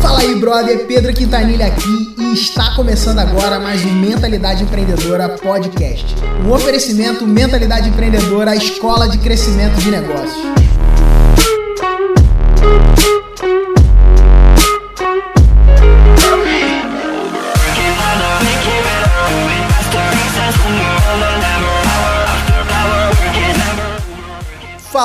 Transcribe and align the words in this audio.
Fala 0.00 0.20
aí, 0.20 0.34
brother, 0.36 0.86
Pedro 0.86 1.12
Quintanilha 1.12 1.66
aqui 1.66 2.14
e 2.18 2.34
está 2.34 2.74
começando 2.74 3.18
agora 3.18 3.60
mais 3.60 3.84
um 3.84 3.92
Mentalidade 3.92 4.62
Empreendedora 4.62 5.28
Podcast. 5.28 6.16
Um 6.44 6.52
oferecimento 6.52 7.26
Mentalidade 7.26 7.88
Empreendedora, 7.88 8.52
a 8.52 8.56
escola 8.56 9.08
de 9.08 9.18
crescimento 9.18 9.76
de 9.80 9.90
negócios. 9.90 10.75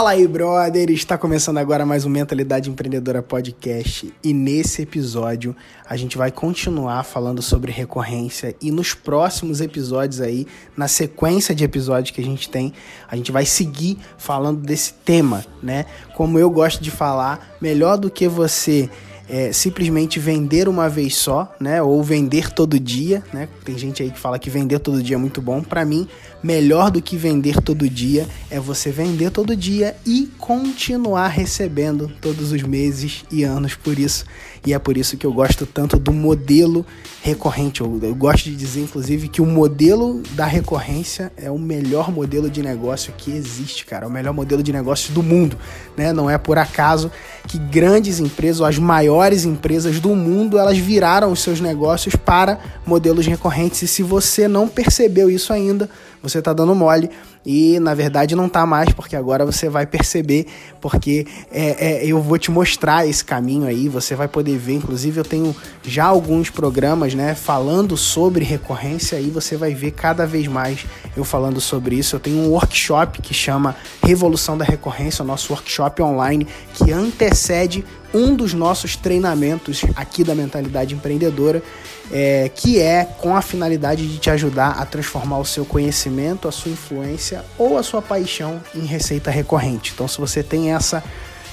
Fala 0.01 0.13
aí, 0.13 0.27
brother! 0.27 0.89
Está 0.89 1.15
começando 1.15 1.59
agora 1.59 1.85
mais 1.85 2.05
um 2.05 2.09
Mentalidade 2.09 2.71
Empreendedora 2.71 3.21
Podcast 3.21 4.11
e 4.23 4.33
nesse 4.33 4.81
episódio 4.81 5.55
a 5.87 5.95
gente 5.95 6.17
vai 6.17 6.31
continuar 6.31 7.03
falando 7.03 7.39
sobre 7.39 7.71
recorrência 7.71 8.55
e 8.59 8.71
nos 8.71 8.95
próximos 8.95 9.61
episódios 9.61 10.19
aí, 10.19 10.47
na 10.75 10.87
sequência 10.87 11.53
de 11.53 11.63
episódios 11.63 12.09
que 12.09 12.19
a 12.19 12.23
gente 12.23 12.49
tem, 12.49 12.73
a 13.07 13.15
gente 13.15 13.31
vai 13.31 13.45
seguir 13.45 13.99
falando 14.17 14.61
desse 14.61 14.91
tema, 14.91 15.45
né? 15.61 15.85
Como 16.15 16.39
eu 16.39 16.49
gosto 16.49 16.81
de 16.81 16.89
falar, 16.89 17.55
melhor 17.61 17.95
do 17.95 18.09
que 18.09 18.27
você 18.27 18.89
é, 19.31 19.53
simplesmente 19.53 20.20
vender 20.20 20.67
uma 20.67 20.90
vez 20.90 21.16
só, 21.16 21.55
né? 21.58 21.81
Ou 21.81 22.03
vender 22.03 22.52
todo 22.52 22.77
dia, 22.77 23.23
né? 23.31 23.48
Tem 23.63 23.77
gente 23.77 24.04
aí 24.04 24.12
que 24.12 24.20
fala 24.20 24.38
que 24.38 24.49
vender 24.49 24.80
todo 24.80 25.02
dia 25.02 25.16
é 25.16 25.20
muito 25.20 25.41
bom. 25.41 25.63
Para 25.63 25.85
mim, 25.85 26.05
melhor 26.44 26.91
do 26.91 27.02
que 27.02 27.16
vender 27.16 27.62
todo 27.62 27.90
dia 27.90 28.27
é 28.49 28.59
você 28.59 28.91
vender 28.91 29.31
todo 29.31 29.55
dia 29.55 29.96
e 30.05 30.29
continuar 30.38 31.29
recebendo 31.29 32.12
todos 32.20 32.51
os 32.51 32.62
meses 32.62 33.23
e 33.32 33.43
anos 33.46 33.73
por 33.73 33.98
isso. 33.98 34.26
E 34.65 34.73
é 34.73 34.79
por 34.79 34.95
isso 34.95 35.17
que 35.17 35.26
eu 35.26 35.34
gosto 35.34 35.65
tanto 35.65 35.98
do 35.98 36.13
modelo 36.13 36.85
recorrente. 37.23 37.81
Eu, 37.81 37.99
eu 38.04 38.13
gosto 38.13 38.43
de 38.43 38.55
dizer, 38.55 38.81
inclusive, 38.81 39.27
que 39.27 39.41
o 39.41 39.45
modelo 39.45 40.21
da 40.31 40.45
recorrência 40.45 41.31
é 41.35 41.49
o 41.49 41.57
melhor 41.57 42.12
modelo 42.12 42.48
de 42.48 42.62
negócio 42.62 43.12
que 43.17 43.32
existe, 43.32 43.85
cara. 43.85 44.05
É 44.05 44.07
o 44.07 44.12
melhor 44.12 44.34
modelo 44.34 44.62
de 44.62 44.71
negócio 44.71 45.12
do 45.13 45.23
mundo, 45.23 45.57
né? 45.98 46.13
Não 46.13 46.29
é 46.29 46.37
por 46.37 46.59
acaso 46.59 47.12
que 47.48 47.57
grandes 47.57 48.20
empresas, 48.20 48.59
ou 48.59 48.67
as 48.67 48.77
maiores 48.77 49.45
empresas 49.45 49.99
do 49.99 50.15
mundo, 50.15 50.59
elas 50.59 50.77
viraram 50.77 51.32
os 51.32 51.39
seus 51.41 51.59
negócios 51.59 52.15
para 52.15 52.59
modelos 52.85 53.26
recorrentes. 53.26 53.82
E 53.82 53.87
se 53.87 54.04
você 54.04 54.48
não 54.48 54.67
percebeu 54.67 55.29
isso 55.29 55.51
ainda, 55.51 55.89
você 56.21 56.39
está 56.39 56.53
dando 56.53 56.73
mole 56.75 57.09
e 57.45 57.79
na 57.79 57.93
verdade 57.93 58.35
não 58.35 58.47
tá 58.47 58.65
mais, 58.65 58.93
porque 58.93 59.15
agora 59.15 59.45
você 59.45 59.67
vai 59.69 59.85
perceber, 59.85 60.45
porque 60.79 61.25
é, 61.51 62.03
é, 62.03 62.05
eu 62.05 62.21
vou 62.21 62.37
te 62.37 62.51
mostrar 62.51 63.07
esse 63.07 63.25
caminho 63.25 63.65
aí, 63.65 63.89
você 63.89 64.16
vai 64.16 64.27
poder 64.27 64.57
ver, 64.57 64.75
inclusive 64.75 65.19
eu 65.19 65.23
tenho 65.23 65.55
já 65.83 66.05
alguns 66.05 66.49
programas, 66.49 67.13
né, 67.13 67.33
falando 67.33 67.97
sobre 67.97 68.44
recorrência 68.44 69.19
e 69.19 69.29
você 69.29 69.57
vai 69.57 69.73
ver 69.73 69.91
cada 69.91 70.25
vez 70.25 70.47
mais 70.47 70.85
eu 71.16 71.23
falando 71.23 71.59
sobre 71.59 71.95
isso. 71.95 72.16
Eu 72.16 72.19
tenho 72.19 72.38
um 72.38 72.49
workshop 72.49 73.22
que 73.22 73.33
chama 73.33 73.75
Revolução 74.03 74.57
da 74.57 74.66
Recorrência, 74.66 75.23
o 75.23 75.25
nosso 75.25 75.53
workshop 75.53 76.01
online 76.01 76.47
que 76.73 76.91
antecede 76.91 77.83
um 78.13 78.35
dos 78.35 78.53
nossos 78.53 78.95
treinamentos 78.95 79.84
aqui 79.95 80.23
da 80.23 80.35
mentalidade 80.35 80.94
empreendedora, 80.94 81.63
é, 82.12 82.50
que 82.53 82.79
é 82.79 83.06
com 83.06 83.35
a 83.35 83.41
finalidade 83.41 84.07
de 84.07 84.17
te 84.17 84.29
ajudar 84.29 84.72
a 84.72 84.85
transformar 84.85 85.40
o 85.40 85.45
seu 85.45 85.66
conhecimento, 85.66 86.47
a 86.47 86.51
sua 86.51 86.72
influência 86.72 87.44
ou 87.57 87.78
a 87.78 87.84
sua 87.84 88.01
paixão 88.01 88.62
em 88.75 88.85
receita 88.85 89.31
recorrente. 89.31 89.91
Então, 89.94 90.07
se 90.07 90.19
você 90.19 90.44
tem 90.44 90.73
essa 90.73 91.03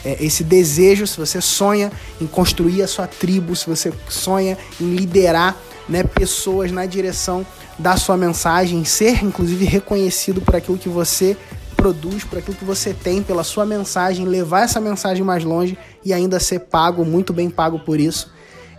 é, 0.05 0.17
esse 0.25 0.45
desejo, 0.45 1.07
se 1.07 1.19
você 1.19 1.41
sonha 1.41 1.91
em 2.21 2.27
construir 2.27 2.83
a 2.83 2.87
sua 2.87 3.07
tribo, 3.07 3.57
se 3.57 3.67
você 3.67 3.93
sonha 4.09 4.57
em 4.81 4.95
liderar 4.95 5.57
né, 5.89 6.03
pessoas 6.03 6.71
na 6.71 6.87
direção 6.87 7.45
da 7.79 7.97
sua 7.97 8.17
mensagem, 8.17 8.85
ser 8.85 9.25
inclusive 9.25 9.65
reconhecido 9.65 10.41
por 10.41 10.55
aquilo 10.55 10.79
que 10.79 10.89
você 10.89 11.37
produz, 11.79 12.25
por 12.25 12.39
aquilo 12.39 12.57
que 12.57 12.65
você 12.65 12.93
tem, 12.93 13.23
pela 13.23 13.45
sua 13.45 13.65
mensagem, 13.65 14.27
levar 14.27 14.63
essa 14.63 14.81
mensagem 14.81 15.25
mais 15.25 15.45
longe 15.45 15.79
e 16.05 16.13
ainda 16.13 16.41
ser 16.41 16.59
pago, 16.59 17.05
muito 17.05 17.33
bem 17.33 17.49
pago 17.49 17.79
por 17.79 18.01
isso. 18.01 18.33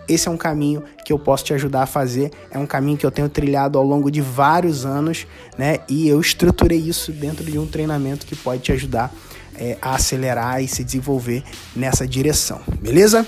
Esse 0.07 0.27
é 0.27 0.31
um 0.31 0.37
caminho 0.37 0.83
que 1.05 1.13
eu 1.13 1.17
posso 1.17 1.45
te 1.45 1.53
ajudar 1.53 1.83
a 1.83 1.85
fazer. 1.85 2.31
É 2.51 2.57
um 2.57 2.65
caminho 2.65 2.97
que 2.97 3.05
eu 3.05 3.11
tenho 3.11 3.29
trilhado 3.29 3.77
ao 3.77 3.85
longo 3.85 4.11
de 4.11 4.19
vários 4.19 4.85
anos, 4.85 5.25
né? 5.57 5.79
E 5.87 6.09
eu 6.09 6.19
estruturei 6.19 6.79
isso 6.79 7.11
dentro 7.11 7.45
de 7.45 7.57
um 7.57 7.67
treinamento 7.67 8.25
que 8.25 8.35
pode 8.35 8.63
te 8.63 8.71
ajudar 8.71 9.13
é, 9.55 9.77
a 9.81 9.95
acelerar 9.95 10.61
e 10.61 10.67
se 10.67 10.83
desenvolver 10.83 11.43
nessa 11.75 12.07
direção, 12.07 12.59
beleza? 12.81 13.25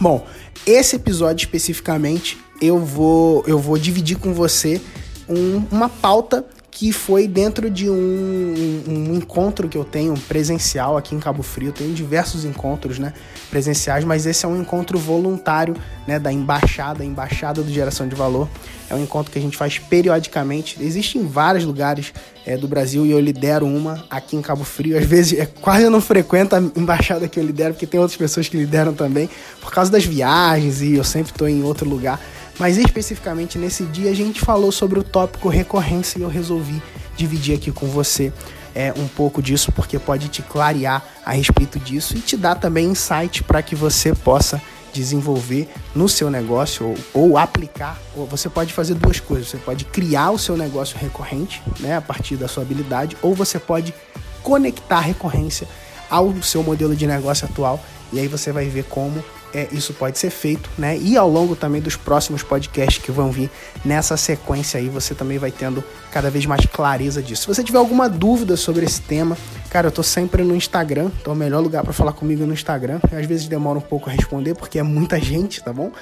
Bom, 0.00 0.26
esse 0.66 0.96
episódio 0.96 1.44
especificamente 1.44 2.38
eu 2.60 2.78
vou 2.78 3.44
eu 3.46 3.58
vou 3.58 3.76
dividir 3.76 4.16
com 4.16 4.32
você 4.32 4.80
um, 5.28 5.62
uma 5.70 5.88
pauta 5.88 6.44
que 6.72 6.90
foi 6.90 7.28
dentro 7.28 7.68
de 7.68 7.90
um, 7.90 8.82
um, 8.88 9.14
encontro 9.14 9.68
que 9.68 9.76
eu 9.76 9.84
tenho 9.84 10.14
presencial 10.26 10.96
aqui 10.96 11.14
em 11.14 11.20
Cabo 11.20 11.42
Frio. 11.42 11.68
Eu 11.68 11.72
tenho 11.72 11.92
diversos 11.92 12.46
encontros 12.46 12.98
né, 12.98 13.12
presenciais, 13.50 14.04
mas 14.04 14.24
esse 14.24 14.46
é 14.46 14.48
um 14.48 14.58
encontro 14.58 14.98
voluntário 14.98 15.76
né, 16.06 16.18
da 16.18 16.32
Embaixada, 16.32 17.04
Embaixada 17.04 17.62
do 17.62 17.70
Geração 17.70 18.08
de 18.08 18.14
Valor. 18.14 18.48
É 18.88 18.94
um 18.94 19.02
encontro 19.02 19.30
que 19.30 19.38
a 19.38 19.42
gente 19.42 19.54
faz 19.54 19.78
periodicamente. 19.78 20.82
Existe 20.82 21.18
em 21.18 21.26
vários 21.26 21.62
lugares 21.64 22.14
é, 22.46 22.56
do 22.56 22.66
Brasil 22.66 23.04
e 23.04 23.10
eu 23.10 23.20
lidero 23.20 23.66
uma 23.66 24.06
aqui 24.08 24.34
em 24.34 24.40
Cabo 24.40 24.64
Frio. 24.64 24.96
Às 24.96 25.04
vezes 25.04 25.38
é 25.38 25.44
quase 25.44 25.84
eu 25.84 25.90
não 25.90 26.00
frequento 26.00 26.56
a 26.56 26.58
embaixada 26.58 27.28
que 27.28 27.38
eu 27.38 27.44
lidero, 27.44 27.74
porque 27.74 27.86
tem 27.86 28.00
outras 28.00 28.16
pessoas 28.16 28.48
que 28.48 28.56
lideram 28.56 28.94
também, 28.94 29.28
por 29.60 29.70
causa 29.70 29.92
das 29.92 30.06
viagens 30.06 30.80
e 30.80 30.94
eu 30.94 31.04
sempre 31.04 31.32
estou 31.32 31.46
em 31.46 31.62
outro 31.62 31.86
lugar. 31.86 32.18
Mas 32.62 32.78
especificamente 32.78 33.58
nesse 33.58 33.82
dia 33.82 34.08
a 34.08 34.14
gente 34.14 34.40
falou 34.40 34.70
sobre 34.70 34.96
o 34.96 35.02
tópico 35.02 35.48
recorrência 35.48 36.20
e 36.20 36.22
eu 36.22 36.28
resolvi 36.28 36.80
dividir 37.16 37.56
aqui 37.56 37.72
com 37.72 37.88
você 37.88 38.32
é, 38.72 38.94
um 38.96 39.08
pouco 39.08 39.42
disso, 39.42 39.72
porque 39.72 39.98
pode 39.98 40.28
te 40.28 40.42
clarear 40.42 41.04
a 41.26 41.32
respeito 41.32 41.80
disso 41.80 42.16
e 42.16 42.20
te 42.20 42.36
dar 42.36 42.54
também 42.54 42.86
insight 42.86 43.42
para 43.42 43.60
que 43.62 43.74
você 43.74 44.14
possa 44.14 44.62
desenvolver 44.92 45.68
no 45.92 46.08
seu 46.08 46.30
negócio 46.30 46.86
ou, 46.86 47.30
ou, 47.30 47.36
aplicar. 47.36 48.00
Ou 48.14 48.28
você 48.28 48.48
pode 48.48 48.72
fazer 48.72 48.94
duas 48.94 49.18
coisas. 49.18 49.48
Você 49.48 49.56
pode 49.56 49.84
criar 49.86 50.30
o 50.30 50.38
seu 50.38 50.56
negócio 50.56 50.96
recorrente, 50.96 51.60
né, 51.80 51.96
a 51.96 52.00
partir 52.00 52.36
da 52.36 52.46
sua 52.46 52.62
habilidade, 52.62 53.16
ou 53.22 53.34
você 53.34 53.58
pode 53.58 53.92
conectar 54.40 54.98
a 54.98 55.00
recorrência 55.00 55.66
ao 56.08 56.32
seu 56.44 56.62
modelo 56.62 56.94
de 56.94 57.08
negócio 57.08 57.44
atual 57.44 57.84
e 58.12 58.20
aí 58.20 58.28
você 58.28 58.52
vai 58.52 58.66
ver 58.66 58.84
como 58.84 59.24
é, 59.54 59.68
isso 59.72 59.92
pode 59.94 60.18
ser 60.18 60.30
feito, 60.30 60.68
né? 60.78 60.96
E 60.96 61.16
ao 61.16 61.28
longo 61.28 61.54
também 61.54 61.80
dos 61.80 61.96
próximos 61.96 62.42
podcasts 62.42 63.02
que 63.02 63.12
vão 63.12 63.30
vir 63.30 63.50
nessa 63.84 64.16
sequência 64.16 64.80
aí, 64.80 64.88
você 64.88 65.14
também 65.14 65.38
vai 65.38 65.50
tendo 65.50 65.84
cada 66.10 66.30
vez 66.30 66.46
mais 66.46 66.64
clareza 66.66 67.22
disso. 67.22 67.42
Se 67.42 67.48
você 67.48 67.62
tiver 67.62 67.78
alguma 67.78 68.08
dúvida 68.08 68.56
sobre 68.56 68.84
esse 68.84 69.00
tema, 69.00 69.36
cara, 69.70 69.88
eu 69.88 69.92
tô 69.92 70.02
sempre 70.02 70.42
no 70.42 70.54
Instagram, 70.54 71.10
então 71.20 71.32
é 71.32 71.36
o 71.36 71.38
melhor 71.38 71.60
lugar 71.60 71.82
para 71.82 71.92
falar 71.92 72.12
comigo 72.12 72.44
no 72.46 72.52
Instagram. 72.52 73.00
Às 73.12 73.26
vezes 73.26 73.46
demora 73.46 73.78
um 73.78 73.82
pouco 73.82 74.08
a 74.08 74.12
responder, 74.12 74.54
porque 74.54 74.78
é 74.78 74.82
muita 74.82 75.18
gente, 75.20 75.62
tá 75.62 75.72
bom? 75.72 75.92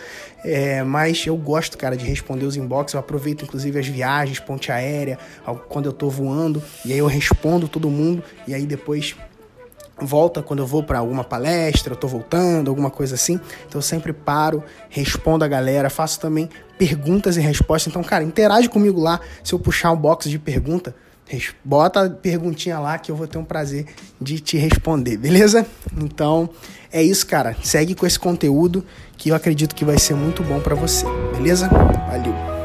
É, 0.44 0.82
mas 0.82 1.26
eu 1.26 1.36
gosto, 1.36 1.76
cara, 1.76 1.96
de 1.96 2.04
responder 2.04 2.46
os 2.46 2.56
inbox. 2.56 2.92
Eu 2.92 3.00
aproveito, 3.00 3.42
inclusive, 3.42 3.78
as 3.78 3.86
viagens, 3.86 4.38
ponte 4.38 4.72
aérea, 4.72 5.18
quando 5.68 5.86
eu 5.86 5.92
tô 5.92 6.08
voando, 6.08 6.62
e 6.84 6.92
aí 6.92 6.98
eu 6.98 7.06
respondo 7.06 7.68
todo 7.68 7.90
mundo, 7.90 8.22
e 8.46 8.54
aí 8.54 8.66
depois 8.66 9.14
volta 10.00 10.42
quando 10.42 10.60
eu 10.60 10.66
vou 10.66 10.82
para 10.82 10.98
alguma 10.98 11.24
palestra, 11.24 11.92
eu 11.92 11.96
tô 11.96 12.08
voltando, 12.08 12.68
alguma 12.68 12.90
coisa 12.90 13.14
assim. 13.14 13.40
Então 13.66 13.78
eu 13.78 13.82
sempre 13.82 14.12
paro, 14.12 14.62
respondo 14.88 15.44
a 15.44 15.48
galera, 15.48 15.90
faço 15.90 16.20
também 16.20 16.48
perguntas 16.78 17.36
e 17.36 17.40
respostas. 17.40 17.90
Então, 17.90 18.02
cara, 18.02 18.24
interage 18.24 18.68
comigo 18.68 19.00
lá. 19.00 19.20
Se 19.44 19.52
eu 19.52 19.58
puxar 19.58 19.92
um 19.92 19.96
box 19.96 20.28
de 20.28 20.38
pergunta, 20.38 20.94
bota 21.64 22.06
a 22.06 22.10
perguntinha 22.10 22.78
lá 22.78 22.98
que 22.98 23.10
eu 23.10 23.16
vou 23.16 23.26
ter 23.26 23.38
um 23.38 23.44
prazer 23.44 23.86
de 24.20 24.40
te 24.40 24.56
responder, 24.56 25.16
beleza? 25.16 25.66
Então, 25.96 26.50
é 26.92 27.02
isso, 27.02 27.26
cara. 27.26 27.54
Segue 27.62 27.94
com 27.94 28.06
esse 28.06 28.18
conteúdo 28.18 28.84
que 29.16 29.28
eu 29.28 29.34
acredito 29.34 29.74
que 29.74 29.84
vai 29.84 29.98
ser 29.98 30.14
muito 30.14 30.42
bom 30.42 30.60
para 30.60 30.74
você, 30.74 31.04
beleza? 31.36 31.68
Valeu. 31.68 32.59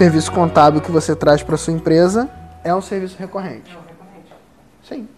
Serviço 0.00 0.32
contábil 0.32 0.80
que 0.80 0.90
você 0.90 1.14
traz 1.14 1.42
para 1.42 1.58
sua 1.58 1.74
empresa 1.74 2.30
é 2.64 2.74
um 2.74 2.80
serviço 2.80 3.18
recorrente. 3.18 3.70
É 3.70 3.76
um 3.76 3.82
recorrente. 3.82 4.34
Sim. 4.82 5.08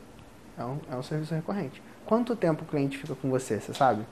É 0.59 0.65
um, 0.65 0.79
é 0.91 0.97
um 0.97 1.03
serviço 1.05 1.33
recorrente. 1.33 1.81
Quanto 2.05 2.35
tempo 2.35 2.65
o 2.65 2.67
cliente 2.67 2.99
fica 2.99 3.15
com 3.15 3.31
você, 3.31 3.61
você 3.61 3.73
sabe? 3.73 4.05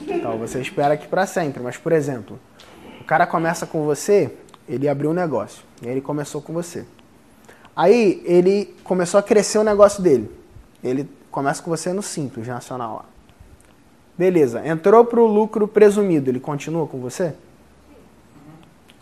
Então, 0.00 0.38
você 0.38 0.62
espera 0.62 0.96
que 0.96 1.06
para 1.06 1.26
sempre. 1.26 1.62
Mas, 1.62 1.76
por 1.76 1.92
exemplo, 1.92 2.40
o 3.02 3.04
cara 3.04 3.26
começa 3.26 3.66
com 3.66 3.84
você, 3.84 4.34
ele 4.66 4.88
abriu 4.88 5.10
um 5.10 5.14
negócio. 5.14 5.62
E 5.82 5.88
ele 5.88 6.00
começou 6.00 6.40
com 6.40 6.54
você. 6.54 6.86
Aí, 7.76 8.22
ele 8.24 8.74
começou 8.82 9.20
a 9.20 9.22
crescer 9.22 9.58
o 9.58 9.62
negócio 9.62 10.02
dele. 10.02 10.34
Ele 10.82 11.06
começa 11.30 11.62
com 11.62 11.68
você 11.68 11.92
no 11.92 12.00
Simples 12.00 12.48
Nacional. 12.48 13.04
Beleza. 14.16 14.66
Entrou 14.66 15.04
para 15.04 15.20
o 15.20 15.26
lucro 15.26 15.68
presumido, 15.68 16.30
ele 16.30 16.40
continua 16.40 16.86
com 16.86 16.98
você? 16.98 17.34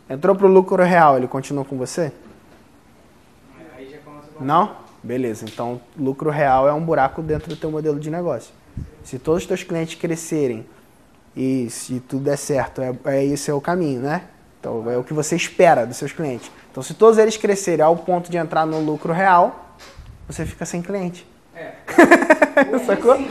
Entrou 0.09 0.37
para 0.37 0.47
o 0.47 0.51
lucro 0.51 0.83
real, 0.83 1.17
ele 1.17 1.27
continua 1.27 1.65
com 1.65 1.77
você? 1.77 2.13
Aí 3.77 3.91
já 3.91 3.99
começa 3.99 4.29
a 4.41 4.45
Não? 4.45 4.77
Beleza. 5.03 5.45
Então, 5.45 5.81
lucro 5.97 6.31
real 6.31 6.69
é 6.69 6.73
um 6.73 6.81
buraco 6.81 7.23
dentro 7.23 7.49
do 7.49 7.57
teu 7.57 7.71
modelo 7.71 7.99
de 7.99 8.11
negócio. 8.11 8.53
Se 9.03 9.19
todos 9.19 9.43
os 9.43 9.47
teus 9.49 9.63
clientes 9.63 9.95
crescerem 9.97 10.67
e 11.37 11.69
se 11.71 12.01
tudo 12.01 12.25
der 12.25 12.37
certo, 12.37 12.81
é, 12.83 12.95
é 13.05 13.25
esse 13.25 13.51
é 13.51 13.55
o 13.55 13.61
caminho, 13.61 14.01
né? 14.01 14.23
Então, 14.61 14.91
é 14.91 14.97
o 14.97 15.05
que 15.05 15.13
você 15.13 15.37
espera 15.37 15.87
dos 15.87 15.97
seus 15.97 16.13
clientes. 16.13 16.51
Então, 16.71 16.83
se 16.83 16.95
todos 16.95 17.19
eles 17.19 17.37
crescerem 17.37 17.85
ao 17.85 17.97
ponto 17.97 18.31
de 18.31 18.37
entrar 18.37 18.67
no 18.67 18.81
lucro 18.81 19.13
real, 19.13 19.75
você 20.29 20.45
fica 20.45 20.65
sem 20.67 20.83
cliente. 20.83 21.27
É. 21.55 21.73
Sacou? 22.85 23.17
Sim, 23.17 23.29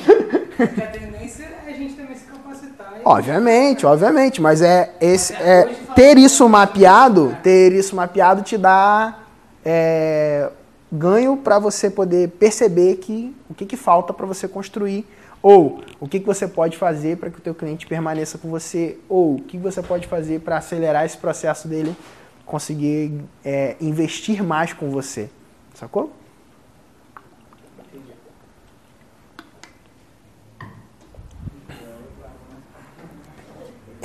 porque 0.56 0.82
a 0.82 0.88
tendência 0.88 1.44
é 1.66 1.70
a 1.70 1.74
gente 1.74 1.94
também 1.96 2.16
se 2.16 2.26
capacitar. 2.26 2.94
e- 2.95 2.95
Obviamente, 3.08 3.86
obviamente, 3.86 4.42
mas 4.42 4.64
é 4.64 4.92
esse 5.00 5.32
é, 5.34 5.66
ter 5.94 6.18
isso 6.18 6.50
mapeado, 6.50 7.38
ter 7.44 7.72
isso 7.72 7.96
mapeado 7.96 8.42
te 8.42 8.58
dá 8.58 9.20
é, 9.64 10.50
ganho 10.92 11.38
para 11.38 11.60
você 11.60 11.88
poder 11.88 12.30
perceber 12.30 12.96
que 12.96 13.36
o 13.48 13.54
que, 13.54 13.64
que 13.68 13.78
falta 13.78 14.12
para 14.12 14.26
você 14.26 14.48
construir 14.48 15.06
ou 15.40 15.82
o 16.00 16.08
que, 16.08 16.20
que 16.20 16.26
você 16.26 16.48
pode 16.48 16.78
fazer 16.78 17.18
para 17.18 17.30
que 17.30 17.38
o 17.38 17.42
teu 17.42 17.54
cliente 17.54 17.86
permaneça 17.86 18.40
com 18.40 18.50
você 18.50 18.98
ou 19.08 19.36
o 19.36 19.40
que 19.40 19.56
você 19.56 19.84
pode 19.84 20.08
fazer 20.08 20.40
para 20.40 20.58
acelerar 20.58 21.06
esse 21.06 21.18
processo 21.18 21.68
dele 21.68 21.96
conseguir 22.44 23.22
é, 23.44 23.76
investir 23.80 24.44
mais 24.44 24.74
com 24.74 24.90
você, 24.90 25.30
sacou? 25.76 26.12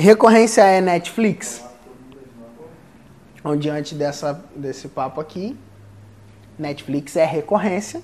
Recorrência 0.00 0.62
é 0.62 0.80
Netflix? 0.80 1.62
Então, 3.34 3.54
diante 3.54 3.94
dessa, 3.94 4.42
desse 4.56 4.88
papo 4.88 5.20
aqui, 5.20 5.54
Netflix 6.58 7.16
é 7.16 7.24
recorrência, 7.26 8.00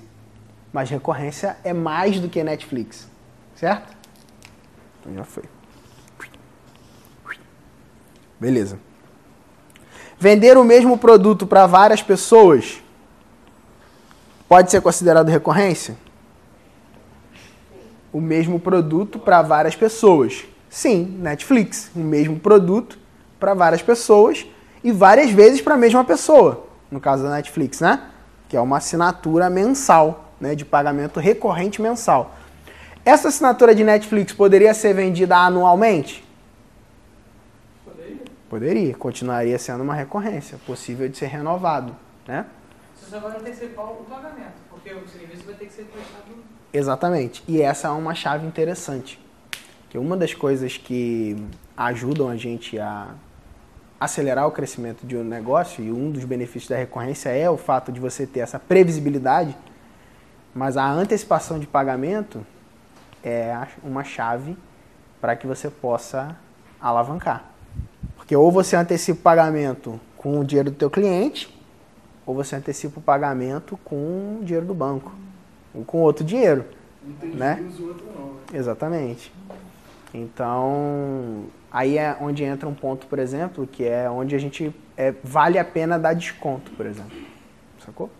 mas 0.70 0.90
recorrência 0.90 1.56
é 1.64 1.72
mais 1.72 2.20
do 2.20 2.28
que 2.28 2.44
Netflix, 2.44 3.08
certo? 3.54 3.96
Então 5.00 5.14
já 5.14 5.24
foi. 5.24 5.44
Beleza. 8.38 8.78
Vender 10.18 10.58
o 10.58 10.64
mesmo 10.64 10.98
produto 10.98 11.46
para 11.46 11.66
várias 11.66 12.02
pessoas 12.02 12.82
pode 14.46 14.70
ser 14.70 14.82
considerado 14.82 15.30
recorrência? 15.30 15.96
O 18.12 18.20
mesmo 18.20 18.60
produto 18.60 19.18
para 19.18 19.40
várias 19.40 19.74
pessoas. 19.74 20.44
Sim, 20.68 21.16
Netflix, 21.20 21.90
o 21.94 22.00
mesmo 22.00 22.38
produto 22.38 22.98
para 23.38 23.54
várias 23.54 23.82
pessoas 23.82 24.46
e 24.82 24.92
várias 24.92 25.30
vezes 25.30 25.60
para 25.60 25.74
a 25.74 25.76
mesma 25.76 26.04
pessoa. 26.04 26.66
No 26.90 27.00
caso 27.00 27.22
da 27.22 27.30
Netflix, 27.30 27.80
né? 27.80 28.10
Que 28.48 28.56
é 28.56 28.60
uma 28.60 28.76
assinatura 28.76 29.50
mensal, 29.50 30.32
né, 30.40 30.54
de 30.54 30.64
pagamento 30.64 31.18
recorrente 31.18 31.80
mensal. 31.80 32.34
Essa 33.04 33.28
assinatura 33.28 33.74
de 33.74 33.84
Netflix 33.84 34.32
poderia 34.32 34.74
ser 34.74 34.94
vendida 34.94 35.36
anualmente? 35.36 36.24
Poderia. 37.84 38.24
Poderia, 38.48 38.94
continuaria 38.94 39.58
sendo 39.58 39.82
uma 39.82 39.94
recorrência, 39.94 40.58
possível 40.66 41.08
de 41.08 41.16
ser 41.16 41.26
renovado, 41.26 41.94
né? 42.26 42.46
Você 42.94 43.10
só 43.10 43.20
vai 43.20 43.38
antecipar 43.38 43.86
o 43.86 44.04
pagamento, 44.04 44.56
porque 44.70 44.92
o 44.92 45.08
serviço 45.08 45.44
vai 45.44 45.54
ter 45.54 45.66
que 45.66 45.72
ser 45.72 45.84
prestado. 45.84 46.36
Exatamente. 46.72 47.42
E 47.46 47.62
essa 47.62 47.88
é 47.88 47.90
uma 47.90 48.14
chave 48.14 48.46
interessante. 48.46 49.24
Que 49.96 50.00
uma 50.00 50.14
das 50.14 50.34
coisas 50.34 50.76
que 50.76 51.34
ajudam 51.74 52.28
a 52.28 52.36
gente 52.36 52.78
a 52.78 53.14
acelerar 53.98 54.46
o 54.46 54.50
crescimento 54.50 55.06
de 55.06 55.16
um 55.16 55.24
negócio 55.24 55.82
e 55.82 55.90
um 55.90 56.10
dos 56.10 56.22
benefícios 56.22 56.68
da 56.68 56.76
recorrência 56.76 57.30
é 57.30 57.48
o 57.48 57.56
fato 57.56 57.90
de 57.90 57.98
você 57.98 58.26
ter 58.26 58.40
essa 58.40 58.58
previsibilidade, 58.58 59.56
mas 60.54 60.76
a 60.76 60.86
antecipação 60.86 61.58
de 61.58 61.66
pagamento 61.66 62.44
é 63.24 63.56
uma 63.82 64.04
chave 64.04 64.54
para 65.18 65.34
que 65.34 65.46
você 65.46 65.70
possa 65.70 66.36
alavancar. 66.78 67.46
Porque 68.16 68.36
ou 68.36 68.52
você 68.52 68.76
antecipa 68.76 69.18
o 69.18 69.22
pagamento 69.22 69.98
com 70.14 70.40
o 70.40 70.44
dinheiro 70.44 70.70
do 70.70 70.76
teu 70.76 70.90
cliente, 70.90 71.58
ou 72.26 72.34
você 72.34 72.54
antecipa 72.54 73.00
o 73.00 73.02
pagamento 73.02 73.78
com 73.82 74.40
o 74.42 74.44
dinheiro 74.44 74.66
do 74.66 74.74
banco, 74.74 75.14
ou 75.74 75.86
com 75.86 76.02
outro 76.02 76.22
dinheiro. 76.22 76.66
Tem 77.18 77.30
Né? 77.30 77.64
outro 77.80 78.04
não. 78.14 78.26
Né? 78.34 78.40
Exatamente. 78.52 79.32
Então, 80.16 81.44
aí 81.70 81.98
é 81.98 82.16
onde 82.18 82.42
entra 82.42 82.66
um 82.66 82.74
ponto, 82.74 83.06
por 83.06 83.18
exemplo, 83.18 83.66
que 83.66 83.84
é 83.84 84.08
onde 84.08 84.34
a 84.34 84.38
gente 84.38 84.74
é, 84.96 85.12
vale 85.22 85.58
a 85.58 85.64
pena 85.64 85.98
dar 85.98 86.14
desconto, 86.14 86.70
por 86.70 86.86
exemplo. 86.86 87.16
Sacou? 87.84 88.10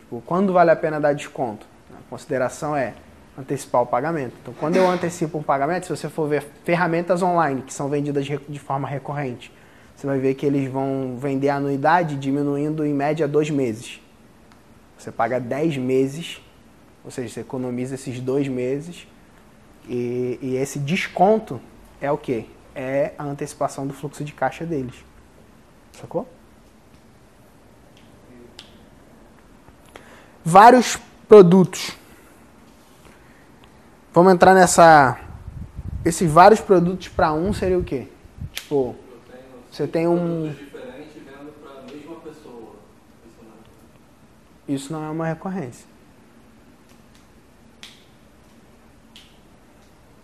Tipo, 0.00 0.20
quando 0.26 0.52
vale 0.52 0.72
a 0.72 0.76
pena 0.76 1.00
dar 1.00 1.14
desconto? 1.14 1.64
A 1.92 2.10
consideração 2.10 2.76
é 2.76 2.94
antecipar 3.38 3.82
o 3.82 3.86
pagamento. 3.86 4.34
Então, 4.42 4.52
quando 4.58 4.74
eu 4.76 4.90
antecipo 4.90 5.38
um 5.38 5.42
pagamento, 5.44 5.86
se 5.86 5.90
você 5.90 6.08
for 6.08 6.28
ver 6.28 6.44
ferramentas 6.64 7.22
online 7.22 7.62
que 7.62 7.72
são 7.72 7.88
vendidas 7.88 8.26
de 8.26 8.58
forma 8.58 8.88
recorrente, 8.88 9.52
você 9.94 10.08
vai 10.08 10.18
ver 10.18 10.34
que 10.34 10.44
eles 10.44 10.68
vão 10.68 11.16
vender 11.16 11.50
a 11.50 11.56
anuidade 11.56 12.16
diminuindo 12.16 12.84
em 12.84 12.92
média 12.92 13.28
dois 13.28 13.48
meses. 13.48 14.00
Você 14.98 15.12
paga 15.12 15.38
10 15.38 15.76
meses, 15.76 16.40
ou 17.04 17.12
seja, 17.12 17.32
você 17.32 17.40
economiza 17.40 17.94
esses 17.94 18.18
dois 18.18 18.48
meses 18.48 19.06
e, 19.88 20.38
e 20.40 20.56
esse 20.56 20.78
desconto 20.78 21.60
é 22.00 22.10
o 22.10 22.18
quê? 22.18 22.46
É 22.74 23.12
a 23.18 23.24
antecipação 23.24 23.86
do 23.86 23.94
fluxo 23.94 24.24
de 24.24 24.32
caixa 24.32 24.64
deles. 24.64 24.94
Sacou? 25.92 26.28
Vários 30.44 30.98
produtos. 31.28 31.96
Vamos 34.12 34.32
entrar 34.32 34.54
nessa. 34.54 35.18
Esses 36.04 36.30
vários 36.30 36.60
produtos 36.60 37.08
para 37.08 37.32
um 37.32 37.52
seria 37.52 37.78
o 37.78 37.84
quê? 37.84 38.08
Tipo, 38.52 38.94
tenho 39.26 39.42
você 39.70 39.86
tem 39.86 40.06
um. 40.06 40.18
produtos 40.18 40.58
diferentes 40.58 41.14
vendo 41.14 41.52
para 41.62 41.80
a 41.80 41.82
mesma 41.82 42.16
pessoa. 42.16 42.72
Isso 43.26 43.38
não. 43.42 44.74
Isso 44.74 44.92
não 44.92 45.04
é 45.04 45.10
uma 45.10 45.26
recorrência. 45.26 45.93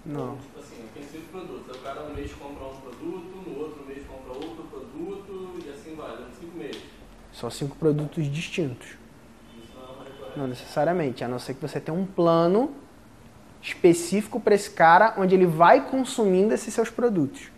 Não. 0.04 0.36
Tipo 0.36 0.58
assim, 0.58 0.76
eu 0.80 0.88
tenho 0.94 1.06
cinco 1.10 1.24
produtos. 1.30 1.76
O 1.76 1.80
cara 1.80 2.02
no 2.02 2.14
mês 2.14 2.32
compra 2.32 2.64
um 2.64 2.76
produto, 2.76 3.50
no 3.50 3.58
outro 3.58 3.84
mês 3.86 4.02
compra 4.06 4.32
outro 4.32 4.64
produto 4.64 5.58
e 5.64 5.70
assim 5.70 5.94
vai, 5.94 6.16
durante 6.16 6.36
cinco 6.40 6.56
meses. 6.56 6.82
São 7.32 7.50
cinco 7.50 7.76
produtos 7.76 8.30
distintos. 8.30 8.88
Isso 9.62 9.72
não 9.74 9.82
é 9.82 9.92
uma 9.92 10.04
recorrência. 10.04 10.36
Não 10.36 10.46
necessariamente, 10.46 11.24
a 11.24 11.28
não 11.28 11.38
ser 11.38 11.54
que 11.54 11.62
você 11.62 11.78
tenha 11.80 11.96
um 11.96 12.06
plano 12.06 12.72
específico 13.62 14.40
para 14.40 14.54
esse 14.54 14.70
cara, 14.70 15.14
onde 15.18 15.34
ele 15.34 15.46
vai 15.46 15.86
consumindo 15.86 16.54
esses 16.54 16.72
seus 16.72 16.88
produtos. 16.88 17.50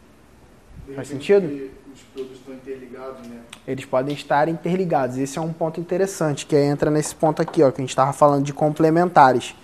De 0.87 0.95
Faz 0.95 1.09
sentido? 1.09 1.49
porque 1.49 1.71
Os 1.95 2.03
produtos 2.03 2.39
estão 2.39 2.55
interligados, 2.55 3.27
né? 3.29 3.41
Eles 3.67 3.85
podem 3.85 4.15
estar 4.15 4.49
interligados. 4.49 5.17
Esse 5.17 5.39
é 5.39 5.41
um 5.41 5.53
ponto 5.53 5.81
interessante, 5.81 6.45
que 6.45 6.57
entra 6.57 6.91
nesse 6.91 7.15
ponto 7.15 7.41
aqui, 7.41 7.63
ó, 7.63 7.71
que 7.71 7.81
a 7.81 7.83
gente 7.83 7.91
estava 7.91 8.13
falando 8.13 8.45
de 8.45 8.53
complementares. 8.53 9.55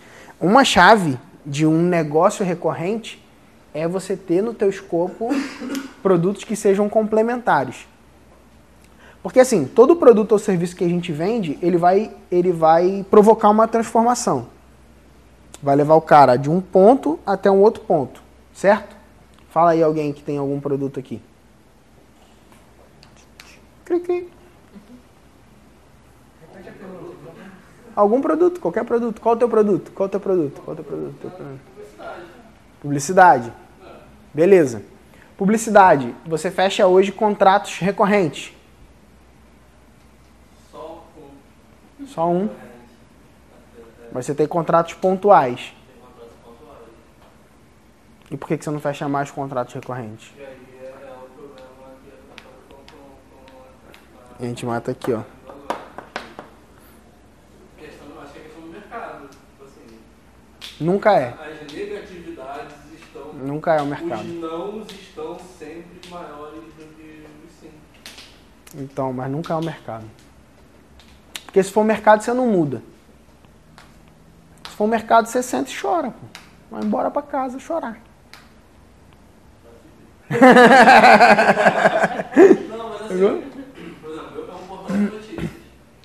Uma 0.40 0.64
chave 0.64 1.18
de 1.48 1.66
um 1.66 1.82
negócio 1.82 2.44
recorrente 2.44 3.24
é 3.72 3.88
você 3.88 4.16
ter 4.16 4.42
no 4.42 4.52
teu 4.52 4.68
escopo 4.68 5.30
produtos 6.02 6.44
que 6.44 6.54
sejam 6.54 6.88
complementares. 6.88 7.88
Porque 9.22 9.40
assim, 9.40 9.64
todo 9.64 9.96
produto 9.96 10.32
ou 10.32 10.38
serviço 10.38 10.76
que 10.76 10.84
a 10.84 10.88
gente 10.88 11.10
vende, 11.10 11.58
ele 11.62 11.76
vai, 11.76 12.14
ele 12.30 12.52
vai 12.52 13.04
provocar 13.10 13.48
uma 13.48 13.66
transformação. 13.66 14.48
Vai 15.62 15.74
levar 15.74 15.94
o 15.94 16.00
cara 16.00 16.36
de 16.36 16.50
um 16.50 16.60
ponto 16.60 17.18
até 17.26 17.50
um 17.50 17.60
outro 17.60 17.82
ponto, 17.82 18.22
certo? 18.52 18.96
Fala 19.50 19.72
aí 19.72 19.82
alguém 19.82 20.12
que 20.12 20.22
tem 20.22 20.38
algum 20.38 20.60
produto 20.60 21.00
aqui. 21.00 21.20
Cri, 23.84 24.00
cri. 24.00 24.28
Repete 26.40 26.68
a 26.68 26.72
pergunta. 26.72 27.18
Algum 27.98 28.20
produto, 28.20 28.60
qualquer 28.60 28.84
produto. 28.84 29.20
Qual 29.20 29.34
o 29.34 29.38
teu 29.38 29.48
produto? 29.48 29.90
Qual 29.90 30.06
o 30.06 30.08
teu 30.08 30.20
produto? 30.20 30.62
Qual 30.64 30.72
o 30.72 30.76
teu 30.76 30.84
produto? 30.84 31.32
Publicidade. 32.80 33.52
Beleza. 34.32 34.84
Publicidade. 35.36 36.14
Você 36.24 36.48
fecha 36.48 36.86
hoje 36.86 37.10
contratos 37.10 37.78
recorrentes. 37.78 38.52
Só 42.06 42.30
um. 42.30 42.48
Mas 44.12 44.26
você 44.26 44.34
tem 44.34 44.46
contratos 44.46 44.94
pontuais. 44.94 45.74
E 48.30 48.36
por 48.36 48.46
que 48.46 48.62
você 48.62 48.70
não 48.70 48.78
fecha 48.78 49.08
mais 49.08 49.28
contratos 49.32 49.74
recorrentes? 49.74 50.30
E 54.38 54.44
A 54.44 54.46
gente 54.46 54.64
mata 54.64 54.92
aqui, 54.92 55.12
ó. 55.12 55.22
questão, 57.78 58.06
acho 58.22 58.32
que 58.32 58.38
é 58.38 58.42
questão 58.42 58.62
do 58.62 58.68
mercado. 58.68 59.28
Tipo 59.28 59.64
assim, 59.64 59.98
Nunca 60.80 61.12
é. 61.12 61.28
as 61.28 61.72
negatividades 61.72 62.74
estão 63.00 63.32
Nunca 63.32 63.74
é 63.74 63.82
o 63.82 63.86
mercado. 63.86 64.22
Os 64.22 64.40
não 64.40 64.82
estão 64.82 65.38
sempre 65.58 66.08
maiores 66.08 66.62
do 66.74 66.94
que 66.96 67.26
os 67.46 67.52
sim. 67.60 67.70
Então, 68.74 69.12
mas 69.12 69.30
nunca 69.30 69.54
é 69.54 69.56
o 69.56 69.64
mercado. 69.64 70.04
Porque 71.44 71.62
se 71.62 71.72
for 71.72 71.80
o 71.80 71.84
mercado, 71.84 72.22
você 72.22 72.32
não 72.32 72.46
muda. 72.46 72.82
Se 74.68 74.76
for 74.76 74.84
o 74.84 74.88
mercado, 74.88 75.26
você 75.26 75.42
senta 75.42 75.70
e 75.70 75.80
chora, 75.80 76.10
pô. 76.10 76.26
Vai 76.70 76.84
embora 76.84 77.10
pra 77.10 77.22
casa 77.22 77.58
chorar. 77.58 77.98
Não, 80.30 80.38
mas 82.90 83.02
assim, 83.02 83.94
por 84.02 84.10
exemplo, 84.10 84.36
eu 84.36 84.50
é 84.50 84.54
um 84.54 84.66
portal 84.66 84.96
de 84.96 85.02
notícias. 85.04 85.50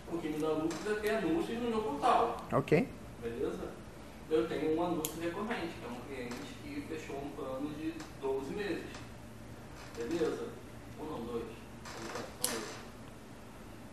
O 0.10 0.18
que 0.18 0.30
me 0.30 0.40
dá 0.40 0.48
lucro 0.48 0.78
é 0.90 0.96
ter 0.96 1.10
anúncios 1.18 1.62
no 1.62 1.70
meu 1.70 1.82
portal. 1.82 2.38
Ok. 2.54 2.88
Beleza? 3.22 3.74
Eu 4.30 4.48
tenho 4.48 4.78
um 4.78 4.84
anúncio 4.84 5.22
recorrente, 5.22 5.74
que 5.78 5.86
é 5.86 5.90
um 5.90 6.00
cliente 6.08 6.36
que 6.64 6.82
fechou 6.88 7.18
um 7.18 7.30
plano 7.36 7.70
de 7.78 7.94
12 8.22 8.54
meses. 8.56 8.86
Beleza? 9.98 10.48
Um 11.02 11.06
não, 11.06 11.26
dois. 11.26 11.44
São 11.84 12.02
dois. 12.42 12.64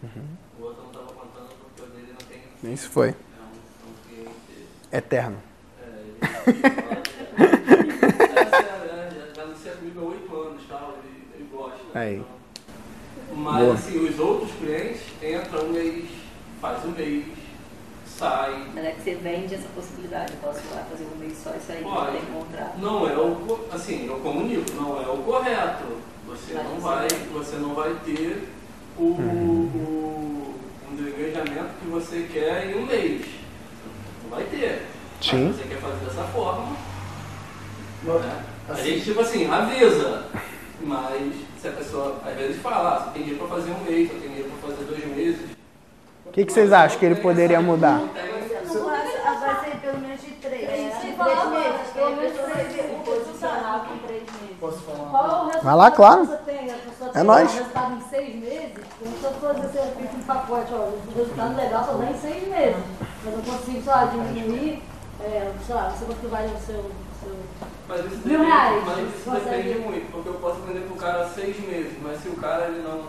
Uhum. 0.04 0.36
O 0.58 0.62
outro 0.62 0.80
eu 0.80 0.84
não 0.84 0.92
estava 0.92 1.12
contando 1.12 1.48
porque 1.58 1.82
o 1.82 1.86
dele 1.86 2.12
não 2.12 2.26
tem. 2.28 2.38
Nem 2.38 2.40
se 2.40 2.46
foi. 2.46 2.46
É 2.46 2.46
um, 2.46 2.46
é 2.46 2.46
um 2.46 2.46
cliente. 2.46 2.48
Eterno. 2.48 2.48
É, 2.48 2.48
ele 2.48 2.48
é, 2.48 2.48
sério, 2.48 2.48
é, 2.48 2.48
já, 2.48 2.48
já 2.48 2.48
anuncia 2.48 2.48
comigo 2.48 2.48
há 2.48 2.48
8 2.48 2.48
anos 2.48 2.49
tal, 10.68 10.94
ele, 11.02 11.24
ele 11.34 11.48
gosta. 11.52 11.80
Aí. 11.94 12.22
Mas 13.34 13.62
Boa. 13.62 13.74
assim, 13.74 13.98
os 13.98 14.18
outros 14.18 14.50
clientes 14.52 15.02
entram 15.22 15.66
um 15.66 15.72
mês, 15.72 16.04
faz 16.60 16.84
um 16.84 16.90
mês, 16.90 17.24
sai. 18.06 18.70
Mas 18.74 18.84
é 18.84 18.90
que 18.92 19.02
você 19.02 19.14
vende 19.16 19.54
essa 19.54 19.68
possibilidade. 19.74 20.32
Eu 20.32 20.38
posso 20.38 20.60
ir 20.60 20.74
lá 20.74 20.84
fazer 20.90 21.04
um 21.04 21.18
mês 21.18 21.38
só 21.42 21.50
e 21.54 21.60
sair, 21.60 21.82
não 21.82 21.92
Pode. 21.92 22.12
tem 22.12 22.26
contrato. 22.26 22.78
Não 22.78 23.08
é 23.08 23.16
o 23.16 23.68
assim, 23.72 24.06
eu 24.06 24.18
comunico, 24.20 24.72
não 24.74 25.02
é 25.02 25.08
o 25.08 25.18
correto. 25.18 25.84
Você 26.26 26.54
Mas 26.54 26.64
não 26.64 26.80
vai, 26.80 27.08
você 27.32 27.56
não 27.56 27.74
vai 27.74 27.94
ter 28.04 28.48
o, 28.96 29.02
o 29.02 29.12
um 29.16 30.39
engajamento 31.28 31.74
que 31.80 31.86
você 31.88 32.28
quer 32.32 32.66
em 32.70 32.74
um 32.82 32.86
mês. 32.86 33.26
Não 34.24 34.30
vai 34.30 34.44
ter. 34.44 34.86
Sim. 35.20 35.48
Mas 35.48 35.56
você 35.56 35.68
quer 35.68 35.78
fazer 35.80 36.04
dessa 36.04 36.24
forma. 36.24 36.76
Mas, 38.02 38.20
né? 38.22 38.42
A 38.68 38.72
assim, 38.72 38.84
gente 38.84 39.04
tipo 39.04 39.20
assim, 39.20 39.50
avisa. 39.50 40.24
Mas 40.82 41.32
se 41.60 41.68
a 41.68 41.72
pessoa 41.72 42.20
às 42.24 42.34
vezes 42.36 42.62
fala, 42.62 42.96
ah, 42.96 43.04
você 43.04 43.10
tem 43.10 43.22
dinheiro 43.24 43.46
para 43.46 43.56
fazer 43.56 43.70
um 43.72 43.80
mês, 43.84 44.08
você 44.08 44.14
tem 44.18 44.28
dinheiro 44.28 44.50
para 44.50 44.70
fazer 44.70 44.84
dois 44.84 45.04
meses. 45.16 45.50
O 46.24 46.30
que, 46.32 46.44
que 46.46 46.52
vocês 46.52 46.72
acham 46.72 46.98
que 46.98 47.04
ele 47.04 47.16
poderia 47.16 47.60
mudar? 47.60 47.98
Não 47.98 48.08
tem- 48.08 48.30
Vai 49.40 49.64
ser 49.64 49.76
pelo 49.80 49.98
menos 49.98 50.20
de 50.20 50.30
três. 50.32 50.62
É, 50.62 50.66
Três 50.66 50.94
três 51.00 51.50
meses. 51.50 51.90
Pelo 51.92 52.10
menos 52.16 52.22
meses. 52.22 52.52
três 52.52 52.72
meses. 52.76 52.90
O 52.92 53.00
posicional 53.04 53.80
com 53.80 53.98
três 54.06 54.22
meses. 54.22 54.56
posso 54.60 54.78
falar 54.80 54.98
uma 54.98 55.10
Qual 55.10 55.22
é 55.22 55.26
o 55.26 55.30
coisa? 55.30 55.44
resultado 55.46 55.64
Vai 55.64 55.76
lá, 55.76 55.90
claro. 55.90 56.20
que 56.20 56.26
você 56.26 56.36
tem? 56.44 56.70
A 56.70 56.74
pessoa 56.74 57.10
É 57.10 57.12
tem 57.12 57.22
nóis. 59.04 59.22
o 59.22 59.26
resultado 59.26 59.58
em 59.58 59.72
seis 59.72 59.84
meses. 59.84 60.00
Eu 60.00 60.08
fiz 60.08 60.14
um 60.14 60.22
pacote, 60.22 60.72
ó, 60.72 60.76
o 60.76 61.02
resultado 61.16 61.56
legal 61.56 61.84
só 61.84 61.92
dá 61.94 62.10
em 62.10 62.18
seis 62.18 62.48
meses. 62.48 62.84
Mas 63.24 63.34
eu 63.34 63.42
consigo, 63.42 63.82
sei 63.82 63.92
lá, 63.92 64.04
diminuir, 64.06 64.82
é, 65.20 65.52
sei 65.66 65.74
lá, 65.74 65.90
você 65.90 66.04
quanto 66.04 66.28
vale 66.28 66.46
o 66.48 66.58
seu... 66.58 66.90
seu... 67.20 67.36
Mas 67.88 68.00
isso 68.06 68.16
Mil 68.26 68.38
depende, 68.38 68.46
reais, 68.46 68.84
mas 68.86 69.14
isso 69.14 69.30
depende 69.30 69.78
muito, 69.80 70.12
porque 70.12 70.28
eu 70.28 70.34
posso 70.34 70.60
vender 70.60 70.80
para 70.80 70.94
o 70.94 70.96
cara 70.96 71.28
seis 71.28 71.58
meses, 71.60 71.92
mas 72.02 72.20
se 72.22 72.28
o 72.28 72.36
cara 72.36 72.66
ele 72.66 72.82
não, 72.82 73.02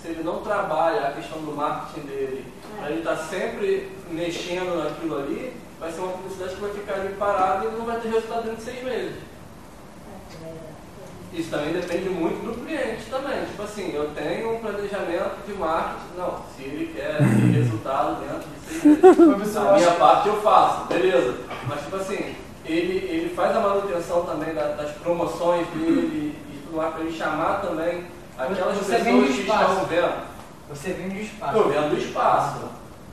se 0.00 0.08
ele 0.08 0.22
não 0.22 0.42
trabalha 0.42 1.08
a 1.08 1.12
questão 1.12 1.38
do 1.42 1.52
marketing 1.56 2.06
dele, 2.06 2.44
É. 2.80 2.86
ele 2.86 3.00
está 3.00 3.16
sempre 3.16 3.90
mexendo 4.10 4.82
naquilo 4.82 5.18
ali, 5.18 5.56
vai 5.80 5.90
ser 5.90 6.00
uma 6.00 6.12
publicidade 6.12 6.54
que 6.54 6.60
vai 6.60 6.70
ficar 6.70 6.94
ali 6.94 7.14
parada 7.14 7.64
e 7.66 7.70
não 7.72 7.84
vai 7.84 7.98
ter 8.00 8.08
resultado 8.08 8.44
dentro 8.44 8.58
de 8.58 8.62
seis 8.62 8.84
meses. 8.84 9.16
Isso 11.32 11.50
também 11.50 11.72
depende 11.72 12.08
muito 12.08 12.42
do 12.44 12.64
cliente 12.64 13.04
também. 13.10 13.44
Tipo 13.46 13.62
assim, 13.62 13.92
eu 13.94 14.10
tenho 14.14 14.54
um 14.56 14.58
planejamento 14.60 15.46
de 15.46 15.52
marketing, 15.54 16.16
não, 16.16 16.42
se 16.56 16.62
ele 16.64 16.92
quer 16.94 17.18
ter 17.18 17.24
resultado 17.62 18.20
dentro 18.20 18.48
de 18.48 18.60
seis 18.70 19.18
meses. 19.38 19.56
A 19.56 19.72
minha 19.74 19.90
parte 19.92 20.28
eu 20.28 20.40
faço, 20.40 20.84
beleza. 20.86 21.34
Mas 21.68 21.80
tipo 21.82 21.96
assim, 21.96 22.34
ele, 22.64 22.96
ele 22.96 23.32
faz 23.34 23.54
a 23.56 23.60
manutenção 23.60 24.24
também 24.24 24.54
da- 24.54 24.72
das 24.74 24.90
promoções 24.92 25.66
dele 25.68 26.34
e 26.50 26.58
tudo 26.64 26.76
mais, 26.76 26.94
para 26.94 27.02
ele 27.04 27.16
chamar 27.16 27.60
também 27.60 28.06
aquelas 28.38 28.76
Você 28.78 28.96
pessoas 28.96 29.04
que 29.34 29.40
estão 29.40 29.84
vendo. 29.86 30.28
Você 30.70 30.92
vende 30.92 31.18
o 31.18 31.22
espaço. 31.22 31.56
Eu 31.56 31.68
vendo 31.68 31.98
espaço. 31.98 32.58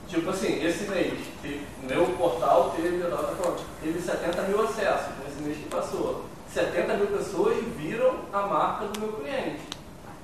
Tipo 0.08 0.30
assim, 0.30 0.64
esse 0.64 0.84
mês, 0.84 1.14
meu 1.82 2.04
portal 2.18 2.72
teve, 2.76 3.02
teve 3.82 4.00
70 4.00 4.42
mil 4.42 4.62
acessos 4.62 5.06
nesse 5.24 5.42
mês 5.42 5.56
que 5.56 5.64
passou. 5.68 6.25
70 6.56 6.94
mil 6.94 7.06
pessoas 7.08 7.62
viram 7.76 8.14
a 8.32 8.40
marca 8.46 8.86
do 8.86 8.98
meu 8.98 9.12
cliente. 9.12 9.60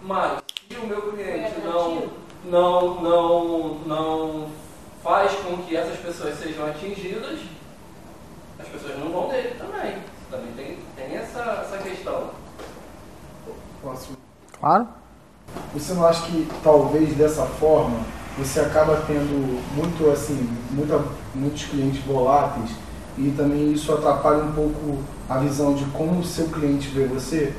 Mas 0.01 0.39
se 0.67 0.79
o 0.79 0.87
meu 0.87 1.13
cliente 1.13 1.53
Foi 1.53 1.63
não, 1.63 1.93
atrativo? 1.93 2.13
não, 2.47 3.03
não, 3.03 3.75
não 3.81 4.49
faz 5.03 5.31
com 5.33 5.59
que 5.59 5.77
essas 5.77 5.99
pessoas 5.99 6.39
sejam 6.39 6.65
atingidas, 6.65 7.39
as 8.59 8.67
pessoas 8.67 8.99
não 8.99 9.13
vão 9.13 9.29
dele 9.29 9.57
também. 9.59 9.99
Também 10.31 10.53
tem, 10.57 10.79
tem 10.97 11.17
essa, 11.19 11.67
essa 11.67 11.77
questão. 11.83 12.31
Posso 13.83 14.17
Claro. 14.59 14.89
Você 15.75 15.93
não 15.93 16.07
acha 16.07 16.25
que 16.25 16.49
talvez 16.65 17.15
dessa 17.15 17.45
forma 17.45 18.01
você 18.39 18.61
acaba 18.61 19.03
tendo 19.07 19.63
muito 19.77 20.11
assim, 20.11 20.49
muita, 20.71 20.99
muitos 21.35 21.65
clientes 21.65 22.03
voláteis 22.05 22.71
e 23.19 23.31
também 23.37 23.73
isso 23.73 23.93
atrapalha 23.93 24.45
um 24.45 24.53
pouco 24.53 25.03
a 25.35 25.39
visão 25.39 25.75
de 25.75 25.85
como 25.87 26.21
o 26.21 26.25
seu 26.25 26.47
cliente 26.49 26.89
vê 26.89 27.05
você? 27.05 27.53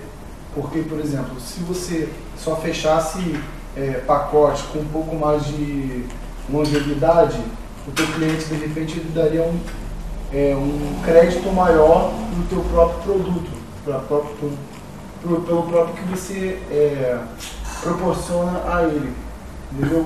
Porque, 0.55 0.79
por 0.79 0.99
exemplo, 0.99 1.39
se 1.39 1.59
você 1.61 2.09
só 2.37 2.55
fechasse 2.55 3.39
é, 3.75 4.01
pacotes 4.05 4.61
com 4.71 4.79
um 4.79 4.85
pouco 4.85 5.15
mais 5.15 5.45
de 5.45 6.05
longevidade, 6.51 7.39
o 7.87 7.91
teu 7.91 8.05
cliente 8.07 8.45
de 8.45 8.55
repente 8.55 8.99
ele 8.99 9.11
daria 9.13 9.41
um, 9.41 9.59
é, 10.31 10.55
um 10.55 11.01
crédito 11.03 11.51
maior 11.51 12.13
no 12.37 12.45
teu 12.45 12.61
próprio 12.71 13.01
produto, 13.01 13.49
pra 13.83 13.99
pro- 13.99 14.25
pro- 15.21 15.41
pelo 15.41 15.63
próprio 15.63 15.95
que 15.95 16.03
você 16.09 16.59
é, 16.69 17.17
proporciona 17.81 18.61
a 18.71 18.83
ele, 18.83 19.11
entendeu? 19.71 20.05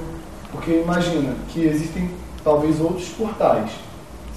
Porque 0.52 0.72
imagina 0.82 1.36
que 1.50 1.66
existem 1.66 2.10
talvez 2.44 2.80
outros 2.80 3.10
portais, 3.10 3.72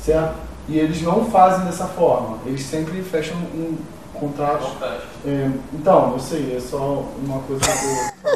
certo? 0.04 0.34
E 0.70 0.78
eles 0.78 1.02
não 1.02 1.24
fazem 1.24 1.66
dessa 1.66 1.86
forma, 1.86 2.38
eles 2.46 2.62
sempre 2.62 3.02
fecham 3.02 3.36
um 3.36 3.76
contrato. 4.14 4.62
Não 4.62 4.76
fecha. 4.76 5.02
É, 5.26 5.50
então, 5.72 6.12
eu 6.12 6.18
sei, 6.20 6.56
é 6.56 6.60
só 6.60 7.04
uma 7.20 7.40
coisa 7.40 7.60
que 7.60 7.68
eu. 7.68 8.30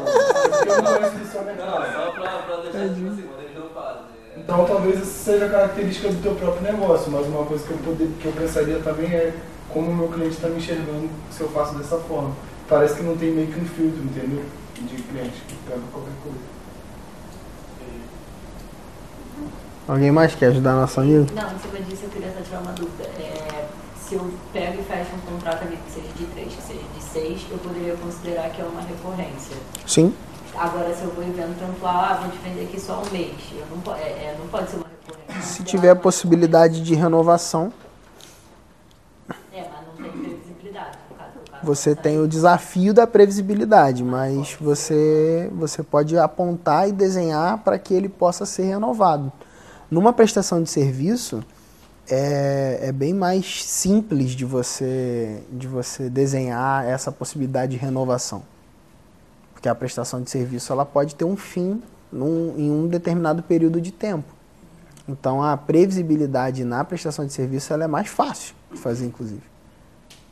Porque 0.51 0.69
eu 0.69 0.83
não 0.83 0.93
conheço 0.95 1.17
do 1.17 1.27
seu 1.31 1.41
Não, 1.41 1.47
mercado. 1.47 1.93
só 1.93 2.11
pra, 2.11 2.31
pra 2.39 2.57
deixar 2.57 2.95
tipo 2.95 3.07
assim, 3.09 3.25
mas 3.31 3.45
eles 3.45 3.57
não 3.59 3.69
fazem. 3.69 4.01
É- 4.37 4.41
Então 4.41 4.65
talvez 4.65 4.97
essa 4.97 5.05
seja 5.07 5.47
a 5.47 5.49
característica 5.49 6.09
do 6.09 6.21
teu 6.23 6.35
próprio 6.35 6.63
negócio, 6.73 7.13
mas 7.13 7.25
uma 7.27 7.45
coisa 7.47 7.65
que 7.65 7.71
eu, 7.71 7.79
poder, 7.79 8.09
que 8.21 8.27
eu 8.27 8.33
pensaria 8.33 8.81
também 8.81 9.13
é 9.13 9.33
como 9.69 9.91
o 9.93 9.95
meu 9.95 10.09
cliente 10.09 10.35
está 10.35 10.49
me 10.49 10.57
enxergando 10.57 11.09
se 11.31 11.41
eu 11.41 11.49
faço 11.51 11.77
dessa 11.77 11.99
forma. 11.99 12.33
Parece 12.69 12.97
que 12.97 13.03
não 13.05 13.17
tem 13.17 13.31
meio 13.31 13.47
que 13.47 13.61
um 13.61 13.65
filtro, 13.65 14.03
entendeu? 14.03 14.43
De 14.75 14.97
cliente 15.03 15.41
que 15.47 15.55
pega 15.69 15.81
qualquer 15.93 16.11
coisa. 16.23 16.39
Alguém 19.87 20.11
mais 20.11 20.35
quer 20.35 20.47
ajudar 20.47 20.75
nosso 20.75 20.99
amigo? 21.01 21.27
Não, 21.35 21.53
em 21.53 21.59
cima 21.59 21.79
disso 21.81 22.05
eu 22.05 22.09
queria 22.09 22.33
só 22.33 22.41
tirar 22.41 22.61
uma 22.61 22.73
dúvida. 22.73 23.05
É, 23.05 23.67
se 24.01 24.15
eu 24.15 24.31
pego 24.53 24.81
e 24.81 24.85
fecho 24.85 25.11
um 25.15 25.33
contrato 25.33 25.63
ali 25.65 25.77
que 25.77 25.93
seja 25.93 26.09
de 26.17 26.25
3, 26.25 26.55
que 26.55 26.63
seja 26.63 26.81
de 26.95 27.03
6, 27.03 27.47
eu 27.51 27.59
poderia 27.59 27.95
considerar 27.97 28.49
que 28.51 28.63
é 28.63 28.65
uma 28.65 28.81
recorrência. 28.81 29.57
Sim. 29.87 30.15
Agora, 30.57 30.95
se 30.95 31.03
eu 31.03 31.11
vou 31.11 31.23
invento 31.25 31.53
pontual, 31.59 31.97
ah, 31.97 32.21
vou 32.23 32.31
te 32.31 32.39
vender 32.39 32.63
aqui 32.63 32.81
só 32.81 33.03
um 33.03 33.11
mês. 33.13 33.35
Eu 33.53 33.67
não, 33.77 33.95
é, 33.95 34.01
é, 34.09 34.37
não 34.39 34.47
pode 34.49 34.71
ser 34.71 34.77
uma 34.77 34.87
recorrência. 34.87 35.43
Se 35.43 35.63
tiver 35.65 35.91
a 35.91 35.97
possibilidade 35.97 36.83
de 36.83 36.95
renovação, 36.95 37.71
É, 39.53 39.61
mas 39.69 39.87
não 39.87 40.03
tem 40.03 40.13
previsibilidade. 40.13 40.99
No 41.11 41.17
caso, 41.17 41.31
o 41.47 41.51
caso 41.51 41.67
você 41.67 41.95
tem 41.95 42.19
o 42.21 42.27
desafio 42.27 42.95
da 42.95 43.07
previsibilidade, 43.07 44.03
mas 44.03 44.57
você, 44.59 45.51
você 45.55 45.83
pode 45.83 46.17
apontar 46.17 46.89
e 46.89 46.93
desenhar 46.93 47.59
para 47.59 47.79
que 47.79 47.93
ele 47.93 48.09
possa 48.09 48.47
ser 48.47 48.63
renovado. 48.65 49.31
Numa 49.95 50.13
prestação 50.13 50.61
de 50.61 50.69
serviço, 50.69 51.41
é, 52.11 52.81
é 52.83 52.91
bem 52.91 53.15
mais 53.15 53.63
simples 53.63 54.33
de 54.33 54.45
você, 54.45 55.41
de 55.53 55.69
você 55.69 56.11
desenhar 56.11 56.85
essa 56.85 57.13
possibilidade 57.13 57.71
de 57.71 57.79
renovação. 57.79 58.43
Porque 59.53 59.69
a 59.69 59.75
prestação 59.75 60.21
de 60.21 60.29
serviço 60.29 60.73
ela 60.73 60.85
pode 60.85 61.15
ter 61.15 61.25
um 61.25 61.37
fim 61.37 61.81
num, 62.11 62.57
em 62.59 62.73
um 62.73 62.89
determinado 62.89 63.41
período 63.45 63.81
de 63.81 63.93
tempo. 63.93 64.27
Então 65.09 65.41
a 65.41 65.57
previsibilidade 65.57 66.65
na 66.65 66.83
prestação 66.83 67.25
de 67.25 67.33
serviço 67.33 67.73
ela 67.73 67.85
é 67.85 67.87
mais 67.87 68.09
fácil 68.09 68.53
de 68.73 68.81
fazer, 68.81 69.07
inclusive. 69.07 69.45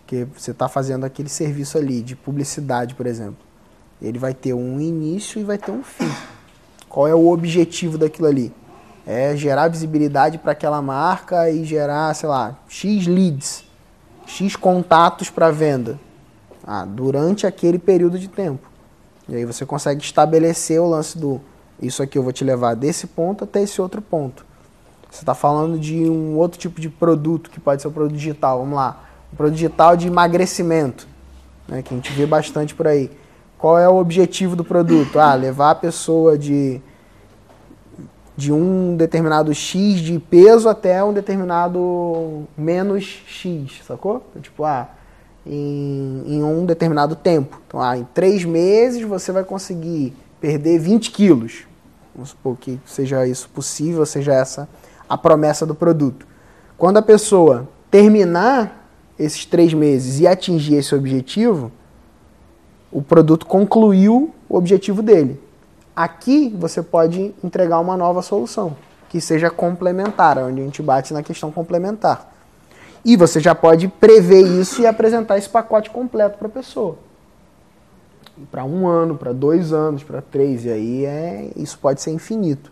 Porque 0.01 0.27
você 0.37 0.51
está 0.51 0.69
fazendo 0.69 1.05
aquele 1.05 1.29
serviço 1.29 1.79
ali 1.79 2.03
de 2.03 2.17
publicidade, 2.17 2.97
por 2.97 3.07
exemplo. 3.07 3.39
Ele 4.03 4.19
vai 4.19 4.35
ter 4.35 4.55
um 4.55 4.81
início 4.81 5.41
e 5.41 5.45
vai 5.45 5.57
ter 5.57 5.71
um 5.71 5.85
fim. 5.85 6.11
Qual 6.89 7.07
é 7.07 7.15
o 7.15 7.29
objetivo 7.29 7.97
daquilo 7.97 8.27
ali? 8.27 8.53
É 9.07 9.37
gerar 9.37 9.69
visibilidade 9.69 10.39
para 10.39 10.53
aquela 10.53 10.81
marca 10.81 11.51
e 11.51 11.65
gerar, 11.65 12.15
sei 12.15 12.29
lá, 12.29 12.57
X 12.69 13.07
leads. 13.07 13.65
X 14.27 14.55
contatos 14.57 15.29
para 15.29 15.51
venda. 15.51 15.99
Ah, 16.65 16.85
durante 16.85 17.47
aquele 17.47 17.79
período 17.79 18.19
de 18.19 18.29
tempo. 18.29 18.69
E 19.29 19.35
aí 19.35 19.45
você 19.45 19.67
consegue 19.67 20.03
estabelecer 20.03 20.81
o 20.81 20.89
lance 20.89 21.19
do 21.19 21.41
isso 21.83 22.01
aqui 22.01 22.17
eu 22.17 22.23
vou 22.23 22.33
te 22.33 22.45
levar 22.45 22.75
desse 22.75 23.09
ponto 23.09 23.43
até 23.43 23.61
esse 23.61 23.83
outro 23.83 24.01
ponto. 24.01 24.47
Você 25.11 25.23
está 25.23 25.35
falando 25.35 25.79
de 25.79 26.09
um 26.09 26.37
outro 26.37 26.59
tipo 26.59 26.81
de 26.81 26.89
produto 26.89 27.51
que 27.51 27.59
pode 27.59 27.83
ser 27.83 27.89
o 27.89 27.91
produto 27.91 28.17
digital. 28.17 28.61
Vamos 28.61 28.77
lá. 28.77 29.05
O 29.33 29.37
produto 29.37 29.57
digital 29.57 29.97
de 29.97 30.07
emagrecimento, 30.07 31.09
né, 31.67 31.83
que 31.83 31.93
a 31.93 31.97
gente 31.97 32.13
vê 32.13 32.25
bastante 32.25 32.73
por 32.73 32.87
aí. 32.87 33.11
Qual 33.59 33.77
é 33.77 33.89
o 33.89 33.97
objetivo 33.97 34.55
do 34.55 34.65
produto? 34.65 35.19
Ah, 35.19 35.35
levar 35.35 35.73
a 35.73 35.75
pessoa 35.75 36.39
de, 36.39 36.81
de 38.37 38.53
um 38.53 38.97
determinado 38.97 39.55
X 39.55 40.01
de 40.01 40.19
peso 40.19 40.69
até 40.69 41.03
um 41.05 41.13
determinado 41.13 42.45
menos 42.57 43.23
X, 43.27 43.83
sacou? 43.87 44.25
Tipo, 44.41 44.65
ah, 44.65 44.89
em, 45.47 46.25
em 46.27 46.43
um 46.43 46.65
determinado 46.65 47.15
tempo. 47.15 47.61
Então, 47.67 47.81
ah, 47.81 47.97
em 47.97 48.05
três 48.15 48.45
meses 48.45 49.03
você 49.03 49.33
vai 49.33 49.45
conseguir 49.45 50.15
perder 50.41 50.79
20 50.79 51.11
quilos. 51.11 51.67
Vamos 52.15 52.31
supor 52.31 52.57
que 52.57 52.81
seja 52.87 53.27
isso 53.27 53.49
possível, 53.51 54.05
seja 54.07 54.33
essa 54.33 54.69
a 55.09 55.17
promessa 55.19 55.67
do 55.67 55.75
produto. 55.75 56.27
Quando 56.79 56.97
a 56.97 57.03
pessoa 57.03 57.69
terminar 57.91 58.89
esses 59.19 59.45
três 59.45 59.75
meses 59.75 60.21
e 60.21 60.27
atingir 60.27 60.77
esse 60.77 60.95
objetivo, 60.95 61.71
o 62.91 63.03
produto 63.03 63.47
concluiu 63.47 64.35
o 64.49 64.57
objetivo 64.57 65.03
dele. 65.03 65.41
Aqui 65.95 66.49
você 66.59 66.83
pode 66.83 67.35
entregar 67.45 67.79
uma 67.79 67.97
nova 67.97 68.23
solução, 68.23 68.75
que 69.11 69.21
seja 69.21 69.51
complementar, 69.51 70.39
onde 70.39 70.61
a 70.61 70.65
gente 70.65 70.83
bate 70.83 71.13
na 71.13 71.23
questão 71.23 71.53
complementar. 71.53 72.33
E 73.05 73.17
você 73.17 73.41
já 73.41 73.55
pode 73.55 73.89
prever 73.89 74.43
isso 74.43 74.81
e 74.81 74.87
apresentar 74.87 75.37
esse 75.37 75.49
pacote 75.49 75.91
completo 75.91 76.39
para 76.39 76.47
a 76.47 76.51
pessoa. 76.51 76.97
Para 78.51 78.65
um 78.65 78.87
ano, 78.87 79.17
para 79.17 79.33
dois 79.33 79.73
anos, 79.73 80.03
para 80.03 80.23
três, 80.23 80.65
e 80.65 80.71
aí 80.71 81.05
é, 81.05 81.51
isso 81.57 81.79
pode 81.79 82.01
ser 82.01 82.11
infinito. 82.13 82.71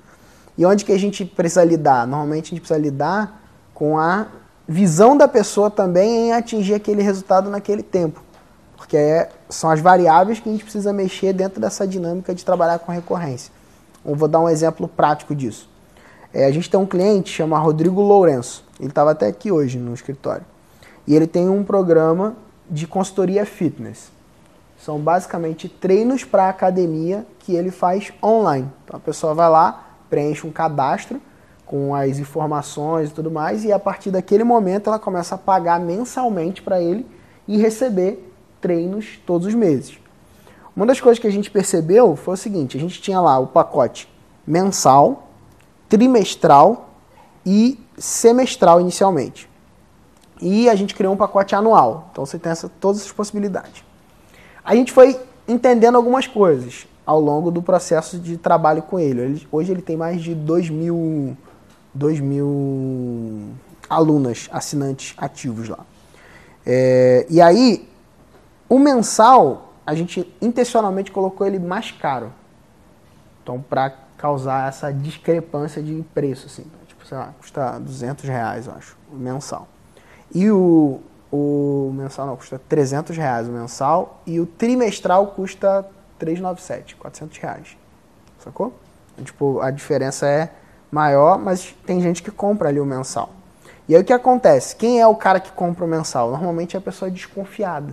E 0.57 0.65
onde 0.65 0.85
que 0.85 0.93
a 0.93 0.99
gente 0.99 1.25
precisa 1.25 1.65
lidar? 1.65 2.07
Normalmente 2.07 2.47
a 2.47 2.51
gente 2.51 2.61
precisa 2.61 2.79
lidar 2.79 3.43
com 3.75 3.99
a 3.99 4.27
visão 4.67 5.17
da 5.17 5.27
pessoa 5.27 5.71
também 5.71 6.29
em 6.29 6.33
atingir 6.33 6.75
aquele 6.75 7.03
resultado 7.03 7.51
naquele 7.51 7.83
tempo. 7.83 8.23
Porque 8.91 8.97
é, 8.97 9.29
são 9.49 9.71
as 9.71 9.79
variáveis 9.79 10.41
que 10.41 10.49
a 10.49 10.53
gente 10.53 10.65
precisa 10.65 10.93
mexer 10.93 11.33
dentro 11.33 11.61
dessa 11.61 11.87
dinâmica 11.87 12.35
de 12.35 12.45
trabalhar 12.45 12.81
com 12.81 12.91
recorrência. 12.91 13.53
Eu 14.05 14.17
vou 14.17 14.27
dar 14.27 14.41
um 14.41 14.49
exemplo 14.49 14.89
prático 14.89 15.33
disso. 15.33 15.71
É, 16.35 16.45
a 16.45 16.51
gente 16.51 16.69
tem 16.69 16.81
um 16.81 16.85
cliente 16.85 17.31
chama 17.31 17.57
Rodrigo 17.57 18.01
Lourenço. 18.01 18.65
Ele 18.81 18.89
estava 18.89 19.13
até 19.13 19.29
aqui 19.29 19.53
hoje 19.53 19.79
no 19.79 19.95
escritório. 19.95 20.45
E 21.07 21.15
ele 21.15 21.29
tem 21.29 21.49
um 21.49 21.63
programa 21.63 22.35
de 22.69 22.85
consultoria 22.89 23.47
fitness. 23.47 24.11
São 24.77 24.99
basicamente 24.99 25.69
treinos 25.69 26.25
para 26.25 26.49
academia 26.49 27.25
que 27.39 27.55
ele 27.55 27.71
faz 27.71 28.13
online. 28.21 28.69
Então 28.85 28.97
a 28.97 29.01
pessoa 29.01 29.35
vai 29.35 29.49
lá, 29.49 29.85
preenche 30.11 30.45
um 30.45 30.51
cadastro 30.51 31.21
com 31.65 31.95
as 31.95 32.19
informações 32.19 33.11
e 33.11 33.13
tudo 33.13 33.31
mais, 33.31 33.65
e 33.65 33.71
a 33.71 33.79
partir 33.79 34.11
daquele 34.11 34.43
momento 34.43 34.89
ela 34.91 34.99
começa 34.99 35.37
a 35.37 35.39
pagar 35.39 35.79
mensalmente 35.79 36.61
para 36.61 36.83
ele 36.83 37.07
e 37.47 37.57
receber 37.57 38.30
treinos 38.61 39.19
todos 39.27 39.47
os 39.47 39.55
meses. 39.55 39.99
Uma 40.75 40.87
das 40.87 41.01
coisas 41.01 41.19
que 41.19 41.27
a 41.27 41.33
gente 41.33 41.51
percebeu 41.51 42.17
foi 42.17 42.35
o 42.35 42.37
seguinte: 42.37 42.77
a 42.77 42.81
gente 42.81 43.01
tinha 43.01 43.21
lá 43.21 43.39
o 43.39 43.47
pacote 43.47 44.09
mensal, 44.47 45.29
trimestral 45.89 46.91
e 47.45 47.79
semestral 47.99 48.81
inicialmente. 48.81 49.49
E 50.41 50.69
a 50.69 50.75
gente 50.75 50.95
criou 50.95 51.13
um 51.13 51.17
pacote 51.17 51.55
anual. 51.55 52.09
Então 52.13 52.25
você 52.25 52.39
tem 52.39 52.51
essa, 52.51 52.69
todas 52.81 53.01
essas 53.01 53.13
possibilidades. 53.13 53.85
A 54.65 54.75
gente 54.75 54.93
foi 54.93 55.21
entendendo 55.47 55.97
algumas 55.97 56.27
coisas 56.27 56.87
ao 57.05 57.21
longo 57.21 57.51
do 57.51 57.61
processo 57.61 58.19
de 58.19 58.37
trabalho 58.37 58.83
com 58.83 58.99
ele. 58.99 59.21
ele 59.21 59.49
hoje 59.51 59.73
ele 59.73 59.83
tem 59.83 59.97
mais 59.97 60.23
de 60.23 60.35
2 60.35 60.71
mil, 60.71 61.37
2 61.93 62.21
mil 62.21 63.49
alunas, 63.89 64.49
assinantes 64.53 65.15
ativos 65.19 65.69
lá. 65.69 65.85
É, 66.65 67.27
e 67.29 67.41
aí, 67.41 67.89
o 68.71 68.79
mensal, 68.79 69.75
a 69.85 69.95
gente 69.95 70.33
intencionalmente 70.41 71.13
colocou 71.13 71.47
ele 71.47 71.59
mais 71.59 71.91
caro. 71.91 72.33
Então, 73.43 73.61
para 73.61 73.91
causar 74.17 74.69
essa 74.69 74.91
discrepância 74.91 75.83
de 75.83 76.03
preço, 76.15 76.47
assim 76.47 76.65
sei 77.11 77.19
lá, 77.19 77.35
custa 77.41 77.81
200 77.81 78.25
reais, 78.25 78.67
eu 78.69 78.73
acho, 78.73 78.97
mensal. 79.11 79.67
E 80.33 80.49
o, 80.49 81.01
o 81.31 81.93
mensal 81.93 82.25
não, 82.25 82.37
custa 82.37 82.61
300 82.69 83.17
reais 83.17 83.49
o 83.49 83.51
mensal 83.51 84.21
e 84.25 84.39
o 84.39 84.47
trimestral 84.47 85.27
custa 85.27 85.85
397, 86.21 86.95
400 86.95 87.39
reais. 87.39 87.77
Sacou? 88.39 88.73
Então, 89.13 89.25
tipo, 89.25 89.61
a 89.61 89.73
diferença 89.73 90.25
é 90.25 90.53
maior, 90.89 91.37
mas 91.37 91.75
tem 91.85 92.01
gente 92.01 92.23
que 92.23 92.31
compra 92.31 92.69
ali 92.69 92.79
o 92.79 92.87
mensal. 92.87 93.31
E 93.89 93.97
aí 93.97 94.01
o 94.01 94.05
que 94.05 94.13
acontece? 94.13 94.77
Quem 94.77 95.01
é 95.01 95.07
o 95.07 95.17
cara 95.17 95.41
que 95.41 95.51
compra 95.51 95.85
o 95.85 95.89
mensal? 95.89 96.31
Normalmente 96.31 96.77
é 96.77 96.79
a 96.79 96.83
pessoa 96.83 97.11
desconfiada. 97.11 97.93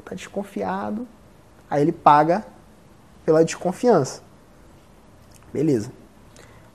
Pô, 0.00 0.02
tá 0.02 0.14
desconfiado. 0.14 1.06
Aí 1.70 1.82
ele 1.82 1.92
paga 1.92 2.44
pela 3.24 3.44
desconfiança. 3.44 4.22
Beleza. 5.52 5.92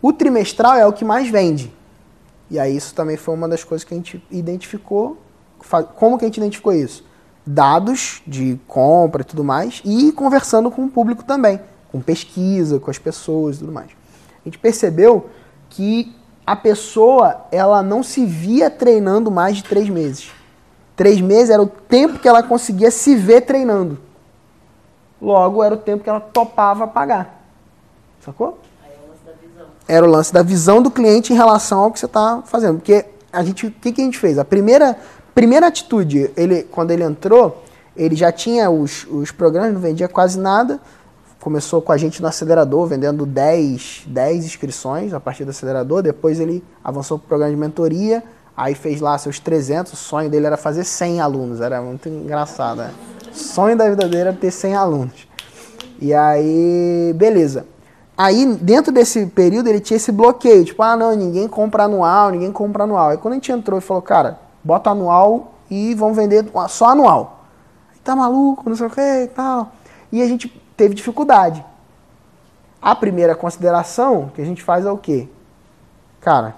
O 0.01 0.13
trimestral 0.13 0.75
é 0.75 0.85
o 0.85 0.93
que 0.93 1.03
mais 1.03 1.27
vende. 1.29 1.73
E 2.49 2.59
aí 2.59 2.75
isso 2.75 2.93
também 2.93 3.17
foi 3.17 3.33
uma 3.33 3.49
das 3.49 3.63
coisas 3.63 3.83
que 3.83 3.93
a 3.93 3.97
gente 3.97 4.23
identificou. 4.29 5.17
Como 5.95 6.17
que 6.17 6.25
a 6.25 6.27
gente 6.27 6.37
identificou 6.37 6.71
isso? 6.71 7.03
Dados 7.45 8.21
de 8.27 8.59
compra 8.67 9.21
e 9.21 9.25
tudo 9.25 9.43
mais, 9.43 9.81
e 9.83 10.11
conversando 10.11 10.69
com 10.69 10.85
o 10.85 10.89
público 10.89 11.23
também, 11.23 11.59
com 11.91 11.99
pesquisa, 11.99 12.79
com 12.79 12.91
as 12.91 12.97
pessoas 12.99 13.55
e 13.55 13.59
tudo 13.59 13.71
mais. 13.71 13.89
A 13.89 14.43
gente 14.45 14.59
percebeu 14.59 15.29
que 15.69 16.15
a 16.45 16.55
pessoa 16.55 17.47
ela 17.51 17.81
não 17.81 18.03
se 18.03 18.25
via 18.25 18.69
treinando 18.69 19.31
mais 19.31 19.57
de 19.57 19.63
três 19.63 19.89
meses. 19.89 20.31
Três 20.95 21.19
meses 21.19 21.49
era 21.49 21.61
o 21.61 21.67
tempo 21.67 22.19
que 22.19 22.27
ela 22.27 22.41
conseguia 22.41 22.89
se 22.89 23.15
ver 23.15 23.41
treinando. 23.41 23.97
Logo, 25.21 25.63
era 25.63 25.73
o 25.73 25.77
tempo 25.77 26.03
que 26.03 26.09
ela 26.09 26.19
topava 26.19 26.87
pagar. 26.87 27.43
Sacou? 28.23 28.59
era 29.87 30.05
o 30.05 30.09
lance 30.09 30.33
da 30.33 30.41
visão 30.41 30.81
do 30.81 30.89
cliente 30.89 31.31
em 31.31 31.35
relação 31.35 31.83
ao 31.83 31.91
que 31.91 31.99
você 31.99 32.05
está 32.05 32.41
fazendo. 32.45 32.77
Porque 32.77 33.05
a 33.31 33.43
gente, 33.43 33.67
o 33.67 33.71
que, 33.71 33.91
que 33.91 34.01
a 34.01 34.03
gente 34.03 34.17
fez? 34.17 34.37
A 34.37 34.45
primeira, 34.45 34.97
primeira 35.33 35.67
atitude, 35.67 36.31
ele, 36.35 36.63
quando 36.63 36.91
ele 36.91 37.03
entrou, 37.03 37.63
ele 37.95 38.15
já 38.15 38.31
tinha 38.31 38.69
os, 38.69 39.05
os 39.09 39.31
programas, 39.31 39.73
não 39.73 39.79
vendia 39.79 40.07
quase 40.07 40.39
nada. 40.39 40.79
Começou 41.39 41.81
com 41.81 41.91
a 41.91 41.97
gente 41.97 42.21
no 42.21 42.27
acelerador, 42.27 42.87
vendendo 42.87 43.25
10, 43.25 44.05
10 44.07 44.45
inscrições 44.45 45.13
a 45.13 45.19
partir 45.19 45.43
do 45.43 45.51
acelerador. 45.51 46.01
Depois 46.01 46.39
ele 46.39 46.63
avançou 46.83 47.19
para 47.19 47.25
o 47.25 47.27
programa 47.27 47.51
de 47.53 47.59
mentoria. 47.59 48.23
Aí 48.55 48.73
fez 48.73 49.01
lá 49.01 49.17
seus 49.17 49.39
300. 49.39 49.93
O 49.93 49.95
sonho 49.95 50.29
dele 50.29 50.45
era 50.45 50.57
fazer 50.57 50.83
100 50.83 51.21
alunos. 51.21 51.61
Era 51.61 51.81
muito 51.81 52.07
engraçado. 52.07 52.77
Né? 52.77 52.91
Sonho 53.31 53.77
da 53.77 53.89
vida 53.89 54.07
dele 54.07 54.21
era 54.21 54.33
ter 54.33 54.51
100 54.51 54.75
alunos. 54.75 55.27
E 55.99 56.13
aí, 56.13 57.13
beleza. 57.15 57.65
Aí, 58.17 58.45
dentro 58.55 58.93
desse 58.93 59.25
período, 59.25 59.67
ele 59.67 59.81
tinha 59.81 59.97
esse 59.97 60.09
bloqueio, 60.09 60.63
tipo, 60.63 60.81
ah, 60.81 60.95
não, 60.95 61.13
ninguém 61.13 61.49
compra 61.49 61.83
anual, 61.83 62.31
ninguém 62.31 62.51
compra 62.51 62.85
anual. 62.85 63.09
Aí 63.09 63.17
quando 63.17 63.33
a 63.33 63.35
gente 63.35 63.51
entrou 63.51 63.77
e 63.77 63.81
falou, 63.81 64.01
cara, 64.01 64.39
bota 64.63 64.89
anual 64.89 65.53
e 65.69 65.93
vamos 65.95 66.15
vender 66.15 66.45
só 66.69 66.91
anual. 66.91 67.45
Aí 67.91 67.99
tá 67.99 68.15
maluco, 68.15 68.69
não 68.69 68.75
sei 68.77 68.87
o 68.87 68.89
que 68.89 69.01
e 69.01 69.27
tal. 69.27 69.73
E 70.13 70.21
a 70.21 70.27
gente 70.27 70.47
teve 70.77 70.95
dificuldade. 70.95 71.63
A 72.81 72.95
primeira 72.95 73.35
consideração 73.35 74.31
que 74.33 74.41
a 74.41 74.45
gente 74.45 74.63
faz 74.63 74.85
é 74.85 74.91
o 74.91 74.97
quê? 74.97 75.27
Cara, 76.21 76.55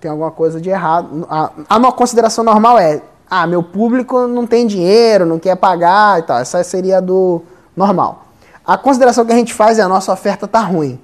tem 0.00 0.10
alguma 0.10 0.30
coisa 0.30 0.60
de 0.60 0.70
errado. 0.70 1.26
A, 1.28 1.52
a 1.68 1.92
consideração 1.92 2.42
normal 2.42 2.78
é, 2.78 3.02
ah, 3.30 3.46
meu 3.46 3.62
público 3.62 4.26
não 4.26 4.46
tem 4.46 4.66
dinheiro, 4.66 5.26
não 5.26 5.38
quer 5.38 5.54
pagar 5.56 6.18
e 6.18 6.22
tal. 6.22 6.38
Essa 6.38 6.64
seria 6.64 6.98
a 6.98 7.00
do 7.00 7.42
normal. 7.76 8.24
A 8.66 8.76
consideração 8.76 9.24
que 9.24 9.32
a 9.32 9.36
gente 9.36 9.54
faz 9.54 9.78
é 9.78 9.82
a 9.82 9.88
nossa 9.88 10.12
oferta 10.12 10.48
tá 10.48 10.60
ruim. 10.60 11.00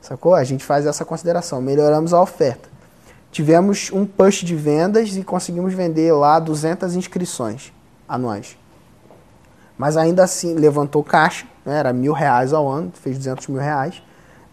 Sacou? 0.00 0.34
A 0.34 0.44
gente 0.44 0.64
faz 0.64 0.86
essa 0.86 1.04
consideração. 1.04 1.60
Melhoramos 1.60 2.14
a 2.14 2.20
oferta. 2.20 2.68
Tivemos 3.30 3.90
um 3.92 4.04
push 4.04 4.44
de 4.44 4.54
vendas 4.54 5.16
e 5.16 5.22
conseguimos 5.22 5.72
vender 5.74 6.12
lá 6.12 6.38
200 6.38 6.94
inscrições 6.96 7.72
anuais. 8.08 8.56
Mas 9.76 9.96
ainda 9.96 10.24
assim, 10.24 10.54
levantou 10.54 11.02
caixa, 11.02 11.46
né? 11.64 11.78
era 11.78 11.92
mil 11.92 12.12
reais 12.12 12.52
ao 12.52 12.68
ano, 12.68 12.92
fez 12.94 13.16
200 13.16 13.46
mil 13.48 13.60
reais. 13.60 14.02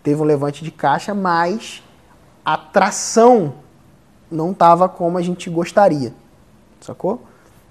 Teve 0.02 0.22
um 0.22 0.26
levante 0.26 0.64
de 0.64 0.72
caixa, 0.72 1.14
mas 1.14 1.84
a 2.50 2.58
tração 2.58 3.54
não 4.32 4.54
estava 4.54 4.90
como 4.90 5.20
a 5.20 5.22
gente 5.22 5.52
gostaria. 5.52 6.12
Sacou? 6.82 7.22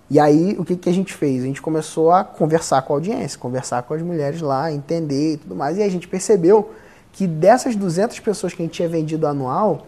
E 0.09 0.21
aí, 0.21 0.55
o 0.57 0.65
que, 0.65 0.77
que 0.77 0.89
a 0.89 0.93
gente 0.93 1.13
fez? 1.13 1.43
A 1.43 1.47
gente 1.47 1.61
começou 1.61 2.13
a 2.13 2.23
conversar 2.23 2.83
com 2.83 2.93
a 2.93 2.97
audiência, 2.97 3.41
conversar 3.41 3.83
com 3.83 3.95
as 3.95 4.03
mulheres 4.03 4.41
lá, 4.41 4.71
entender 4.71 5.33
e 5.33 5.37
tudo 5.39 5.57
mais. 5.57 5.79
E 5.79 5.83
a 5.83 5.89
gente 5.89 6.07
percebeu 6.07 6.71
que 7.13 7.27
dessas 7.27 7.75
200 7.75 8.21
pessoas 8.21 8.55
que 8.55 8.63
a 8.63 8.65
gente 8.65 8.75
tinha 8.75 8.89
vendido 8.89 9.27
anual, 9.27 9.85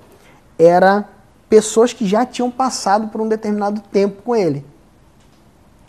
era 0.58 1.08
pessoas 1.48 1.92
que 1.92 2.04
já 2.04 2.26
tinham 2.26 2.50
passado 2.50 3.06
por 3.10 3.20
um 3.20 3.28
determinado 3.28 3.80
tempo 3.92 4.22
com 4.22 4.34
ele. 4.34 4.66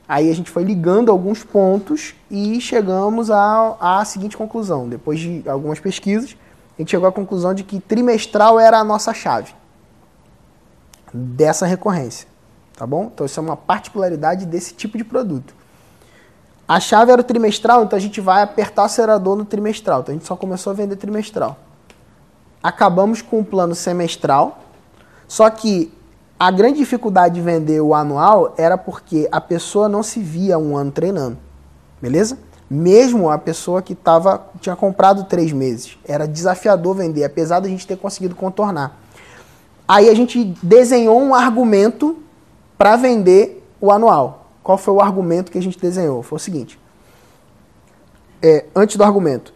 Aí 0.08 0.30
a 0.30 0.36
gente 0.36 0.52
foi 0.52 0.64
ligando 0.64 1.10
alguns 1.10 1.44
pontos 1.44 2.14
e 2.30 2.62
chegamos 2.62 3.32
à, 3.32 3.78
à 3.80 4.06
seguinte 4.06 4.38
conclusão. 4.38 4.88
Depois 4.88 5.20
de 5.20 5.42
algumas 5.50 5.80
pesquisas, 5.80 6.36
gente 6.82 6.92
chegou 6.92 7.08
à 7.08 7.12
conclusão 7.12 7.54
de 7.54 7.64
que 7.64 7.80
trimestral 7.80 8.60
era 8.60 8.78
a 8.78 8.84
nossa 8.84 9.14
chave 9.14 9.54
dessa 11.14 11.66
recorrência. 11.66 12.28
Tá 12.76 12.86
bom? 12.88 13.12
Então 13.14 13.26
isso 13.26 13.40
é 13.40 13.44
uma 13.44 13.58
particularidade 13.58 14.46
desse 14.46 14.74
tipo 14.74 14.98
de 14.98 15.04
produto. 15.04 15.54
A 16.68 16.80
chave 16.80 17.12
era 17.12 17.22
o 17.22 17.24
trimestral, 17.24 17.84
então 17.84 17.98
a 17.98 18.02
gente 18.02 18.22
vai 18.22 18.42
apertar 18.42 18.84
o 18.84 18.86
acelerador 18.86 19.36
no 19.36 19.46
trimestral. 19.46 20.02
Então 20.02 20.14
a 20.14 20.18
gente 20.18 20.28
só 20.28 20.36
começou 20.36 20.72
a 20.72 20.74
vender 20.74 20.96
trimestral. 20.96 21.58
Acabamos 22.64 23.22
com 23.22 23.40
o 23.40 23.46
plano 23.46 23.76
semestral, 23.76 24.60
só 25.28 25.50
que 25.50 25.94
a 26.40 26.50
grande 26.50 26.80
dificuldade 26.80 27.36
de 27.36 27.42
vender 27.42 27.82
o 27.82 27.94
anual 27.94 28.54
era 28.58 28.78
porque 28.78 29.28
a 29.32 29.42
pessoa 29.42 29.88
não 29.88 30.02
se 30.02 30.20
via 30.20 30.58
um 30.58 30.76
ano 30.76 30.92
treinando. 30.92 31.38
Beleza? 32.02 32.38
Mesmo 32.74 33.30
a 33.30 33.38
pessoa 33.38 33.82
que 33.82 33.94
tava, 33.94 34.48
tinha 34.62 34.78
comprado 34.78 35.26
três 35.26 35.52
meses. 35.52 35.98
Era 36.06 36.26
desafiador 36.26 36.96
vender, 36.96 37.26
apesar 37.26 37.60
da 37.60 37.68
gente 37.68 37.86
ter 37.86 37.98
conseguido 37.98 38.34
contornar. 38.34 38.98
Aí 39.86 40.08
a 40.08 40.14
gente 40.14 40.56
desenhou 40.64 41.22
um 41.22 41.36
argumento 41.36 42.24
para 42.78 42.96
vender 42.96 43.62
o 43.82 43.92
anual. 43.92 44.46
Qual 44.64 44.78
foi 44.78 44.94
o 44.94 45.02
argumento 45.02 45.52
que 45.52 45.58
a 45.58 45.62
gente 45.62 45.78
desenhou? 45.78 46.24
Foi 46.24 46.38
o 46.38 46.40
seguinte. 46.40 46.80
É, 48.42 48.64
antes 48.74 48.96
do 48.96 49.04
argumento. 49.04 49.54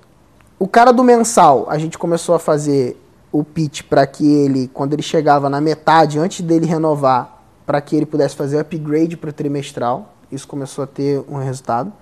O 0.60 0.67
cara 0.67 0.91
do 0.91 1.01
mensal, 1.01 1.67
a 1.69 1.78
gente 1.78 1.97
começou 1.97 2.36
a 2.36 2.39
fazer 2.39 3.01
o 3.32 3.45
pitch 3.45 3.84
para 3.84 4.06
que 4.06 4.30
ele, 4.30 4.69
quando 4.73 4.91
ele 4.91 5.01
chegava 5.01 5.49
na 5.49 5.62
metade, 5.62 6.19
antes 6.19 6.41
dele 6.41 6.65
renovar, 6.65 7.41
para 7.65 7.80
que 7.80 7.95
ele 7.95 8.06
pudesse 8.06 8.36
fazer 8.36 8.58
o 8.58 8.60
upgrade 8.60 9.15
para 9.15 9.30
o 9.30 9.34
trimestral. 9.34 10.15
Isso 10.30 10.45
começou 10.45 10.84
a 10.84 10.88
ter 10.88 11.23
um 11.30 11.38
resultado. 11.38 11.93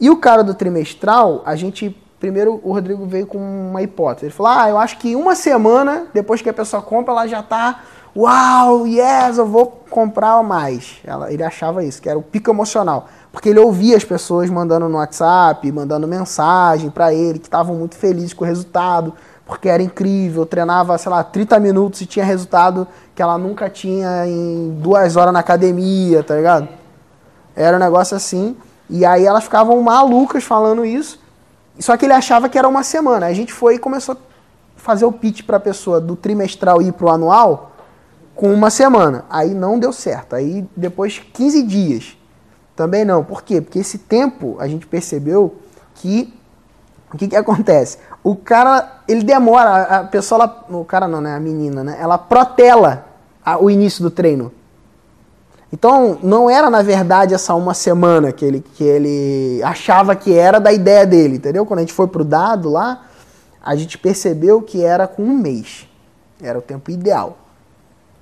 E 0.00 0.10
o 0.10 0.16
cara 0.16 0.42
do 0.42 0.54
trimestral, 0.54 1.42
a 1.44 1.56
gente. 1.56 1.96
Primeiro, 2.18 2.60
o 2.64 2.72
Rodrigo 2.72 3.04
veio 3.04 3.26
com 3.26 3.38
uma 3.38 3.82
hipótese. 3.82 4.26
Ele 4.26 4.32
falou: 4.32 4.52
Ah, 4.52 4.68
eu 4.70 4.78
acho 4.78 4.98
que 4.98 5.14
uma 5.14 5.34
semana 5.34 6.06
depois 6.14 6.40
que 6.40 6.48
a 6.48 6.54
pessoa 6.54 6.80
compra, 6.80 7.12
ela 7.12 7.26
já 7.26 7.40
está 7.40 7.82
Uau, 8.16 8.86
yes, 8.86 9.36
eu 9.36 9.46
vou 9.46 9.66
comprar 9.90 10.42
mais. 10.42 10.96
Ela, 11.04 11.30
ele 11.30 11.42
achava 11.42 11.84
isso, 11.84 12.00
que 12.00 12.08
era 12.08 12.18
o 12.18 12.22
pico 12.22 12.50
emocional. 12.50 13.08
Porque 13.30 13.50
ele 13.50 13.58
ouvia 13.58 13.94
as 13.94 14.04
pessoas 14.04 14.48
mandando 14.48 14.88
no 14.88 14.96
WhatsApp, 14.96 15.70
mandando 15.70 16.08
mensagem 16.08 16.88
para 16.88 17.12
ele, 17.12 17.38
que 17.38 17.46
estavam 17.46 17.76
muito 17.76 17.94
felizes 17.94 18.32
com 18.32 18.42
o 18.42 18.46
resultado, 18.46 19.12
porque 19.44 19.68
era 19.68 19.82
incrível. 19.82 20.46
Treinava, 20.46 20.96
sei 20.96 21.12
lá, 21.12 21.22
30 21.22 21.60
minutos 21.60 22.00
e 22.00 22.06
tinha 22.06 22.24
resultado 22.24 22.88
que 23.14 23.20
ela 23.20 23.36
nunca 23.36 23.68
tinha 23.68 24.26
em 24.26 24.70
duas 24.80 25.14
horas 25.14 25.34
na 25.34 25.40
academia, 25.40 26.22
tá 26.22 26.36
ligado? 26.36 26.68
Era 27.54 27.76
um 27.76 27.80
negócio 27.80 28.16
assim. 28.16 28.56
E 28.88 29.04
aí 29.04 29.24
elas 29.24 29.44
ficavam 29.44 29.80
malucas 29.82 30.44
falando 30.44 30.84
isso. 30.84 31.20
Só 31.78 31.96
que 31.96 32.06
ele 32.06 32.12
achava 32.12 32.48
que 32.48 32.58
era 32.58 32.68
uma 32.68 32.82
semana. 32.82 33.26
A 33.26 33.32
gente 33.32 33.52
foi 33.52 33.74
e 33.74 33.78
começou 33.78 34.14
a 34.14 34.18
fazer 34.76 35.04
o 35.04 35.12
pitch 35.12 35.42
para 35.42 35.56
a 35.56 35.60
pessoa 35.60 36.00
do 36.00 36.16
trimestral 36.16 36.80
ir 36.80 36.92
para 36.92 37.06
o 37.06 37.10
anual 37.10 37.72
com 38.34 38.52
uma 38.52 38.70
semana. 38.70 39.24
Aí 39.28 39.54
não 39.54 39.78
deu 39.78 39.92
certo. 39.92 40.34
Aí 40.34 40.66
depois 40.76 41.18
15 41.18 41.62
dias. 41.62 42.16
Também 42.74 43.04
não. 43.04 43.24
Por 43.24 43.42
quê? 43.42 43.60
Porque 43.60 43.78
esse 43.78 43.98
tempo 43.98 44.56
a 44.58 44.68
gente 44.68 44.86
percebeu 44.86 45.56
que 45.94 46.32
o 47.12 47.16
que, 47.16 47.28
que 47.28 47.36
acontece? 47.36 47.98
O 48.22 48.34
cara, 48.34 49.00
ele 49.06 49.22
demora, 49.22 49.82
a 49.82 50.04
pessoa, 50.04 50.42
ela, 50.42 50.80
o 50.80 50.84
cara 50.84 51.06
não, 51.06 51.20
né? 51.20 51.34
A 51.34 51.40
menina, 51.40 51.84
né? 51.84 51.96
Ela 52.00 52.18
protela 52.18 53.06
a, 53.44 53.58
o 53.58 53.70
início 53.70 54.02
do 54.02 54.10
treino. 54.10 54.52
Então, 55.72 56.18
não 56.22 56.48
era 56.48 56.70
na 56.70 56.82
verdade 56.82 57.34
essa 57.34 57.54
uma 57.54 57.74
semana 57.74 58.32
que 58.32 58.44
ele, 58.44 58.60
que 58.60 58.84
ele 58.84 59.60
achava 59.62 60.14
que 60.14 60.32
era 60.32 60.58
da 60.60 60.72
ideia 60.72 61.04
dele, 61.06 61.36
entendeu? 61.36 61.66
Quando 61.66 61.78
a 61.78 61.82
gente 61.82 61.92
foi 61.92 62.06
pro 62.06 62.24
dado 62.24 62.70
lá, 62.70 63.06
a 63.62 63.74
gente 63.74 63.98
percebeu 63.98 64.62
que 64.62 64.82
era 64.82 65.08
com 65.08 65.22
um 65.22 65.36
mês. 65.36 65.88
Era 66.40 66.58
o 66.58 66.62
tempo 66.62 66.90
ideal 66.90 67.38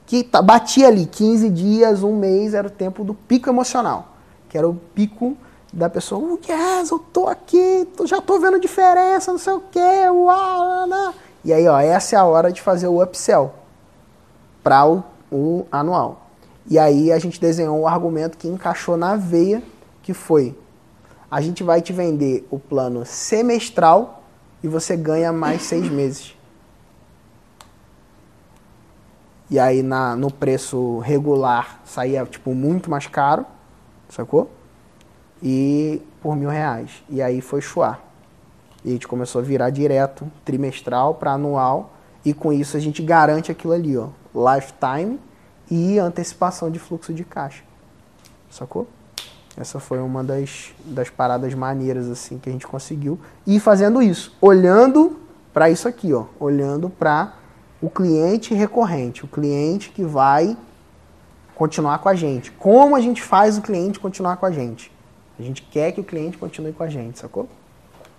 que 0.06 0.22
tá, 0.22 0.42
batia 0.42 0.88
ali 0.88 1.06
15 1.06 1.50
dias, 1.50 2.02
um 2.02 2.16
mês, 2.16 2.54
era 2.54 2.66
o 2.66 2.70
tempo 2.70 3.04
do 3.04 3.14
pico 3.14 3.48
emocional, 3.48 4.08
que 4.48 4.58
era 4.58 4.68
o 4.68 4.74
pico 4.94 5.36
da 5.72 5.90
pessoa, 5.90 6.22
oh, 6.22 6.38
yes, 6.48 6.90
eu 6.90 6.98
tô 6.98 7.26
aqui, 7.26 7.88
já 8.04 8.20
tô 8.20 8.38
vendo 8.38 8.60
diferença, 8.60 9.32
não 9.32 9.38
sei 9.38 9.54
o 9.54 9.60
que, 9.60 10.08
uau, 10.08 10.86
não. 10.86 11.14
E 11.44 11.52
aí, 11.52 11.66
ó, 11.66 11.78
essa 11.78 12.16
é 12.16 12.18
a 12.18 12.24
hora 12.24 12.52
de 12.52 12.62
fazer 12.62 12.86
o 12.86 13.02
upsell 13.02 13.52
para 14.62 14.86
o, 14.86 15.02
o 15.32 15.66
anual. 15.70 16.23
E 16.68 16.78
aí 16.78 17.12
a 17.12 17.18
gente 17.18 17.40
desenhou 17.40 17.80
um 17.80 17.86
argumento 17.86 18.38
que 18.38 18.48
encaixou 18.48 18.96
na 18.96 19.16
veia, 19.16 19.62
que 20.02 20.14
foi, 20.14 20.56
a 21.30 21.40
gente 21.40 21.64
vai 21.64 21.82
te 21.82 21.92
vender 21.92 22.46
o 22.48 22.60
plano 22.60 23.04
semestral 23.04 24.22
e 24.62 24.68
você 24.68 24.96
ganha 24.96 25.32
mais 25.32 25.62
seis 25.62 25.90
meses. 25.90 26.34
E 29.50 29.58
aí 29.58 29.82
na, 29.82 30.14
no 30.14 30.30
preço 30.30 31.00
regular 31.00 31.80
saía 31.84 32.24
tipo 32.24 32.54
muito 32.54 32.88
mais 32.88 33.06
caro, 33.08 33.44
sacou? 34.08 34.50
E 35.42 36.00
por 36.22 36.36
mil 36.36 36.48
reais. 36.48 37.02
E 37.10 37.20
aí 37.20 37.40
foi 37.40 37.60
chuar. 37.60 38.00
E 38.84 38.90
a 38.90 38.92
gente 38.92 39.08
começou 39.08 39.40
a 39.40 39.44
virar 39.44 39.70
direto, 39.70 40.30
trimestral 40.44 41.14
para 41.14 41.32
anual. 41.32 41.94
E 42.24 42.32
com 42.32 42.52
isso 42.52 42.76
a 42.76 42.80
gente 42.80 43.02
garante 43.02 43.50
aquilo 43.50 43.72
ali, 43.72 43.96
ó. 43.98 44.08
Lifetime 44.32 45.18
e 45.74 45.98
antecipação 45.98 46.70
de 46.70 46.78
fluxo 46.78 47.12
de 47.12 47.24
caixa. 47.24 47.64
Sacou? 48.48 48.86
Essa 49.56 49.80
foi 49.80 49.98
uma 49.98 50.22
das, 50.22 50.72
das 50.84 51.10
paradas 51.10 51.52
maneiras 51.52 52.08
assim 52.08 52.38
que 52.38 52.48
a 52.48 52.52
gente 52.52 52.66
conseguiu. 52.66 53.18
E 53.44 53.58
fazendo 53.58 54.00
isso, 54.00 54.36
olhando 54.40 55.18
para 55.52 55.68
isso 55.68 55.88
aqui, 55.88 56.12
ó. 56.12 56.26
Olhando 56.38 56.88
para 56.88 57.34
o 57.82 57.90
cliente 57.90 58.54
recorrente, 58.54 59.24
o 59.24 59.28
cliente 59.28 59.90
que 59.90 60.04
vai 60.04 60.56
continuar 61.56 61.98
com 61.98 62.08
a 62.08 62.14
gente. 62.14 62.52
Como 62.52 62.94
a 62.94 63.00
gente 63.00 63.20
faz 63.20 63.58
o 63.58 63.62
cliente 63.62 63.98
continuar 63.98 64.36
com 64.36 64.46
a 64.46 64.52
gente? 64.52 64.92
A 65.38 65.42
gente 65.42 65.62
quer 65.62 65.90
que 65.90 66.00
o 66.00 66.04
cliente 66.04 66.38
continue 66.38 66.72
com 66.72 66.84
a 66.84 66.88
gente, 66.88 67.18
sacou? 67.18 67.48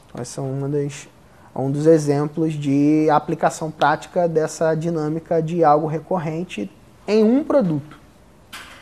Então, 0.10 0.22
esse 0.22 0.38
é 0.38 0.42
uma 0.42 0.68
das, 0.68 1.08
um 1.56 1.72
dos 1.72 1.86
exemplos 1.86 2.54
de 2.54 3.10
aplicação 3.10 3.72
prática 3.72 4.28
dessa 4.28 4.76
dinâmica 4.76 5.42
de 5.42 5.64
algo 5.64 5.88
recorrente 5.88 6.70
em 7.08 7.24
um 7.24 7.44
produto. 7.44 8.00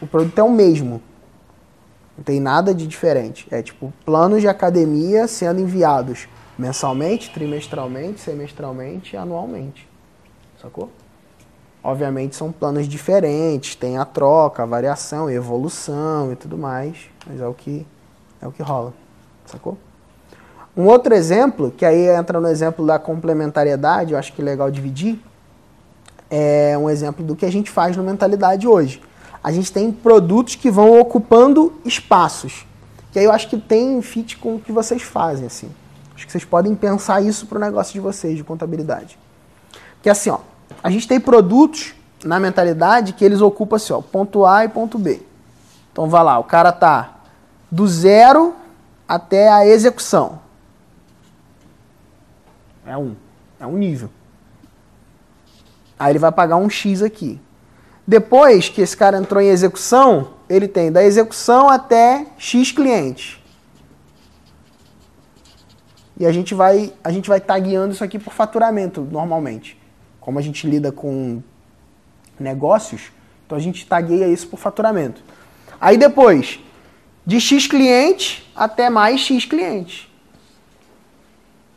O 0.02 0.08
produto 0.08 0.38
é 0.38 0.44
o 0.44 0.52
mesmo. 0.52 1.02
Não 2.18 2.24
tem 2.24 2.40
nada 2.40 2.74
de 2.74 2.86
diferente. 2.86 3.48
É 3.50 3.62
tipo 3.62 3.94
planos 4.06 4.42
de 4.42 4.48
academia 4.48 5.28
sendo 5.28 5.60
enviados 5.60 6.28
mensalmente, 6.58 7.32
trimestralmente, 7.34 8.20
semestralmente, 8.20 9.18
anualmente 9.18 9.94
sacou? 10.64 10.90
Obviamente 11.84 12.36
são 12.36 12.52
planos 12.52 12.88
diferentes, 12.88 13.76
tem 13.76 13.98
a 13.98 14.06
troca, 14.06 14.64
a 14.64 14.66
variação, 14.66 15.28
a 15.28 15.34
evolução 15.34 16.32
e 16.32 16.36
tudo 16.36 16.58
mais, 16.58 17.10
mas 17.28 17.42
é 17.42 17.48
o 17.48 17.54
que 17.54 17.86
é 18.42 18.48
o 18.48 18.52
que 18.52 18.64
rola, 18.64 18.94
sacou? 19.46 19.78
Um 20.76 20.86
outro 20.86 21.14
exemplo, 21.14 21.72
que 21.72 21.86
aí 21.86 22.08
entra 22.08 22.40
no 22.40 22.48
exemplo 22.48 22.86
da 22.86 22.98
complementariedade, 22.98 24.14
eu 24.14 24.20
acho 24.20 24.34
que 24.34 24.42
é 24.42 24.46
legal 24.46 24.72
dividir, 24.72 25.20
é 26.36 26.76
um 26.76 26.90
exemplo 26.90 27.24
do 27.24 27.36
que 27.36 27.46
a 27.46 27.52
gente 27.52 27.70
faz 27.70 27.96
no 27.96 28.02
mentalidade 28.02 28.68
hoje. 28.68 29.00
A 29.44 29.52
gente 29.52 29.72
tem 29.72 29.92
produtos 29.92 30.56
que 30.56 30.72
vão 30.72 31.00
ocupando 31.00 31.74
espaços. 31.86 32.66
Que 33.12 33.20
aí 33.20 33.26
eu 33.26 33.32
acho 33.32 33.48
que 33.48 33.56
tem 33.56 34.02
fit 34.02 34.38
com 34.38 34.56
o 34.56 34.60
que 34.60 34.72
vocês 34.72 35.04
fazem, 35.04 35.46
assim. 35.46 35.70
Acho 36.16 36.26
que 36.26 36.32
vocês 36.32 36.44
podem 36.44 36.74
pensar 36.74 37.22
isso 37.22 37.46
para 37.46 37.60
o 37.60 37.62
negócio 37.62 37.94
de 37.94 38.00
vocês, 38.00 38.36
de 38.36 38.44
contabilidade. 38.44 39.20
Que 40.02 40.10
assim, 40.10 40.32
ó, 40.32 40.40
a 40.82 40.90
gente 40.90 41.08
tem 41.08 41.20
produtos 41.20 41.94
na 42.24 42.40
mentalidade 42.40 43.14
que 43.14 43.24
eles 43.24 43.40
ocupam 43.40 43.76
assim, 43.76 43.94
ó, 43.94 44.02
ponto 44.02 44.44
A 44.44 44.66
e 44.66 44.70
ponto 44.70 44.98
B. 44.98 45.22
Então 45.92 46.10
vai 46.10 46.24
lá, 46.24 46.40
o 46.40 46.44
cara 46.46 46.72
tá 46.72 47.14
do 47.70 47.88
zero 47.88 48.56
até 49.08 49.50
a 49.50 49.68
execução. 49.68 50.40
É 52.88 52.98
um. 52.98 53.16
É 53.60 53.68
um 53.68 53.78
nível. 53.78 54.10
Aí 55.98 56.12
ele 56.12 56.20
vai 56.20 56.32
pagar 56.32 56.58
um 56.58 56.70
X 56.70 57.02
aqui. 57.02 57.40
Depois 58.06 58.68
que 58.68 58.82
esse 58.82 58.96
cara 58.96 59.18
entrou 59.18 59.42
em 59.42 59.48
execução, 59.48 60.34
ele 60.50 60.68
tem 60.68 60.92
da 60.92 61.04
execução 61.04 61.70
até 61.70 62.26
X 62.38 62.72
clientes. 62.72 63.40
E 66.20 66.26
a 66.26 66.32
gente 66.32 66.54
vai 66.54 66.94
a 67.04 67.12
gente 67.12 67.30
vai 67.30 67.40
tagueando 67.40 67.94
isso 67.94 68.04
aqui 68.04 68.20
por 68.20 68.34
faturamento 68.34 69.02
normalmente 69.02 69.82
como 70.24 70.40
a 70.40 70.42
gente 70.42 70.66
lida 70.66 70.90
com 70.90 71.44
negócios, 72.40 73.12
então 73.46 73.58
a 73.58 73.62
gente 73.62 73.86
tagueia 73.86 74.26
isso 74.30 74.48
por 74.48 74.58
faturamento. 74.58 75.22
Aí 75.82 75.98
depois, 75.98 76.62
de 77.26 77.42
X 77.42 77.68
clientes 77.68 78.42
até 78.56 78.90
mais 78.90 79.20
X 79.20 79.44
clientes. 79.44 80.08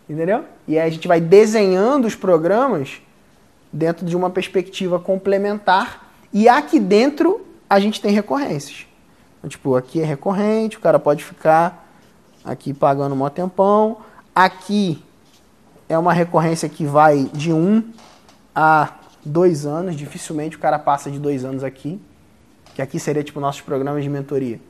Entendeu? 0.09 0.44
E 0.68 0.79
aí 0.79 0.87
a 0.87 0.90
gente 0.90 1.09
vai 1.09 1.20
desenhando 1.20 2.07
os 2.07 2.14
programas 2.14 3.02
dentro 3.77 4.07
de 4.07 4.17
uma 4.17 4.31
perspectiva 4.31 4.99
complementar 4.99 6.11
E 6.33 6.49
aqui 6.49 6.81
dentro 6.81 7.47
a 7.69 7.79
gente 7.79 8.01
tem 8.01 8.12
recorrências. 8.12 8.87
Então, 9.39 9.51
tipo, 9.51 9.75
aqui 9.75 10.01
é 10.01 10.05
recorrente, 10.05 10.77
o 10.77 10.81
cara 10.81 10.99
pode 10.99 11.23
ficar 11.23 11.89
aqui 12.45 12.73
pagando 12.73 13.15
um 13.15 13.29
tempão. 13.29 13.99
Aqui 14.35 15.03
é 15.89 15.99
uma 15.99 16.12
recorrência 16.12 16.69
que 16.69 16.85
vai 16.85 17.29
de 17.33 17.53
um 17.53 17.83
a 18.55 18.95
dois 19.25 19.67
anos. 19.67 19.97
Dificilmente 19.97 20.57
o 20.57 20.61
cara 20.61 20.79
passa 20.79 21.11
de 21.11 21.19
dois 21.19 21.45
anos 21.45 21.65
aqui. 21.65 22.01
Que 22.75 22.83
aqui 22.83 23.01
seria 23.01 23.25
tipo 23.25 23.41
nossos 23.41 23.62
programas 23.62 24.03
de 24.03 24.09
mentoria. 24.09 24.61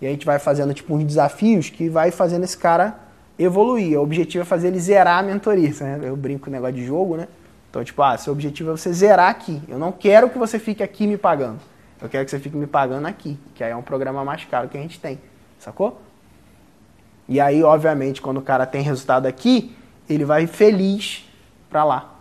E 0.00 0.06
a 0.06 0.10
gente 0.10 0.26
vai 0.26 0.38
fazendo 0.38 0.74
tipo 0.74 0.94
uns 0.94 1.04
desafios 1.04 1.70
que 1.70 1.88
vai 1.88 2.10
fazendo 2.10 2.44
esse 2.44 2.56
cara 2.56 2.98
evoluir. 3.38 3.98
O 3.98 4.02
objetivo 4.02 4.42
é 4.42 4.44
fazer 4.44 4.68
ele 4.68 4.78
zerar 4.78 5.18
a 5.18 5.22
mentoria. 5.22 5.72
Né? 5.80 6.00
Eu 6.02 6.16
brinco 6.16 6.44
com 6.44 6.50
o 6.50 6.52
negócio 6.52 6.76
de 6.76 6.84
jogo, 6.84 7.16
né? 7.16 7.28
Então, 7.76 7.84
tipo, 7.84 8.02
ah, 8.02 8.16
seu 8.16 8.32
objetivo 8.32 8.70
é 8.70 8.72
você 8.72 8.90
zerar 8.90 9.28
aqui. 9.28 9.60
Eu 9.68 9.78
não 9.78 9.92
quero 9.92 10.30
que 10.30 10.38
você 10.38 10.58
fique 10.58 10.82
aqui 10.82 11.06
me 11.06 11.18
pagando. 11.18 11.60
Eu 12.00 12.08
quero 12.08 12.24
que 12.24 12.30
você 12.30 12.38
fique 12.38 12.56
me 12.56 12.66
pagando 12.66 13.04
aqui, 13.04 13.38
que 13.54 13.62
aí 13.62 13.70
é 13.70 13.76
um 13.76 13.82
programa 13.82 14.24
mais 14.24 14.46
caro 14.46 14.66
que 14.66 14.78
a 14.78 14.80
gente 14.80 14.98
tem. 14.98 15.20
Sacou? 15.58 16.00
E 17.28 17.38
aí, 17.38 17.62
obviamente, 17.62 18.22
quando 18.22 18.38
o 18.38 18.42
cara 18.42 18.64
tem 18.64 18.80
resultado 18.80 19.26
aqui, 19.26 19.76
ele 20.08 20.24
vai 20.24 20.46
feliz 20.46 21.28
para 21.68 21.84
lá. 21.84 22.14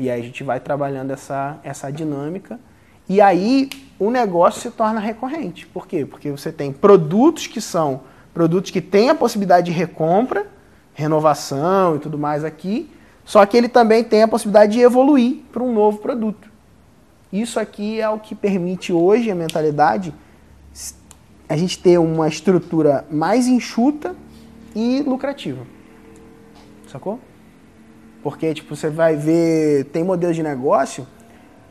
E 0.00 0.08
aí 0.08 0.18
a 0.18 0.24
gente 0.24 0.42
vai 0.42 0.58
trabalhando 0.58 1.10
essa, 1.10 1.58
essa 1.62 1.92
dinâmica. 1.92 2.58
E 3.06 3.20
aí 3.20 3.68
o 3.98 4.10
negócio 4.10 4.62
se 4.62 4.70
torna 4.70 4.98
recorrente. 4.98 5.66
Por 5.66 5.86
quê? 5.86 6.06
Porque 6.06 6.30
você 6.30 6.50
tem 6.50 6.72
produtos 6.72 7.46
que 7.46 7.60
são 7.60 8.00
produtos 8.32 8.70
que 8.70 8.80
têm 8.80 9.10
a 9.10 9.14
possibilidade 9.14 9.66
de 9.66 9.72
recompra, 9.72 10.46
renovação 10.94 11.96
e 11.96 11.98
tudo 11.98 12.16
mais 12.16 12.44
aqui, 12.44 12.90
só 13.24 13.44
que 13.46 13.56
ele 13.56 13.68
também 13.68 14.04
tem 14.04 14.22
a 14.22 14.28
possibilidade 14.28 14.72
de 14.72 14.80
evoluir 14.80 15.42
para 15.52 15.62
um 15.62 15.72
novo 15.72 15.98
produto. 15.98 16.50
Isso 17.32 17.58
aqui 17.58 18.00
é 18.00 18.08
o 18.08 18.18
que 18.18 18.34
permite 18.34 18.92
hoje 18.92 19.30
a 19.30 19.34
mentalidade 19.34 20.14
a 21.48 21.56
gente 21.56 21.78
ter 21.78 21.98
uma 21.98 22.28
estrutura 22.28 23.04
mais 23.10 23.46
enxuta 23.46 24.14
e 24.74 25.02
lucrativa. 25.02 25.66
Sacou? 26.86 27.18
Porque, 28.22 28.54
tipo, 28.54 28.74
você 28.74 28.88
vai 28.88 29.16
ver, 29.16 29.84
tem 29.86 30.02
modelos 30.02 30.36
de 30.36 30.42
negócio 30.42 31.06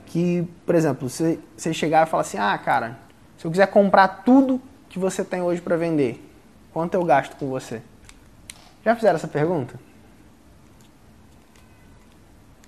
que, 0.06 0.48
por 0.66 0.76
exemplo, 0.76 1.10
você, 1.10 1.40
você 1.58 1.74
chegar 1.74 2.06
e 2.06 2.10
falar 2.10 2.22
assim, 2.22 2.38
ah, 2.38 2.58
cara, 2.58 3.00
se 3.38 3.46
eu 3.46 3.52
quiser 3.52 3.68
comprar 3.68 4.08
tudo 4.24 4.62
que 4.88 5.00
você 5.00 5.24
tem 5.24 5.42
hoje 5.42 5.62
para 5.62 5.76
vender, 5.76 6.24
quanto 6.72 6.94
eu 6.94 7.04
gasto 7.04 7.36
com 7.36 7.50
você? 7.50 7.82
Já 8.86 8.96
fizeram 8.96 9.16
essa 9.16 9.28
pergunta? 9.28 9.80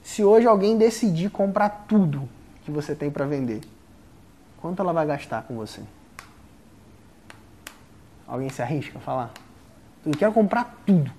Se 0.06 0.24
hoje 0.24 0.46
alguém 0.46 0.78
decidir 0.78 1.32
comprar 1.32 1.86
tudo 1.88 2.30
que 2.64 2.70
você 2.70 2.94
tem 2.94 3.10
para 3.10 3.26
vender, 3.26 3.62
quanto 4.62 4.80
ela 4.80 4.94
vai 4.94 5.04
gastar 5.04 5.42
com 5.44 5.56
você? 5.56 5.82
Alguém 8.28 8.48
se 8.50 8.62
arrisca 8.62 9.00
a 9.00 9.02
falar? 9.02 9.32
Eu 10.06 10.12
quero 10.12 10.32
comprar 10.32 10.78
tudo. 10.86 11.12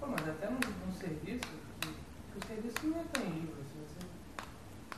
Pô, 0.00 0.06
mas 0.06 0.26
até 0.26 0.46
num, 0.46 0.54
num 0.86 0.94
serviço, 0.98 1.40
que, 1.82 1.88
que 1.88 2.38
o 2.38 2.46
serviço 2.48 2.86
não 2.86 3.00
é 3.00 3.04
tangível. 3.12 3.54
Se 3.70 3.78
você, 3.78 4.06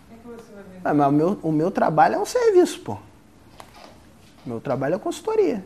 como 0.09 0.35
é 0.35 0.37
que 0.37 0.43
você 0.45 0.53
vai 0.55 0.63
vender? 0.63 0.81
Ah, 0.85 0.95
mas 0.95 1.09
o 1.09 1.13
meu, 1.13 1.41
o 1.43 1.51
meu 1.53 1.71
trabalho 1.73 2.15
é 2.15 2.19
um 2.21 2.25
serviço, 2.25 2.81
pô. 2.81 2.97
Meu 4.47 4.61
trabalho 4.61 4.95
é 4.95 4.99
consultoria. 5.01 5.65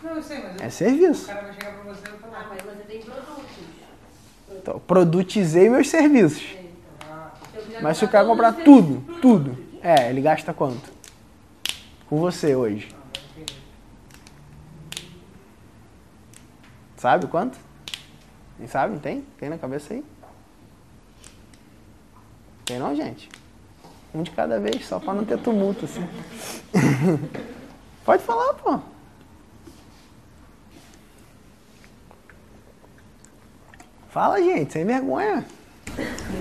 Não, 0.00 0.12
eu 0.12 0.22
sei, 0.22 0.38
mas 0.44 0.54
eu- 0.56 0.64
É 0.64 0.68
o 0.68 0.70
serviço. 0.70 1.26
cara 1.26 1.42
vai 1.42 1.52
chegar 1.54 1.72
pra 1.74 1.92
você 1.92 2.02
e 2.06 2.18
falar. 2.18 2.38
Ah, 2.38 2.46
mas 2.48 2.62
você 2.62 2.82
tem 2.84 3.02
produtos. 3.02 3.77
Então, 4.52 4.78
produtizei 4.80 5.68
meus 5.68 5.88
serviços. 5.88 6.44
Ah, 7.08 7.32
Eu 7.54 7.62
quiser 7.62 7.82
Mas 7.82 7.96
se 7.98 8.04
o 8.04 8.08
cara 8.08 8.26
comprar 8.26 8.52
tudo, 8.52 9.02
tudo, 9.20 9.56
é, 9.82 10.10
ele 10.10 10.20
gasta 10.20 10.52
quanto? 10.52 10.90
Com 12.08 12.18
você 12.18 12.54
hoje. 12.54 12.88
Sabe 16.96 17.26
quanto? 17.28 17.56
Nem 18.58 18.66
sabe? 18.66 18.98
Tem? 18.98 19.24
Tem 19.38 19.48
na 19.48 19.56
cabeça 19.56 19.94
aí? 19.94 20.04
Tem 22.64 22.78
não, 22.78 22.94
gente? 22.94 23.28
Um 24.12 24.22
de 24.22 24.30
cada 24.32 24.58
vez, 24.58 24.84
só 24.86 24.98
pra 24.98 25.14
não 25.14 25.24
ter 25.24 25.38
tumulto, 25.38 25.84
assim. 25.84 26.06
Pode 28.04 28.22
falar, 28.22 28.54
pô. 28.54 28.80
Fala, 34.10 34.40
gente, 34.40 34.72
sem 34.72 34.84
vergonha. 34.86 35.44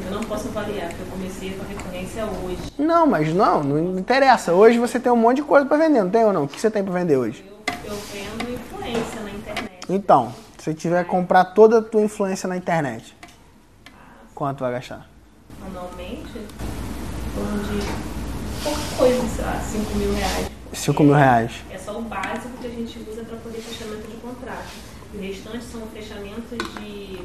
Eu 0.05 0.11
não 0.11 0.23
posso 0.23 0.47
avaliar, 0.47 0.89
porque 0.89 1.01
eu 1.01 1.07
comecei 1.07 1.51
com 1.51 1.63
a 1.63 1.67
recorrência 1.67 2.25
hoje. 2.25 2.73
Não, 2.77 3.05
mas 3.05 3.33
não, 3.33 3.63
não 3.63 3.99
interessa. 3.99 4.53
Hoje 4.53 4.77
você 4.77 4.99
tem 4.99 5.11
um 5.11 5.17
monte 5.17 5.37
de 5.37 5.43
coisa 5.43 5.65
pra 5.65 5.77
vender, 5.77 6.01
não 6.01 6.09
tem 6.09 6.23
ou 6.23 6.31
não? 6.31 6.45
O 6.45 6.47
que 6.47 6.59
você 6.59 6.71
tem 6.71 6.83
pra 6.83 6.93
vender 6.93 7.17
hoje? 7.17 7.43
Eu, 7.83 7.91
eu 7.91 7.97
vendo 8.13 8.53
influência 8.53 9.21
na 9.21 9.31
internet. 9.31 9.79
Então, 9.89 10.33
se 10.57 10.65
você 10.65 10.73
tiver 10.73 11.03
que 11.03 11.09
comprar 11.09 11.43
toda 11.45 11.79
a 11.79 11.81
tua 11.81 12.01
influência 12.01 12.47
na 12.47 12.55
internet, 12.55 13.15
quanto 14.33 14.61
vai 14.61 14.71
gastar? 14.71 15.05
Anualmente, 15.65 16.37
em 16.37 17.35
torno 17.35 17.63
de 17.63 17.79
pouca 18.63 18.81
coisa, 18.97 19.27
sei 19.27 19.45
lá, 19.45 19.59
5 19.59 19.95
mil 19.97 20.13
reais. 20.13 20.51
5 20.73 21.03
mil 21.03 21.15
reais. 21.15 21.51
É 21.71 21.77
só 21.77 21.97
o 21.97 22.01
básico 22.01 22.49
que 22.61 22.67
a 22.67 22.69
gente 22.69 22.99
usa 23.09 23.23
para 23.23 23.37
poder 23.37 23.59
fechamento 23.59 24.07
de 24.07 24.17
contrato. 24.17 24.67
O 25.13 25.19
restante 25.19 25.63
são 25.63 25.81
fechamentos 25.93 26.57
de 26.79 27.21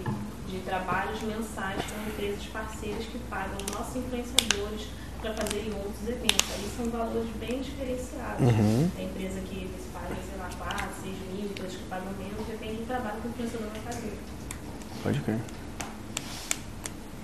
trabalhos 0.64 1.20
mensais 1.22 1.80
com 1.84 2.10
empresas 2.10 2.44
parceiras 2.46 3.04
que 3.06 3.18
pagam 3.30 3.58
nossos 3.72 3.96
influenciadores 3.96 4.88
para 5.20 5.34
fazerem 5.34 5.72
outros 5.74 6.08
eventos. 6.08 6.46
Aí 6.54 6.70
são 6.76 6.90
valores 6.90 7.28
bem 7.38 7.60
diferenciados. 7.60 8.40
Uhum. 8.42 8.90
Tem 8.96 9.06
empresa 9.06 9.40
que 9.40 9.56
eles 9.56 9.86
pagam, 9.92 10.16
sei 10.28 10.38
lá, 10.38 10.48
4, 10.58 10.88
6 11.02 11.14
mil, 11.34 11.48
outras 11.48 11.72
que 11.72 11.82
pagam 11.84 12.12
menos, 12.18 12.46
depende 12.46 12.74
do 12.76 12.86
trabalho 12.86 13.20
que 13.20 13.28
o 13.28 13.30
influenciador 13.30 13.68
vai 13.70 13.80
fazer. 13.92 14.18
Pode 15.02 15.20
crer. 15.20 15.38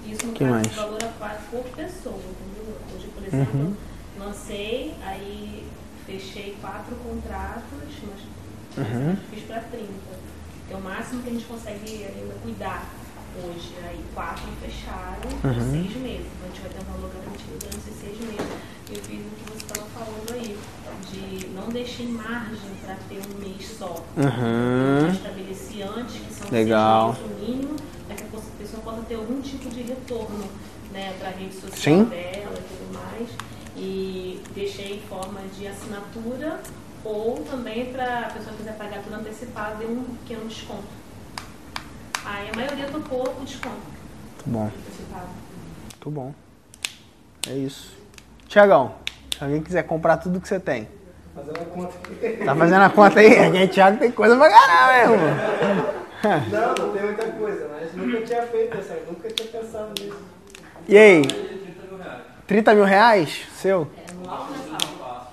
Isso 0.06 0.26
no 0.26 0.32
Que 0.32 0.38
caso 0.44 0.50
mais? 0.50 0.68
de 0.68 0.74
valor 0.74 1.04
a 1.04 1.08
quatro 1.18 1.44
por 1.50 1.64
pessoa, 1.76 2.16
entendeu? 2.16 2.76
Hoje, 2.94 3.08
por 3.08 3.24
exemplo, 3.26 3.60
Uhum. 3.60 3.76
lancei, 4.18 4.94
aí 5.04 5.66
fechei 6.06 6.56
quatro 6.60 6.94
contratos, 6.96 7.62
mas 8.02 8.86
Uhum. 8.86 9.16
fiz 9.30 9.44
para 9.44 9.60
30. 9.60 9.88
É 10.70 10.74
o 10.76 10.80
máximo 10.80 11.22
que 11.22 11.28
a 11.30 11.32
gente 11.32 11.44
consegue 11.46 12.04
ainda 12.04 12.34
cuidar 12.42 12.86
hoje. 13.36 13.74
Aí 13.86 14.00
quatro 14.14 14.46
fecharam 14.60 15.30
Uhum. 15.44 15.70
seis 15.72 15.96
meses. 15.96 16.26
Então 16.26 16.44
a 16.44 16.48
gente 16.48 16.60
vai 16.60 16.70
ter 16.70 16.80
um 16.80 16.92
valor 16.92 17.10
garantido 17.14 17.58
durante 17.58 17.76
esses 17.76 18.00
seis 18.00 18.18
meses. 18.20 18.52
Eu 18.90 18.96
fiz 19.02 19.20
o 19.20 19.30
que 19.36 19.50
você 19.50 19.56
estava 19.58 19.86
falando 19.90 20.32
aí, 20.32 20.58
de 21.10 21.46
não 21.48 21.68
deixei 21.68 22.06
margem 22.06 22.70
para 22.84 22.96
ter 23.08 23.20
um 23.30 23.38
mês 23.38 23.66
só. 23.78 24.02
Uhum. 24.16 25.06
Eu 25.06 25.12
estabeleci 25.12 25.82
antes, 25.82 26.14
que 26.16 26.32
são 26.32 26.50
Legal. 26.50 27.14
seis 27.14 27.26
meses 27.28 27.38
o 27.38 27.50
mínimo, 27.50 27.76
para 28.06 28.16
que 28.16 28.22
a 28.22 28.40
pessoa 28.58 28.82
possa 28.82 29.02
ter 29.02 29.14
algum 29.16 29.40
tipo 29.42 29.68
de 29.68 29.82
retorno 29.82 30.44
né, 30.92 31.14
para 31.18 31.28
a 31.28 31.32
rede 31.32 31.54
social 31.54 31.76
Sim. 31.76 32.04
dela 32.04 32.54
e 32.58 32.62
tudo 32.62 32.94
mais. 32.94 33.28
E 33.76 34.40
deixei 34.54 34.96
em 34.96 35.00
forma 35.08 35.40
de 35.56 35.66
assinatura 35.68 36.60
ou 37.04 37.36
também 37.48 37.92
para 37.92 38.20
a 38.26 38.30
pessoa 38.30 38.56
quiser 38.56 38.76
pagar 38.76 39.02
tudo 39.02 39.14
antecipado, 39.14 39.78
dei 39.78 39.86
um 39.86 40.02
pequeno 40.02 40.48
desconto. 40.48 40.82
Aí 42.24 42.50
a 42.50 42.56
maioria 42.56 42.86
topou 42.88 43.22
o 43.40 43.44
desconto 43.44 43.76
Muito 43.76 44.46
bom, 44.46 44.66
antecipado. 44.66 45.26
muito 45.84 46.10
bom. 46.10 46.34
É 47.48 47.52
isso. 47.54 47.96
Tiagão, 48.46 48.94
se 49.36 49.42
alguém 49.44 49.62
quiser 49.62 49.82
comprar 49.84 50.16
tudo 50.18 50.40
que 50.40 50.48
você 50.48 50.58
tem, 50.60 50.88
Fazendo 51.34 51.60
a 51.60 51.64
conta 51.66 51.94
aqui. 51.98 52.44
tá 52.44 52.56
fazendo 52.56 52.82
a 52.82 52.90
conta 52.90 53.20
aí? 53.20 53.38
Aqui, 53.46 53.68
Thiago 53.68 53.98
tem 53.98 54.10
coisa 54.10 54.36
pra 54.36 54.50
caramba, 54.50 54.92
meu 55.16 55.26
irmão. 55.28 55.98
Não, 56.50 56.74
não 56.86 56.92
tem 56.92 57.02
muita 57.04 57.30
coisa, 57.30 57.68
mas 57.68 57.94
nunca 57.94 58.20
tinha 58.22 58.42
feito 58.42 58.76
essa, 58.76 58.94
nunca 59.06 59.30
tinha 59.30 59.48
pensado 59.50 59.92
nisso. 60.02 60.20
E 60.88 60.98
aí, 60.98 61.22
30 61.24 61.86
mil 61.86 61.96
reais. 62.02 62.22
30 62.48 62.74
mil 62.74 62.84
reais? 62.84 63.46
Seu? 63.54 63.88
É 63.96 64.10
anual 64.10 64.48
ou 64.50 64.50
mensal? 64.50 65.32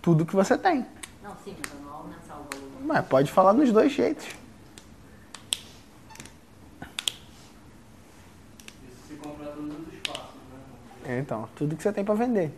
Tudo 0.00 0.24
que 0.24 0.36
você 0.36 0.56
tem. 0.56 0.86
Não, 1.20 1.32
sim, 1.44 1.56
mas 1.60 1.72
anual 1.80 2.02
ou 2.04 2.08
mensal 2.10 2.46
o 2.48 2.54
valor. 2.56 2.70
Mas 2.84 3.04
pode 3.06 3.32
falar 3.32 3.54
dos 3.54 3.72
dois 3.72 3.90
jeitos. 3.90 4.24
Isso 8.86 8.96
se 9.08 9.14
comprar 9.14 9.46
todos 9.48 9.68
os 9.68 9.94
espaços, 9.94 10.34
né? 10.52 10.58
É, 11.04 11.18
Então, 11.18 11.48
tudo 11.56 11.76
que 11.76 11.82
você 11.82 11.92
tem 11.92 12.04
pra 12.04 12.14
vender. 12.14 12.52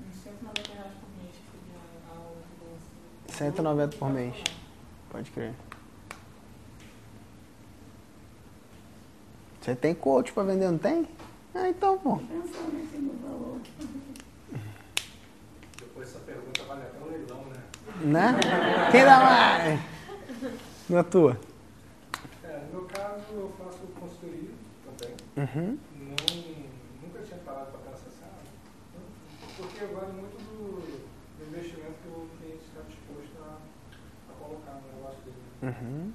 Uns 0.00 0.16
190 0.22 0.72
reais 0.72 0.92
por 0.94 1.10
mês 1.22 1.34
que 1.36 1.42
foi 1.50 1.60
a 2.10 2.20
outra 2.20 3.34
190 3.34 3.96
por 3.96 4.10
mês. 4.10 4.34
Pode 5.10 5.30
crer. 5.30 5.54
Você 9.60 9.76
tem 9.76 9.94
coach 9.94 10.32
pra 10.32 10.42
vender, 10.42 10.70
não 10.70 10.78
tem? 10.78 11.06
Ah, 11.54 11.68
então, 11.68 11.98
pô. 11.98 12.18
Depois 15.78 16.08
essa 16.08 16.18
pergunta 16.20 16.62
vale 16.64 16.82
até 16.82 16.98
um 16.98 17.10
leilão, 17.10 17.44
né? 17.46 17.60
Né? 18.02 18.38
Quem 18.90 19.04
dá 19.04 19.18
mais? 19.20 19.80
Na 20.88 21.04
tua. 21.04 21.38
É, 22.42 22.58
no 22.72 22.80
meu 22.80 22.84
caso 22.88 23.22
eu 23.32 23.52
faço 23.58 23.78
consultoria 23.98 24.50
também. 24.98 25.16
Uhum. 25.36 25.78
porque 29.80 29.94
muito 30.12 30.36
do, 30.44 31.08
do 31.38 31.44
investimento 31.46 31.94
que 32.02 32.08
o 32.08 32.28
cliente 32.36 32.64
está 32.68 32.82
disposto 32.82 33.32
a, 33.40 33.56
a 34.28 34.34
colocar 34.34 34.72
no 34.72 34.92
negócio 34.92 35.22
dele. 35.24 35.40
Uhum. 35.62 36.12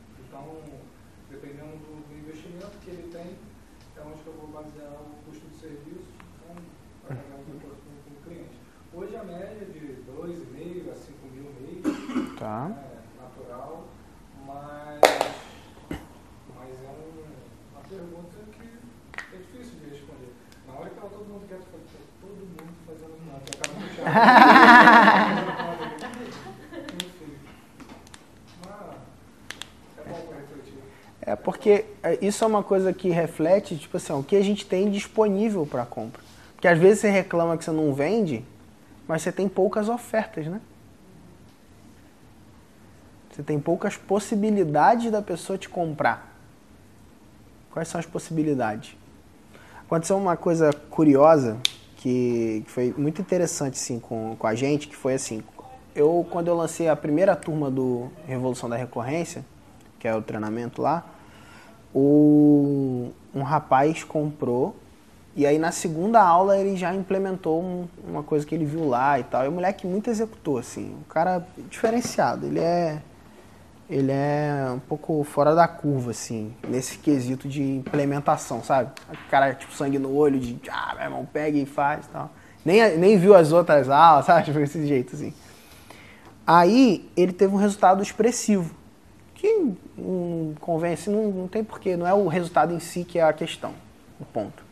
É 31.21 31.35
porque 31.35 31.85
é, 32.03 32.17
isso 32.21 32.43
é 32.43 32.47
uma 32.47 32.63
coisa 32.63 32.93
que 32.93 33.09
reflete, 33.09 33.75
tipo 33.77 33.97
assim, 33.97 34.13
o 34.13 34.23
que 34.23 34.35
a 34.35 34.43
gente 34.43 34.65
tem 34.65 34.89
disponível 34.89 35.65
para 35.65 35.85
compra. 35.85 36.21
Porque 36.53 36.67
às 36.67 36.77
vezes 36.77 36.99
você 36.99 37.09
reclama 37.09 37.57
que 37.57 37.63
você 37.63 37.71
não 37.71 37.93
vende, 37.93 38.45
mas 39.07 39.21
você 39.21 39.31
tem 39.31 39.49
poucas 39.49 39.89
ofertas, 39.89 40.47
né? 40.47 40.61
Você 43.31 43.43
tem 43.43 43.59
poucas 43.59 43.97
possibilidades 43.97 45.11
da 45.11 45.21
pessoa 45.21 45.57
te 45.57 45.67
comprar. 45.67 46.33
Quais 47.71 47.89
são 47.89 47.99
as 47.99 48.05
possibilidades? 48.05 48.95
Aconteceu 49.85 50.17
uma 50.17 50.37
coisa 50.37 50.71
curiosa 50.89 51.57
que, 52.05 52.61
que 52.63 52.71
foi 52.71 52.93
muito 52.95 53.19
interessante 53.19 53.73
assim, 53.79 53.97
com, 53.99 54.35
com 54.37 54.45
a 54.45 54.53
gente, 54.53 54.87
que 54.87 54.95
foi 54.95 55.15
assim, 55.15 55.41
eu 55.95 56.23
quando 56.29 56.49
eu 56.49 56.55
lancei 56.55 56.87
a 56.87 56.95
primeira 56.95 57.35
turma 57.35 57.71
do 57.71 58.11
Revolução 58.27 58.69
da 58.69 58.75
Recorrência, 58.75 59.43
que 59.97 60.07
é 60.07 60.15
o 60.15 60.21
treinamento 60.21 60.83
lá, 60.83 61.03
o, 61.95 63.09
um 63.33 63.41
rapaz 63.41 64.03
comprou 64.03 64.75
e 65.35 65.47
aí 65.47 65.57
na 65.57 65.71
segunda 65.71 66.21
aula 66.21 66.55
ele 66.59 66.77
já 66.77 66.93
implementou 66.93 67.59
um- 67.59 67.87
uma 68.07 68.21
coisa 68.21 68.45
que 68.45 68.53
ele 68.53 68.65
viu 68.65 68.87
lá 68.87 69.19
e 69.19 69.23
tal. 69.23 69.43
E 69.43 69.47
o 69.47 69.51
moleque 69.51 69.87
muito 69.87 70.07
executou, 70.07 70.59
assim, 70.59 70.95
um 70.99 71.03
cara 71.09 71.43
diferenciado. 71.71 72.45
Ele 72.45 72.59
é 72.59 73.01
ele 73.89 74.11
é 74.11 74.67
um 74.73 74.79
pouco 74.79 75.23
fora 75.23 75.53
da 75.53 75.67
curva, 75.67 76.11
assim, 76.11 76.53
nesse 76.67 76.97
quesito 76.97 77.47
de 77.47 77.61
implementação, 77.61 78.63
sabe? 78.63 78.91
O 79.11 79.29
cara, 79.29 79.53
tipo, 79.53 79.73
sangue 79.73 79.99
no 79.99 80.13
olho, 80.15 80.39
de, 80.39 80.59
ah, 80.69 80.93
meu 80.95 81.03
irmão, 81.03 81.27
pega 81.31 81.57
e 81.57 81.65
faz 81.65 82.05
e 82.05 82.09
tal. 82.09 82.31
Nem, 82.63 82.97
nem 82.97 83.17
viu 83.17 83.35
as 83.35 83.51
outras 83.51 83.89
aulas, 83.89 84.25
sabe? 84.27 84.45
Tipo, 84.45 84.59
desse 84.59 84.85
jeito, 84.85 85.15
assim. 85.15 85.33
Aí, 86.45 87.09
ele 87.15 87.31
teve 87.31 87.53
um 87.53 87.57
resultado 87.57 88.01
expressivo, 88.01 88.73
que 89.33 89.73
não 89.97 90.53
convence, 90.59 91.09
não, 91.09 91.31
não 91.31 91.47
tem 91.47 91.63
porquê, 91.63 91.95
não 91.97 92.07
é 92.07 92.13
o 92.13 92.27
resultado 92.27 92.73
em 92.73 92.79
si 92.79 93.03
que 93.03 93.19
é 93.19 93.23
a 93.23 93.33
questão, 93.33 93.73
o 94.19 94.25
ponto. 94.25 94.63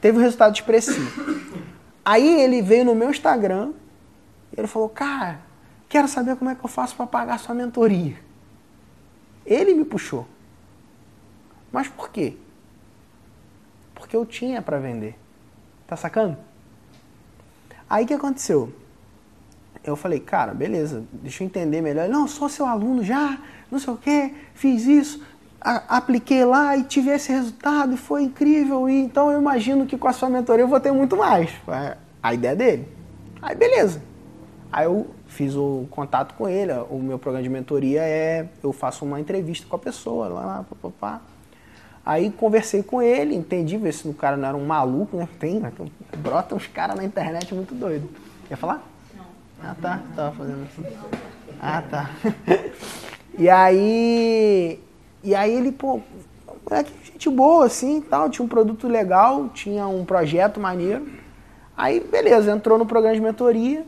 Teve 0.00 0.18
um 0.18 0.20
resultado 0.20 0.54
expressivo. 0.54 1.10
Aí, 2.04 2.40
ele 2.40 2.62
veio 2.62 2.84
no 2.84 2.94
meu 2.94 3.10
Instagram 3.10 3.72
ele 4.56 4.66
falou, 4.66 4.88
cara, 4.88 5.40
quero 5.88 6.08
saber 6.08 6.36
como 6.36 6.50
é 6.50 6.54
que 6.54 6.64
eu 6.64 6.68
faço 6.68 6.96
para 6.96 7.06
pagar 7.06 7.38
sua 7.38 7.54
mentoria. 7.54 8.16
Ele 9.50 9.74
me 9.74 9.84
puxou. 9.84 10.26
Mas 11.72 11.88
por 11.88 12.08
quê? 12.10 12.36
Porque 13.94 14.16
eu 14.16 14.24
tinha 14.24 14.62
para 14.62 14.78
vender. 14.78 15.16
Tá 15.86 15.96
sacando? 15.96 16.36
Aí 17.88 18.06
que 18.06 18.14
aconteceu? 18.14 18.72
Eu 19.82 19.96
falei, 19.96 20.20
cara, 20.20 20.54
beleza, 20.54 21.02
deixa 21.12 21.42
eu 21.42 21.46
entender 21.46 21.80
melhor. 21.80 22.08
Não, 22.08 22.28
sou 22.28 22.48
seu 22.48 22.64
aluno 22.66 23.02
já, 23.02 23.38
não 23.70 23.78
sei 23.78 23.92
o 23.92 23.96
quê, 23.96 24.34
fiz 24.54 24.84
isso, 24.86 25.22
a- 25.60 25.96
apliquei 25.96 26.44
lá 26.44 26.76
e 26.76 26.84
tive 26.84 27.10
esse 27.10 27.32
resultado 27.32 27.96
foi 27.96 28.22
incrível. 28.22 28.88
E 28.88 28.94
então 29.02 29.30
eu 29.32 29.40
imagino 29.40 29.86
que 29.86 29.96
com 29.98 30.06
a 30.06 30.12
sua 30.12 30.28
mentoria 30.28 30.64
eu 30.64 30.68
vou 30.68 30.78
ter 30.78 30.92
muito 30.92 31.16
mais. 31.16 31.50
Foi 31.64 31.74
a 32.22 32.34
ideia 32.34 32.54
dele. 32.54 32.86
Aí 33.42 33.54
beleza. 33.56 34.02
Aí 34.70 34.84
eu 34.84 35.08
fiz 35.30 35.54
o 35.54 35.86
contato 35.90 36.34
com 36.34 36.48
ele. 36.48 36.72
O 36.90 36.98
meu 36.98 37.18
programa 37.18 37.42
de 37.42 37.48
mentoria 37.48 38.02
é 38.02 38.48
eu 38.62 38.72
faço 38.72 39.04
uma 39.04 39.20
entrevista 39.20 39.66
com 39.68 39.76
a 39.76 39.78
pessoa 39.78 40.28
lá, 40.28 40.64
pá, 40.68 40.76
pá, 40.82 40.90
pá. 41.00 41.20
Aí 42.04 42.30
conversei 42.30 42.82
com 42.82 43.00
ele, 43.00 43.34
entendi, 43.34 43.76
ver 43.76 43.92
se 43.92 44.08
o 44.08 44.14
cara 44.14 44.36
não 44.36 44.48
era 44.48 44.56
um 44.56 44.66
maluco, 44.66 45.16
né? 45.16 45.28
Tem, 45.38 45.60
né? 45.60 45.72
brota 46.18 46.54
uns 46.54 46.66
caras 46.66 46.96
na 46.96 47.04
internet 47.04 47.54
muito 47.54 47.74
doido. 47.74 48.08
Quer 48.48 48.56
falar? 48.56 48.82
Ah, 49.62 49.76
tá. 49.80 50.00
Tava 50.16 50.34
fazendo 50.34 50.64
assim. 50.64 50.96
Ah, 51.60 51.82
tá. 51.82 52.10
e 53.38 53.48
aí. 53.48 54.80
E 55.22 55.34
aí 55.34 55.52
ele, 55.52 55.70
pô, 55.70 56.00
moleque, 56.68 56.92
gente 57.12 57.28
boa, 57.28 57.66
assim 57.66 58.00
tal. 58.00 58.30
Tinha 58.30 58.44
um 58.44 58.48
produto 58.48 58.88
legal, 58.88 59.50
tinha 59.50 59.86
um 59.86 60.04
projeto 60.04 60.58
maneiro. 60.58 61.06
Aí, 61.76 62.00
beleza, 62.00 62.50
entrou 62.50 62.78
no 62.78 62.86
programa 62.86 63.14
de 63.14 63.20
mentoria. 63.20 63.86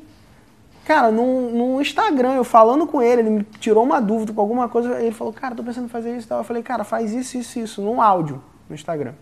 Cara, 0.84 1.12
no, 1.12 1.80
Instagram, 1.80 2.34
eu 2.34 2.44
falando 2.44 2.86
com 2.86 3.00
ele, 3.00 3.22
ele 3.22 3.30
me 3.30 3.42
tirou 3.60 3.84
uma 3.84 4.00
dúvida 4.00 4.32
com 4.32 4.40
alguma 4.40 4.68
coisa, 4.68 5.00
ele 5.00 5.12
falou, 5.12 5.32
cara, 5.32 5.54
tô 5.54 5.62
pensando 5.62 5.84
em 5.84 5.88
fazer 5.88 6.16
isso 6.16 6.26
e 6.26 6.28
tal. 6.28 6.38
Eu 6.38 6.44
falei, 6.44 6.62
cara, 6.62 6.82
faz 6.82 7.12
isso, 7.12 7.38
isso, 7.38 7.58
isso, 7.60 7.82
num 7.82 8.02
áudio 8.02 8.42
no 8.68 8.74
Instagram. 8.74 9.12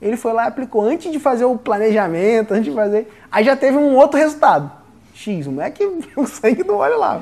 Ele 0.00 0.16
foi 0.16 0.32
lá 0.32 0.44
e 0.44 0.48
aplicou 0.48 0.82
antes 0.82 1.10
de 1.10 1.18
fazer 1.18 1.44
o 1.44 1.58
planejamento, 1.58 2.52
antes 2.52 2.64
de 2.64 2.72
fazer. 2.72 3.12
Aí 3.30 3.44
já 3.44 3.56
teve 3.56 3.76
um 3.76 3.96
outro 3.96 4.18
resultado. 4.18 4.70
X, 5.12 5.46
o 5.46 5.52
moleque 5.52 5.84
o 6.16 6.26
sangue 6.26 6.62
do 6.62 6.76
olho 6.76 6.98
lá. 6.98 7.20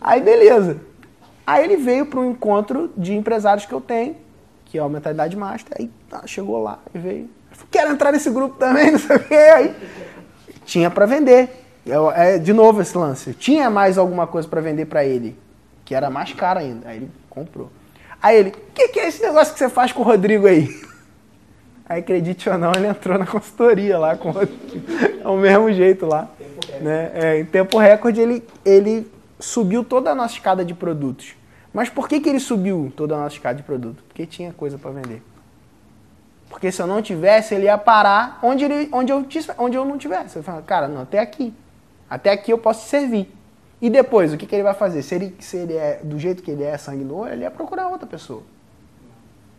Aí 0.00 0.20
beleza. 0.20 0.80
Aí 1.46 1.64
ele 1.64 1.76
veio 1.76 2.06
para 2.06 2.18
um 2.18 2.30
encontro 2.30 2.92
de 2.96 3.14
empresários 3.14 3.66
que 3.66 3.72
eu 3.72 3.80
tenho, 3.80 4.16
que 4.64 4.78
é 4.78 4.82
o 4.82 4.88
Mentalidade 4.88 5.36
Master. 5.36 5.76
Aí 5.78 5.90
tá, 6.08 6.22
chegou 6.26 6.60
lá 6.62 6.78
e 6.94 6.98
veio. 6.98 7.30
Quero 7.70 7.92
entrar 7.92 8.10
nesse 8.10 8.30
grupo 8.30 8.56
também, 8.56 8.90
não 8.92 8.98
sei 8.98 9.16
o 9.16 9.20
quê. 9.20 9.34
Aí 9.34 9.76
tinha 10.64 10.90
para 10.90 11.06
vender. 11.06 11.61
É, 12.14 12.38
de 12.38 12.52
novo 12.52 12.80
esse 12.80 12.96
lance. 12.96 13.34
Tinha 13.34 13.68
mais 13.68 13.98
alguma 13.98 14.26
coisa 14.26 14.46
para 14.48 14.60
vender 14.60 14.86
para 14.86 15.04
ele, 15.04 15.38
que 15.84 15.94
era 15.94 16.08
mais 16.08 16.32
caro 16.32 16.60
ainda. 16.60 16.88
Aí 16.88 16.98
ele 16.98 17.10
comprou. 17.28 17.70
Aí 18.22 18.36
ele, 18.36 18.50
o 18.50 18.72
que, 18.72 18.88
que 18.88 19.00
é 19.00 19.08
esse 19.08 19.22
negócio 19.22 19.52
que 19.52 19.58
você 19.58 19.68
faz 19.68 19.92
com 19.92 20.02
o 20.02 20.04
Rodrigo 20.04 20.46
aí? 20.46 20.68
Aí, 21.84 21.98
acredite 21.98 22.48
ou 22.48 22.56
não, 22.56 22.70
ele 22.74 22.86
entrou 22.86 23.18
na 23.18 23.26
consultoria 23.26 23.98
lá 23.98 24.16
com. 24.16 24.32
É 25.22 25.28
o 25.28 25.36
mesmo 25.36 25.70
jeito 25.72 26.06
lá. 26.06 26.30
Né? 26.80 27.10
É, 27.12 27.40
em 27.40 27.44
tempo 27.44 27.76
recorde, 27.76 28.20
ele, 28.20 28.42
ele 28.64 29.10
subiu 29.38 29.84
toda 29.84 30.12
a 30.12 30.14
nossa 30.14 30.34
escada 30.34 30.64
de 30.64 30.72
produtos. 30.72 31.34
Mas 31.72 31.90
por 31.90 32.08
que, 32.08 32.20
que 32.20 32.28
ele 32.28 32.40
subiu 32.40 32.92
toda 32.96 33.14
a 33.14 33.18
nossa 33.18 33.34
escada 33.34 33.56
de 33.56 33.62
produtos? 33.62 34.02
Porque 34.06 34.24
tinha 34.24 34.52
coisa 34.52 34.78
para 34.78 34.90
vender. 34.90 35.22
Porque 36.48 36.70
se 36.70 36.80
eu 36.80 36.86
não 36.86 37.02
tivesse, 37.02 37.54
ele 37.54 37.64
ia 37.64 37.76
parar 37.76 38.38
onde, 38.42 38.64
ele, 38.64 38.88
onde, 38.92 39.10
eu, 39.10 39.26
onde 39.58 39.76
eu 39.76 39.84
não 39.84 39.98
tivesse. 39.98 40.36
Eu 40.36 40.42
falo, 40.42 40.62
cara, 40.62 40.86
não, 40.86 41.02
até 41.02 41.18
aqui. 41.18 41.52
Até 42.12 42.30
aqui 42.30 42.52
eu 42.52 42.58
posso 42.58 42.86
servir. 42.86 43.26
E 43.80 43.88
depois, 43.88 44.34
o 44.34 44.36
que, 44.36 44.44
que 44.44 44.54
ele 44.54 44.62
vai 44.62 44.74
fazer? 44.74 45.00
Se 45.00 45.14
ele, 45.14 45.34
se 45.40 45.56
ele 45.56 45.74
é 45.74 45.98
do 46.04 46.18
jeito 46.18 46.42
que 46.42 46.50
ele 46.50 46.62
é, 46.62 46.76
sangue 46.76 47.10
olho, 47.10 47.32
ele 47.32 47.40
ia 47.40 47.50
procurar 47.50 47.88
outra 47.88 48.06
pessoa. 48.06 48.42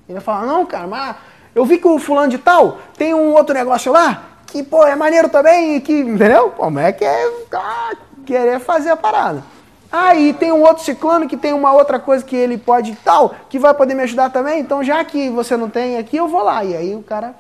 Ele 0.07 0.13
vai 0.13 0.21
falar, 0.21 0.45
não, 0.45 0.63
cara, 0.63 0.85
mas 0.85 1.15
eu 1.55 1.65
vi 1.65 1.79
que 1.79 1.87
o 1.87 1.97
fulano 1.97 2.29
de 2.29 2.37
tal 2.37 2.77
tem 2.95 3.11
um 3.11 3.33
outro 3.33 3.55
negócio 3.55 3.91
lá, 3.91 4.23
que, 4.45 4.61
pô, 4.61 4.85
é 4.85 4.95
maneiro 4.95 5.29
também, 5.29 5.81
que, 5.81 6.01
entendeu? 6.01 6.53
Mas 6.71 6.85
é 6.85 6.91
que 6.91 7.03
é 7.03 7.33
ah, 7.53 7.95
querer 8.23 8.59
fazer 8.59 8.91
a 8.91 8.95
parada. 8.95 9.43
Ah, 9.91 10.13
e 10.13 10.31
tem 10.31 10.51
um 10.51 10.61
outro 10.61 10.83
ciclano 10.83 11.27
que 11.27 11.35
tem 11.35 11.53
uma 11.53 11.73
outra 11.73 11.97
coisa 11.97 12.23
que 12.23 12.35
ele 12.35 12.59
pode 12.59 12.95
tal, 12.97 13.33
que 13.49 13.57
vai 13.57 13.73
poder 13.73 13.95
me 13.95 14.03
ajudar 14.03 14.29
também, 14.29 14.59
então 14.59 14.83
já 14.83 15.03
que 15.03 15.27
você 15.31 15.57
não 15.57 15.71
tem 15.71 15.97
aqui, 15.97 16.17
eu 16.17 16.27
vou 16.27 16.43
lá. 16.43 16.63
E 16.63 16.77
aí 16.77 16.95
o 16.95 17.01
cara 17.01 17.33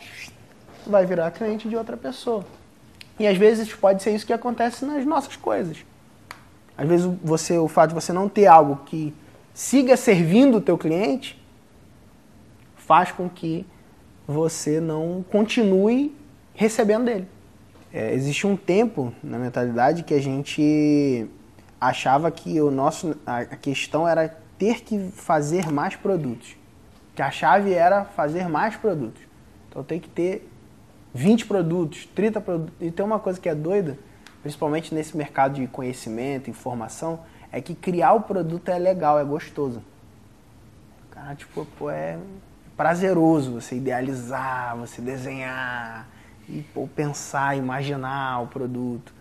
vai 0.87 1.05
virar 1.05 1.29
cliente 1.29 1.69
de 1.69 1.75
outra 1.77 1.95
pessoa. 1.95 2.43
E 3.19 3.27
às 3.27 3.37
vezes 3.37 3.73
pode 3.73 4.01
ser 4.01 4.15
isso 4.15 4.25
que 4.25 4.33
acontece 4.33 4.85
nas 4.85 5.05
nossas 5.05 5.35
coisas. 5.35 5.85
Às 6.77 6.87
vezes 6.87 7.05
você, 7.23 7.57
o 7.57 7.67
fato 7.67 7.89
de 7.89 7.95
você 7.95 8.11
não 8.11 8.27
ter 8.27 8.47
algo 8.47 8.81
que 8.85 9.13
siga 9.53 9.95
servindo 9.95 10.57
o 10.57 10.61
teu 10.61 10.77
cliente 10.77 11.39
faz 12.75 13.11
com 13.11 13.29
que 13.29 13.65
você 14.27 14.79
não 14.79 15.23
continue 15.29 16.15
recebendo 16.53 17.05
dele. 17.05 17.27
É, 17.93 18.13
existe 18.13 18.47
um 18.47 18.55
tempo 18.55 19.13
na 19.23 19.37
mentalidade 19.37 20.03
que 20.03 20.13
a 20.13 20.21
gente 20.21 21.27
achava 21.79 22.31
que 22.31 22.59
o 22.59 22.71
nosso, 22.71 23.15
a 23.25 23.45
questão 23.45 24.07
era 24.07 24.35
ter 24.57 24.81
que 24.81 25.11
fazer 25.11 25.71
mais 25.71 25.95
produtos. 25.95 26.55
Que 27.15 27.21
a 27.21 27.29
chave 27.29 27.73
era 27.73 28.05
fazer 28.05 28.49
mais 28.49 28.75
produtos. 28.75 29.21
Então 29.69 29.83
tem 29.83 29.99
que 29.99 30.09
ter 30.09 30.49
20 31.13 31.45
produtos, 31.45 32.05
30 32.15 32.41
produtos. 32.41 32.73
E 32.81 32.89
tem 32.89 33.05
uma 33.05 33.19
coisa 33.19 33.39
que 33.39 33.47
é 33.47 33.53
doida, 33.53 33.97
principalmente 34.41 34.93
nesse 34.93 35.15
mercado 35.15 35.55
de 35.55 35.67
conhecimento, 35.67 36.49
informação, 36.49 37.19
é 37.51 37.61
que 37.61 37.75
criar 37.75 38.13
o 38.13 38.21
produto 38.21 38.69
é 38.69 38.79
legal, 38.79 39.19
é 39.19 39.23
gostoso. 39.23 39.83
Cara, 41.11 41.35
tipo, 41.35 41.65
pô, 41.77 41.89
é 41.89 42.17
prazeroso 42.75 43.53
você 43.53 43.75
idealizar, 43.75 44.75
você 44.75 45.01
desenhar, 45.01 46.07
e 46.49 46.61
pô, 46.73 46.87
pensar, 46.87 47.55
imaginar 47.55 48.41
o 48.41 48.47
produto. 48.47 49.13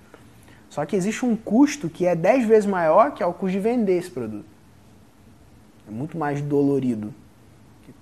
Só 0.70 0.86
que 0.86 0.96
existe 0.96 1.26
um 1.26 1.36
custo 1.36 1.90
que 1.90 2.06
é 2.06 2.16
10 2.16 2.46
vezes 2.46 2.66
maior, 2.66 3.12
que 3.12 3.22
é 3.22 3.26
o 3.26 3.34
custo 3.34 3.52
de 3.52 3.60
vender 3.60 3.98
esse 3.98 4.10
produto. 4.10 4.46
muito 5.86 6.16
mais 6.16 6.40
dolorido 6.40 7.12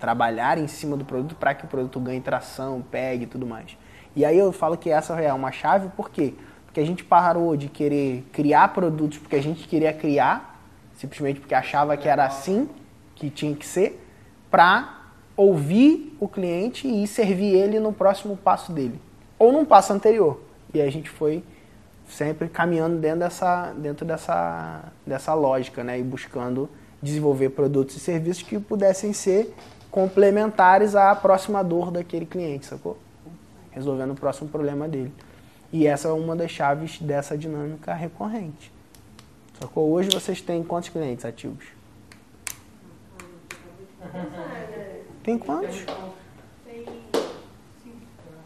trabalhar 0.01 0.57
em 0.57 0.67
cima 0.67 0.97
do 0.97 1.05
produto 1.05 1.35
para 1.35 1.55
que 1.55 1.67
o 1.67 1.69
produto 1.69 2.01
ganhe 2.01 2.21
tração, 2.21 2.83
pegue 2.91 3.25
e 3.25 3.27
tudo 3.27 3.47
mais. 3.47 3.77
E 4.15 4.25
aí 4.25 4.39
eu 4.39 4.53
falo 4.53 4.77
que 4.77 4.91
essa 4.91 5.21
é 5.21 5.33
uma 5.33 5.53
chave, 5.53 5.89
por 5.97 6.11
quê? 6.11 6.35
Porque 6.67 6.81
a 6.81 6.87
gente 6.87 7.05
parou 7.05 7.57
de 7.57 7.69
querer 7.69 8.25
criar 8.33 8.69
produtos 8.69 9.19
porque 9.19 9.37
a 9.37 9.43
gente 9.43 9.67
queria 9.67 9.93
criar, 9.93 10.61
simplesmente 10.97 11.41
porque 11.41 11.55
achava 11.55 11.97
que 11.97 12.09
era 12.09 12.25
assim 12.25 12.69
que 13.15 13.31
tinha 13.31 13.55
que 13.55 13.67
ser, 13.67 14.05
para 14.51 15.01
ouvir 15.37 16.17
o 16.21 16.29
cliente 16.29 16.89
e 16.89 17.07
servir 17.07 17.55
ele 17.55 17.79
no 17.79 17.93
próximo 17.93 18.37
passo 18.37 18.73
dele, 18.73 19.01
ou 19.39 19.53
num 19.53 19.65
passo 19.65 19.93
anterior. 19.93 20.41
E 20.73 20.81
a 20.81 20.91
gente 20.91 21.09
foi 21.09 21.43
sempre 22.09 22.49
caminhando 22.49 22.99
dentro 22.99 23.21
dessa, 23.21 23.73
dentro 23.77 24.05
dessa, 24.05 24.85
dessa 25.07 25.35
lógica, 25.35 25.83
né? 25.85 25.99
E 25.99 26.03
buscando 26.03 26.69
desenvolver 27.03 27.51
produtos 27.51 27.97
e 27.97 28.01
serviços 28.01 28.43
que 28.43 28.59
pudessem 28.59 29.13
ser 29.13 29.55
complementares 29.91 30.95
à 30.95 31.15
próxima 31.15 31.63
dor 31.65 31.91
daquele 31.91 32.27
cliente, 32.27 32.67
sacou? 32.67 32.97
Resolvendo 33.71 34.13
o 34.13 34.15
próximo 34.15 34.49
problema 34.49 34.89
dele. 34.89 35.13
E 35.73 35.87
essa 35.87 36.09
é 36.09 36.13
uma 36.13 36.35
das 36.35 36.51
chaves 36.51 36.99
dessa 36.99 37.39
dinâmica 37.39 37.95
recorrente. 37.95 38.73
Sacou? 39.61 39.91
Hoje 39.91 40.09
vocês 40.11 40.41
têm 40.41 40.65
quantos 40.65 40.89
clientes 40.89 41.25
ativos? 41.25 41.67
Tem 45.23 45.39
quantos? 45.39 45.85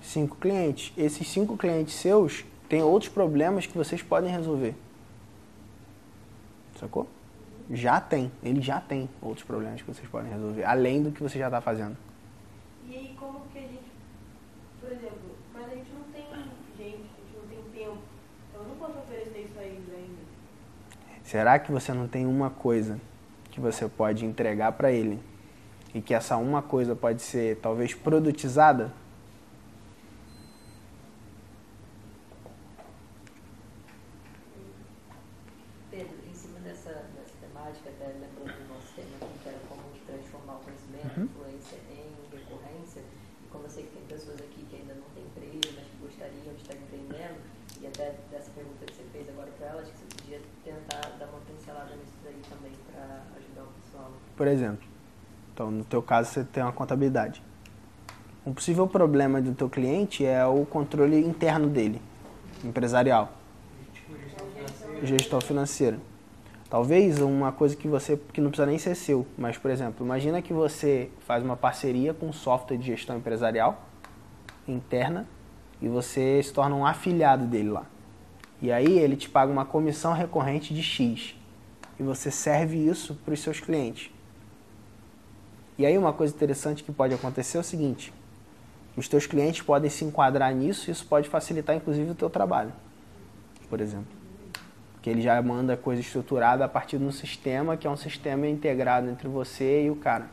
Cinco 0.03 0.37
clientes. 0.37 0.93
Esses 0.97 1.29
cinco 1.29 1.57
clientes 1.57 1.95
seus 1.95 2.45
têm 2.69 2.83
outros 2.83 3.11
problemas 3.11 3.67
que 3.67 3.77
vocês 3.77 4.03
podem 4.03 4.31
resolver. 4.31 4.75
Sacou? 6.79 7.09
Já 7.71 8.01
tem, 8.01 8.31
ele 8.43 8.61
já 8.61 8.81
tem 8.81 9.09
outros 9.23 9.47
problemas 9.47 9.81
que 9.81 9.91
vocês 9.91 10.07
podem 10.09 10.31
resolver, 10.31 10.65
além 10.65 11.03
do 11.03 11.11
que 11.11 11.23
você 11.23 11.39
já 11.39 11.47
está 11.47 11.61
fazendo. 11.61 11.97
E 12.87 12.95
aí, 12.95 13.17
como 13.19 13.41
que 13.53 13.59
a 13.59 13.63
gente, 13.63 13.84
exemplo, 14.95 15.37
mas 15.53 15.67
a 15.67 15.75
gente 15.75 15.91
não 15.93 16.05
tem 16.13 16.27
gente, 16.77 17.11
a 17.11 17.21
gente 17.23 17.37
não 17.37 17.49
tem 17.49 17.63
tempo, 17.73 17.99
então 18.51 18.63
eu 18.63 18.69
não 18.69 18.77
posso 18.77 18.99
oferecer 18.99 19.39
isso 19.49 19.59
a 19.59 19.63
eles 19.63 19.89
ainda. 19.93 20.23
Será 21.23 21.59
que 21.59 21.73
você 21.73 21.93
não 21.93 22.07
tem 22.09 22.27
uma 22.27 22.51
coisa 22.51 23.01
que 23.51 23.61
você 23.61 23.89
pode 23.89 24.25
entregar 24.27 24.73
para 24.73 24.91
ele 24.93 25.19
e 25.95 26.01
que 26.01 26.13
essa 26.15 26.37
uma 26.37 26.61
coisa 26.63 26.95
pode 26.95 27.23
ser 27.23 27.57
talvez 27.61 27.95
produtizada? 27.95 28.93
Pedro, 35.91 36.17
em 36.29 36.35
cima 36.35 36.59
dessa, 36.61 36.91
dessa 37.15 37.35
temática, 37.41 37.89
até 37.91 38.07
lembrando 38.07 38.53
do 38.59 38.75
nosso 38.75 38.95
tema 38.95 39.15
aqui, 39.21 39.39
que 39.43 39.49
era 39.49 39.59
como 39.69 39.83
transformar 40.07 40.55
o 40.55 40.61
conhecimento, 40.65 41.19
Uhum. 41.19 41.25
influência 41.25 41.79
em 41.91 42.11
recorrência, 42.37 43.03
e 43.45 43.47
como 43.49 43.65
eu 43.65 43.71
sei 43.71 43.85
que 43.85 43.93
tem 43.93 44.03
pessoas 44.07 44.41
aqui 44.41 44.65
que 44.69 44.77
ainda 44.77 44.95
não 44.95 45.07
têm 45.15 45.25
emprego, 45.25 45.61
mas 45.77 45.87
que 45.87 45.97
gostariam 46.01 46.55
de 46.55 46.63
estar 46.63 46.75
empreendendo, 46.75 47.39
e 47.81 47.87
até 47.87 48.17
dessa 48.31 48.51
pergunta 48.51 48.85
que 48.87 48.95
você 48.95 49.05
fez 49.13 49.29
agora 49.29 49.51
para 49.59 49.67
elas, 49.69 49.89
que 49.89 49.97
você 49.99 50.07
podia 50.19 50.41
tentar 50.65 51.01
dar 51.19 51.27
uma 51.29 51.41
pincelada 51.47 51.95
nisso 51.95 52.17
daí 52.25 52.41
também 52.51 52.73
para 52.91 53.23
ajudar 53.39 53.63
o 53.63 53.73
pessoal. 53.79 54.11
Por 54.45 54.51
exemplo, 54.51 54.87
então 55.55 55.71
no 55.71 55.85
teu 55.85 56.03
caso 56.03 56.31
você 56.31 56.45
tem 56.45 56.63
uma 56.63 56.71
contabilidade. 56.71 57.43
Um 58.45 58.53
possível 58.53 58.87
problema 58.87 59.41
do 59.41 59.55
teu 59.55 59.71
cliente 59.71 60.23
é 60.23 60.45
o 60.45 60.67
controle 60.67 61.19
interno 61.19 61.67
dele, 61.67 61.99
empresarial, 62.63 63.33
gestão 65.03 65.41
financeira. 65.41 65.99
Talvez 66.69 67.23
uma 67.23 67.53
coisa 67.53 67.75
que 67.75 67.89
você 67.89 68.21
que 68.35 68.41
não 68.43 68.51
precisa 68.51 68.67
nem 68.67 68.77
ser 68.77 68.95
seu, 68.95 69.27
mas 69.39 69.57
por 69.57 69.71
exemplo, 69.71 70.05
imagina 70.05 70.43
que 70.43 70.53
você 70.53 71.09
faz 71.21 71.43
uma 71.43 71.57
parceria 71.57 72.13
com 72.13 72.27
um 72.27 72.33
software 72.35 72.77
de 72.77 72.85
gestão 72.85 73.17
empresarial 73.17 73.83
interna 74.69 75.27
e 75.81 75.89
você 75.89 76.43
se 76.43 76.53
torna 76.53 76.77
um 76.77 76.85
afiliado 76.85 77.47
dele 77.47 77.71
lá. 77.71 77.87
E 78.61 78.71
aí 78.71 78.99
ele 78.99 79.17
te 79.17 79.31
paga 79.31 79.51
uma 79.51 79.65
comissão 79.65 80.13
recorrente 80.13 80.75
de 80.75 80.83
X 80.83 81.35
e 81.99 82.03
você 82.03 82.31
serve 82.31 82.77
isso 82.77 83.15
para 83.25 83.33
os 83.33 83.41
seus 83.41 83.59
clientes. 83.59 84.13
E 85.77 85.85
aí 85.85 85.99
uma 85.99 86.13
coisa 86.13 86.35
interessante 86.35 86.85
que 86.85 86.93
pode 86.93 87.15
acontecer 87.15 87.57
é 87.57 87.61
o 87.61 87.65
seguinte: 87.65 88.13
os 88.97 89.09
teus 89.09 89.27
clientes 89.27 89.63
podem 89.63 89.91
se 89.91 90.05
enquadrar 90.05 90.55
nisso 90.55 90.89
e 90.89 90.93
isso 90.93 91.07
pode 91.07 91.29
facilitar 91.29 91.75
inclusive 91.75 92.11
o 92.11 92.15
teu 92.15 92.31
trabalho, 92.31 92.73
por 93.69 93.81
exemplo. 93.81 94.07
Porque 94.95 95.11
ele 95.11 95.21
já 95.21 95.41
manda 95.43 95.77
coisa 95.77 96.01
estruturada 96.01 96.65
a 96.65 96.69
partir 96.69 96.99
de 96.99 97.05
um 97.05 97.13
sistema 97.13 97.77
que 97.77 97.87
é 97.87 97.91
um 97.91 97.97
sistema 97.97 98.47
integrado 98.47 99.11
entre 99.11 99.29
você 99.29 99.85
e 99.85 99.91
o 99.91 99.97
cara. 99.97 100.27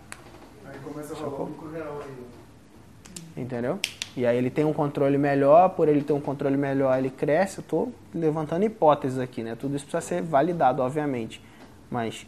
Aí 0.65 0.79
começa 0.79 1.13
a 1.13 1.17
rolar 1.17 1.43
lucro 1.43 1.71
real 1.71 2.01
aí. 2.01 3.43
Entendeu? 3.43 3.79
E 4.15 4.25
aí 4.25 4.37
ele 4.37 4.49
tem 4.49 4.65
um 4.65 4.73
controle 4.73 5.17
melhor, 5.17 5.69
por 5.69 5.87
ele 5.87 6.01
ter 6.01 6.13
um 6.13 6.19
controle 6.19 6.57
melhor, 6.57 6.97
ele 6.97 7.09
cresce. 7.09 7.59
Eu 7.59 7.61
estou 7.61 7.93
levantando 8.13 8.63
hipóteses 8.63 9.17
aqui, 9.17 9.41
né? 9.41 9.55
Tudo 9.55 9.75
isso 9.75 9.85
precisa 9.85 10.01
ser 10.01 10.21
validado, 10.21 10.81
obviamente. 10.81 11.41
Mas 11.89 12.25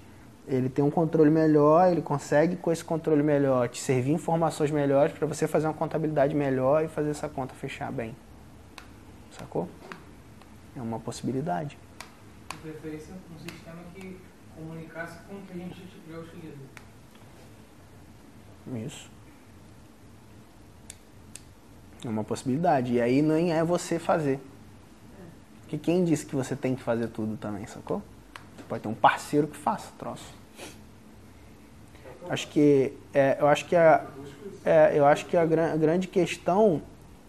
ele 0.48 0.70
tem 0.70 0.84
um 0.84 0.92
controle 0.92 1.30
melhor, 1.30 1.92
ele 1.92 2.02
consegue 2.02 2.56
com 2.56 2.72
esse 2.72 2.84
controle 2.84 3.24
melhor 3.24 3.70
te 3.70 3.80
servir 3.80 4.12
informações 4.12 4.72
melhores 4.72 5.14
para 5.14 5.26
você 5.26 5.48
fazer 5.48 5.68
uma 5.68 5.74
contabilidade 5.74 6.36
melhor 6.36 6.84
e 6.84 6.88
fazer 6.88 7.12
essa 7.12 7.30
conta 7.30 7.54
fechar 7.54 7.92
bem. 7.92 8.16
Sacou? 9.32 9.70
É 10.76 10.82
uma 10.82 11.00
possibilidade. 11.00 11.78
De 12.50 12.58
preferência, 12.58 13.14
um 13.34 13.40
sistema 13.40 13.82
que 13.96 14.20
comunicasse 14.56 15.20
com 15.28 15.36
o 15.36 15.42
que 15.42 15.54
a 15.54 15.56
gente 15.56 15.88
já 16.10 16.18
utiliza. 16.20 16.58
Isso. 18.86 19.10
É 22.06 22.10
uma 22.10 22.24
possibilidade. 22.24 22.94
E 22.94 23.02
aí 23.02 23.22
nem 23.22 23.54
é 23.54 23.64
você 23.64 23.98
fazer. 23.98 24.40
Porque 25.62 25.78
quem 25.78 26.04
disse 26.04 26.26
que 26.26 26.36
você 26.36 26.56
tem 26.56 26.76
que 26.76 26.84
fazer 26.84 27.08
tudo 27.08 27.38
também, 27.38 27.66
sacou? 27.66 28.02
Pode 28.68 28.84
ter 28.84 28.90
um 28.90 28.94
parceiro 28.94 29.48
que 29.48 29.58
faça 29.58 29.92
troço. 29.98 30.34
Acho 32.30 32.48
que 32.48 32.94
é, 33.14 33.38
eu 33.40 33.48
acho 33.48 33.66
que 33.66 33.76
a, 33.76 34.06
é, 34.66 34.98
eu 34.98 35.06
acho 35.06 35.26
que 35.26 35.36
a, 35.36 35.42
a 35.42 35.78
grande 35.78 36.08
questão 36.08 36.82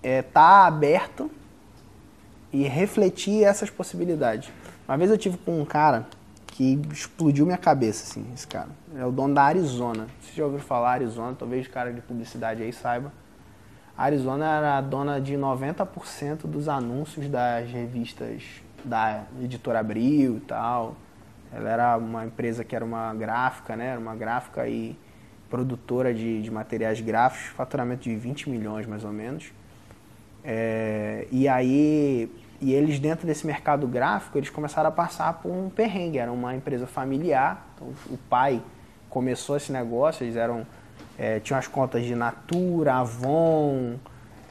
é 0.03 0.21
estar 0.21 0.67
aberto 0.67 1.31
e 2.53 2.63
refletir 2.63 3.43
essas 3.43 3.71
possibilidades. 3.71 4.53
Uma 4.87 4.97
vez 4.97 5.11
eu 5.11 5.19
tive 5.19 5.37
com 5.39 5.61
um 5.61 5.65
cara 5.65 6.07
que 6.47 6.81
explodiu 6.93 7.45
minha 7.45 7.59
cabeça, 7.59 8.05
assim, 8.05 8.25
esse 8.33 8.47
cara. 8.47 8.69
É 8.97 9.05
o 9.05 9.11
dono 9.11 9.35
da 9.35 9.43
Arizona. 9.43 10.07
Você 10.21 10.35
já 10.37 10.45
ouviu 10.45 10.61
falar 10.61 10.93
Arizona? 10.93 11.35
Talvez 11.37 11.67
o 11.67 11.71
cara 11.71 11.93
de 11.93 12.01
publicidade 12.01 12.63
aí 12.63 12.73
saiba. 12.73 13.13
A 13.97 14.05
Arizona 14.05 14.47
era 14.47 14.79
a 14.79 14.81
dona 14.81 15.21
de 15.21 15.35
90% 15.35 16.47
dos 16.47 16.69
anúncios 16.69 17.29
das 17.29 17.69
revistas 17.69 18.43
da 18.85 19.25
editora 19.41 19.81
Abril 19.81 20.37
e 20.37 20.41
tal. 20.41 20.95
Ela 21.55 21.71
era 21.71 21.97
uma 21.97 22.25
empresa 22.27 22.65
que 22.65 22.75
era 22.75 22.85
uma 22.85 23.15
gráfica, 23.15 23.77
né? 23.77 23.91
Era 23.91 24.01
uma 24.01 24.17
gráfica 24.17 24.67
e 24.67 24.99
produtora 25.49 26.13
de, 26.13 26.43
de 26.43 26.51
materiais 26.51 27.01
gráficos, 27.01 27.47
faturamento 27.51 28.03
de 28.03 28.17
20 28.17 28.51
milhões 28.51 28.87
mais 28.87 29.05
ou 29.05 29.13
menos. 29.13 29.53
É, 30.43 31.29
e 31.31 31.47
aí, 31.47 32.29
e 32.61 32.73
eles 32.73 32.99
dentro 32.99 33.25
desse 33.25 33.47
mercado 33.47 33.87
gráfico, 33.87 34.37
eles 34.37 34.51
começaram 34.51 34.89
a 34.89 34.93
passar 34.93 35.35
por 35.35 35.53
um 35.53 35.71
perrengue. 35.71 36.19
Era 36.19 36.33
uma 36.33 36.57
empresa 36.57 36.89
familiar, 36.89 37.65
então, 37.77 37.89
o 38.11 38.19
pai 38.29 38.61
começou 39.09 39.57
esse 39.57 39.71
negócio, 39.71 40.25
eles 40.25 40.35
eram, 40.35 40.67
é, 41.17 41.39
tinham 41.39 41.59
as 41.59 41.69
contas 41.69 42.05
de 42.05 42.17
Natura, 42.17 42.95
Avon, 42.95 43.95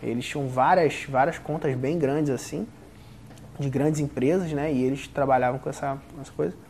eles 0.02 0.26
tinham 0.26 0.48
várias, 0.48 1.04
várias 1.04 1.38
contas 1.38 1.76
bem 1.76 2.00
grandes 2.00 2.30
assim, 2.30 2.66
de 3.60 3.70
grandes 3.70 4.00
empresas, 4.00 4.54
né? 4.54 4.72
E 4.72 4.84
eles 4.84 5.06
trabalhavam 5.06 5.60
com 5.60 5.70
essa, 5.70 5.98
essa 6.22 6.32
coisa. 6.32 6.63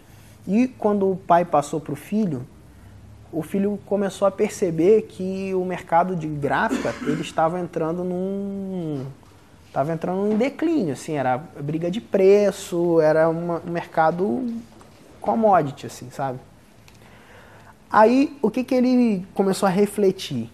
E 0.48 0.68
quando 0.68 1.10
o 1.10 1.16
pai 1.16 1.46
passou 1.46 1.80
para 1.80 1.94
o 1.94 1.96
filho, 1.96 2.46
o 3.32 3.42
filho 3.42 3.80
começou 3.86 4.28
a 4.28 4.32
perceber 4.32 5.04
que 5.04 5.54
o 5.56 5.66
mercado 5.66 6.16
de 6.16 6.28
gráfica 6.28 6.94
ele 7.04 7.22
estava 7.22 7.60
entrando 7.60 8.04
num 8.04 9.06
estava 9.68 9.92
entrando 9.92 10.32
em 10.32 10.38
declínio, 10.38 10.94
assim, 10.94 11.14
era 11.14 11.36
briga 11.36 11.90
de 11.90 12.00
preço, 12.00 13.02
era 13.02 13.28
uma- 13.28 13.60
um 13.66 13.72
mercado 13.72 14.54
commodity, 15.20 15.88
assim, 15.88 16.12
sabe? 16.12 16.40
Aí, 17.90 18.38
o 18.40 18.52
que 18.52 18.64
que 18.64 18.76
ele 18.76 19.26
começou 19.34 19.66
a 19.66 19.72
refletir? 19.72 20.52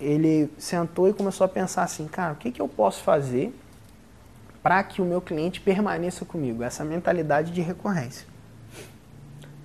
Ele 0.00 0.48
sentou 0.56 1.08
e 1.08 1.12
começou 1.12 1.44
a 1.44 1.48
pensar 1.48 1.82
assim, 1.82 2.06
cara, 2.06 2.34
o 2.34 2.36
que 2.36 2.52
que 2.52 2.62
eu 2.62 2.68
posso 2.68 3.02
fazer 3.02 3.52
para 4.62 4.80
que 4.84 5.02
o 5.02 5.04
meu 5.04 5.20
cliente 5.20 5.60
permaneça 5.60 6.24
comigo? 6.24 6.62
Essa 6.62 6.84
mentalidade 6.84 7.50
de 7.50 7.60
recorrência. 7.60 8.24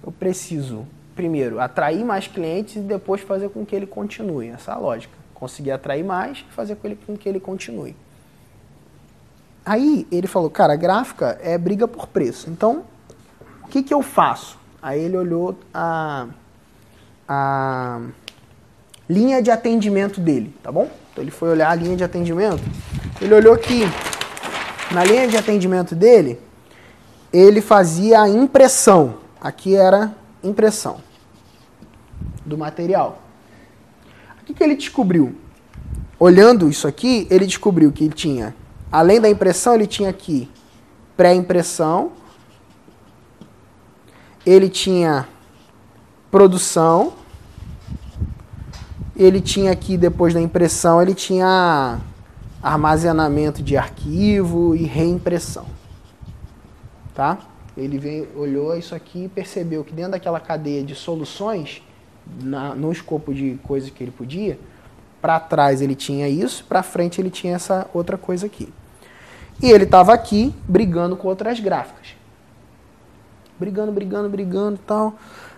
Eu 0.06 0.12
preciso, 0.12 0.86
primeiro, 1.16 1.60
atrair 1.60 2.06
mais 2.06 2.28
clientes 2.28 2.76
e 2.76 2.80
depois 2.80 3.22
fazer 3.22 3.50
com 3.50 3.66
que 3.66 3.76
ele 3.76 3.88
continue. 3.88 4.50
Essa 4.50 4.72
é 4.72 4.76
a 4.76 4.78
lógica. 4.78 5.14
Conseguir 5.34 5.72
atrair 5.72 6.04
mais 6.04 6.46
e 6.50 6.54
fazer 6.54 6.76
com, 6.76 6.88
ele, 6.88 7.00
com 7.08 7.18
que 7.18 7.28
ele 7.28 7.40
continue. 7.40 7.96
Aí 9.66 10.08
ele 10.12 10.28
falou, 10.28 10.50
cara, 10.50 10.76
gráfica 10.76 11.40
é 11.42 11.58
briga 11.58 11.88
por 11.88 12.06
preço. 12.06 12.52
Então, 12.52 12.84
o 13.64 13.68
que, 13.68 13.82
que 13.82 13.94
eu 13.94 14.04
faço? 14.04 14.60
Aí 14.80 15.02
ele 15.02 15.18
olhou 15.18 15.58
a, 15.74 16.28
a 17.28 18.02
linha 19.10 19.42
de 19.42 19.50
atendimento 19.50 20.22
dele, 20.22 20.54
tá 20.62 20.72
bom? 20.72 20.88
Então 21.12 21.24
ele 21.24 21.32
foi 21.32 21.50
olhar 21.50 21.72
a 21.72 21.76
linha 21.76 21.98
de 21.98 22.04
atendimento. 22.04 22.62
Ele 23.20 23.34
olhou 23.34 23.58
que 23.58 23.86
na 24.92 25.04
linha 25.04 25.28
de 25.28 25.36
atendimento 25.36 25.96
dele, 25.96 26.40
ele 27.34 27.60
fazia 27.60 28.22
a 28.22 28.30
impressão. 28.30 29.25
Aqui 29.46 29.76
era 29.76 30.12
impressão 30.44 30.98
do 32.44 32.58
material. 32.58 33.22
O 34.42 34.44
que, 34.44 34.56
que 34.56 34.64
ele 34.64 34.76
descobriu? 34.76 35.36
Olhando 36.20 36.68
isso 36.68 36.88
aqui, 36.88 37.28
ele 37.30 37.46
descobriu 37.46 37.92
que 37.92 38.06
ele 38.06 38.16
tinha, 38.16 38.56
além 38.92 39.22
da 39.22 39.30
impressão, 39.30 39.76
ele 39.76 39.86
tinha 39.86 40.10
aqui 40.10 40.50
pré-impressão, 41.16 42.14
ele 44.44 44.68
tinha 44.68 45.28
produção, 46.32 47.14
ele 49.16 49.40
tinha 49.40 49.72
aqui, 49.72 49.96
depois 49.96 50.34
da 50.34 50.42
impressão, 50.42 51.00
ele 51.00 51.14
tinha 51.14 52.00
armazenamento 52.64 53.62
de 53.62 53.78
arquivo 53.78 54.76
e 54.76 54.86
reimpressão. 54.86 55.68
Tá? 57.14 57.38
Ele 57.78 57.98
veio, 57.98 58.28
olhou 58.36 58.76
isso 58.78 58.96
aqui 58.96 59.26
e 59.26 59.30
percebeu 59.30 59.84
que 59.84 59.94
dentro 59.94 60.12
daquela 60.12 60.40
cadeia 60.40 60.84
de 60.84 60.96
soluções, 60.96 61.82
na, 62.42 62.74
no 62.74 62.92
escopo 62.92 63.34
de 63.34 63.60
coisas 63.64 63.90
que 63.90 64.04
ele 64.04 64.12
podia, 64.12 64.58
para 65.22 65.40
trás 65.40 65.82
ele 65.82 65.96
tinha 65.96 66.30
isso, 66.30 66.64
para 66.66 66.84
frente 66.84 67.20
ele 67.20 67.30
tinha 67.30 67.56
essa 67.56 67.90
outra 67.94 68.18
coisa 68.18 68.46
aqui. 68.46 68.72
E 69.62 69.70
ele 69.72 69.84
estava 69.84 70.14
aqui 70.14 70.54
brigando 70.68 71.16
com 71.16 71.28
outras 71.28 71.60
gráficas. 71.60 72.16
Brigando, 73.60 73.92
brigando, 73.92 74.30
brigando 74.30 74.76
e 74.76 74.86
tal. 74.86 75.16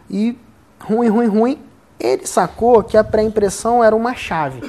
E 0.10 0.38
ruim, 0.80 1.08
ruim, 1.10 1.28
ruim. 1.28 1.60
Ele 2.00 2.26
sacou 2.28 2.84
que 2.84 2.96
a 2.96 3.04
pré-impressão 3.04 3.84
era 3.84 3.96
uma 3.96 4.14
chave. 4.14 4.62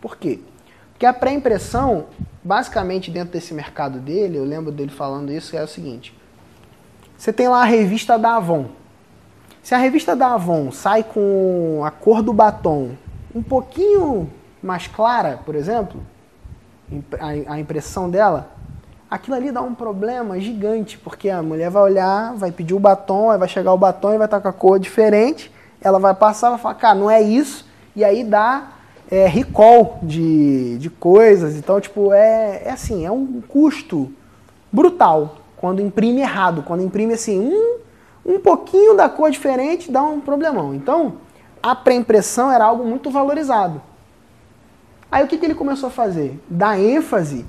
Por 0.00 0.16
quê? 0.16 0.40
Porque 0.92 1.06
a 1.06 1.12
pré-impressão, 1.12 2.06
basicamente 2.44 3.10
dentro 3.10 3.32
desse 3.32 3.54
mercado 3.54 3.98
dele, 3.98 4.36
eu 4.36 4.44
lembro 4.44 4.70
dele 4.70 4.90
falando 4.90 5.32
isso, 5.32 5.56
é 5.56 5.62
o 5.62 5.68
seguinte. 5.68 6.14
Você 7.16 7.32
tem 7.32 7.48
lá 7.48 7.62
a 7.62 7.64
revista 7.64 8.18
da 8.18 8.36
Avon. 8.36 8.66
Se 9.62 9.74
a 9.74 9.78
revista 9.78 10.14
da 10.14 10.34
Avon 10.34 10.70
sai 10.70 11.02
com 11.02 11.82
a 11.84 11.90
cor 11.90 12.22
do 12.22 12.32
batom 12.32 12.90
um 13.34 13.42
pouquinho 13.42 14.30
mais 14.62 14.86
clara, 14.86 15.40
por 15.44 15.54
exemplo, 15.54 16.00
a 17.48 17.58
impressão 17.58 18.08
dela, 18.08 18.50
aquilo 19.10 19.36
ali 19.36 19.50
dá 19.50 19.60
um 19.60 19.74
problema 19.74 20.38
gigante, 20.38 20.96
porque 20.98 21.28
a 21.28 21.42
mulher 21.42 21.70
vai 21.70 21.82
olhar, 21.82 22.34
vai 22.34 22.50
pedir 22.52 22.74
o 22.74 22.80
batom, 22.80 23.30
aí 23.30 23.38
vai 23.38 23.48
chegar 23.48 23.72
o 23.72 23.78
batom 23.78 24.14
e 24.14 24.18
vai 24.18 24.26
estar 24.26 24.40
com 24.40 24.48
a 24.48 24.52
cor 24.52 24.78
diferente, 24.78 25.50
ela 25.80 25.98
vai 25.98 26.14
passar, 26.14 26.50
vai 26.50 26.58
falar, 26.58 26.74
cara, 26.74 26.94
não 26.94 27.10
é 27.10 27.20
isso, 27.20 27.66
e 27.94 28.04
aí 28.04 28.24
dá 28.24 28.72
é, 29.10 29.26
recall 29.26 29.98
de, 30.02 30.78
de 30.78 30.90
coisas, 30.90 31.56
então, 31.56 31.80
tipo, 31.80 32.12
é, 32.12 32.62
é 32.64 32.70
assim, 32.70 33.04
é 33.04 33.10
um 33.10 33.40
custo 33.40 34.12
brutal 34.72 35.36
quando 35.56 35.80
imprime 35.80 36.20
errado, 36.20 36.62
quando 36.62 36.82
imprime 36.82 37.14
assim, 37.14 37.38
um, 37.38 37.78
um 38.24 38.40
pouquinho 38.40 38.94
da 38.94 39.08
cor 39.08 39.30
diferente, 39.30 39.90
dá 39.90 40.02
um 40.02 40.20
problemão. 40.20 40.74
Então, 40.74 41.14
a 41.62 41.74
pré-impressão 41.74 42.50
era 42.50 42.64
algo 42.64 42.84
muito 42.84 43.10
valorizado. 43.10 43.80
Aí 45.10 45.24
o 45.24 45.26
que, 45.26 45.38
que 45.38 45.44
ele 45.44 45.54
começou 45.54 45.88
a 45.88 45.92
fazer? 45.92 46.40
Dar 46.48 46.78
ênfase 46.78 47.46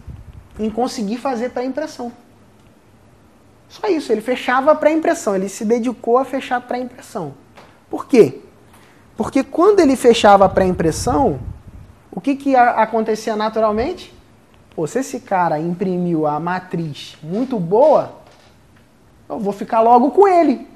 em 0.59 0.69
conseguir 0.69 1.17
fazer 1.17 1.49
pré-impressão. 1.49 2.11
Só 3.69 3.87
isso, 3.87 4.11
ele 4.11 4.21
fechava 4.21 4.71
a 4.71 4.75
pré-impressão, 4.75 5.35
ele 5.35 5.49
se 5.49 5.65
dedicou 5.65 6.17
a 6.17 6.25
fechar 6.25 6.57
a 6.57 6.61
pré-impressão. 6.61 7.33
Por 7.89 8.07
quê? 8.07 8.41
Porque 9.15 9.43
quando 9.43 9.79
ele 9.79 9.95
fechava 9.95 10.45
a 10.45 10.49
pré-impressão, 10.49 11.39
o 12.11 12.21
que, 12.21 12.35
que 12.35 12.55
acontecia 12.55 13.35
naturalmente? 13.35 14.16
Pô, 14.77 14.85
se 14.85 14.99
esse 14.99 15.21
cara 15.21 15.59
imprimiu 15.59 16.27
a 16.27 16.39
matriz 16.39 17.17
muito 17.23 17.59
boa, 17.59 18.11
eu 19.27 19.39
vou 19.39 19.51
ficar 19.51 19.81
logo 19.81 20.11
com 20.11 20.27
ele. 20.27 20.67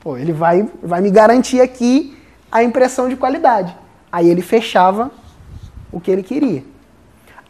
Pô, 0.00 0.16
ele 0.16 0.32
vai, 0.32 0.66
vai 0.82 1.02
me 1.02 1.10
garantir 1.10 1.60
aqui 1.60 2.16
a 2.50 2.64
impressão 2.64 3.10
de 3.10 3.16
qualidade. 3.16 3.76
Aí 4.10 4.26
ele 4.26 4.40
fechava 4.40 5.10
o 5.92 6.00
que 6.00 6.10
ele 6.10 6.22
queria. 6.22 6.64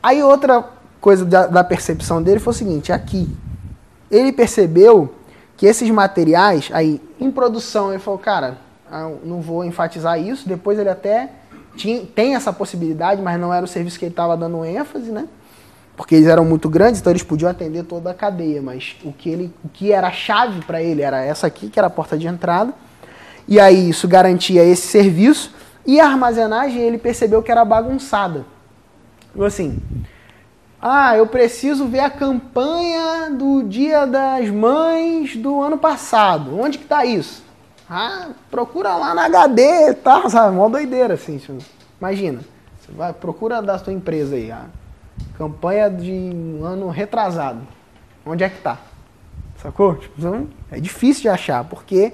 Aí 0.02 0.20
outra 0.24 0.68
coisa 1.00 1.24
da, 1.24 1.46
da 1.46 1.62
percepção 1.62 2.20
dele 2.20 2.40
foi 2.40 2.50
o 2.50 2.56
seguinte, 2.56 2.92
aqui. 2.92 3.32
Ele 4.10 4.32
percebeu 4.32 5.14
que 5.56 5.66
esses 5.66 5.88
materiais, 5.88 6.68
aí 6.72 7.00
em 7.20 7.30
produção, 7.30 7.90
ele 7.90 8.00
falou, 8.00 8.18
cara, 8.18 8.58
não 9.22 9.40
vou 9.40 9.64
enfatizar 9.64 10.20
isso. 10.20 10.48
Depois 10.48 10.80
ele 10.80 10.88
até 10.90 11.30
tinha, 11.76 12.04
tem 12.06 12.34
essa 12.34 12.52
possibilidade, 12.52 13.22
mas 13.22 13.38
não 13.38 13.54
era 13.54 13.64
o 13.64 13.68
serviço 13.68 14.00
que 14.00 14.06
ele 14.06 14.12
estava 14.12 14.36
dando 14.36 14.64
ênfase, 14.64 15.12
né? 15.12 15.28
Porque 16.00 16.14
eles 16.14 16.28
eram 16.28 16.46
muito 16.46 16.66
grandes, 16.66 16.98
então 16.98 17.12
eles 17.12 17.22
podiam 17.22 17.50
atender 17.50 17.84
toda 17.84 18.10
a 18.10 18.14
cadeia, 18.14 18.62
mas 18.62 18.96
o 19.04 19.12
que, 19.12 19.28
ele, 19.28 19.54
o 19.62 19.68
que 19.68 19.92
era 19.92 20.08
a 20.08 20.10
chave 20.10 20.64
para 20.64 20.82
ele 20.82 21.02
era 21.02 21.22
essa 21.22 21.46
aqui, 21.46 21.68
que 21.68 21.78
era 21.78 21.88
a 21.88 21.90
porta 21.90 22.16
de 22.16 22.26
entrada. 22.26 22.72
E 23.46 23.60
aí 23.60 23.90
isso 23.90 24.08
garantia 24.08 24.64
esse 24.64 24.86
serviço. 24.86 25.54
E 25.84 26.00
a 26.00 26.06
armazenagem 26.06 26.80
ele 26.80 26.96
percebeu 26.96 27.42
que 27.42 27.52
era 27.52 27.66
bagunçada. 27.66 28.46
Assim, 29.44 29.78
ah, 30.80 31.14
eu 31.18 31.26
preciso 31.26 31.86
ver 31.86 32.00
a 32.00 32.08
campanha 32.08 33.28
do 33.30 33.62
Dia 33.62 34.06
das 34.06 34.48
Mães 34.48 35.36
do 35.36 35.60
ano 35.60 35.76
passado. 35.76 36.58
Onde 36.58 36.78
que 36.78 36.84
está 36.84 37.04
isso? 37.04 37.44
Ah, 37.90 38.30
procura 38.50 38.96
lá 38.96 39.14
na 39.14 39.26
HD 39.26 39.92
tal, 40.02 40.26
sabe? 40.32 40.56
Mó 40.56 40.66
doideira, 40.66 41.12
assim. 41.12 41.38
Imagina, 42.00 42.40
você 42.80 42.90
vai, 42.90 43.12
procura 43.12 43.60
da 43.60 43.78
sua 43.78 43.92
empresa 43.92 44.34
aí, 44.34 44.50
a 44.50 44.79
campanha 45.40 45.88
de 45.88 46.12
um 46.12 46.62
ano 46.66 46.90
retrasado. 46.90 47.60
Onde 48.26 48.44
é 48.44 48.48
que 48.50 48.60
tá? 48.60 48.78
Sacou? 49.56 49.94
Tipo, 49.94 50.46
é 50.70 50.78
difícil 50.78 51.22
de 51.22 51.28
achar, 51.30 51.64
porque 51.64 52.12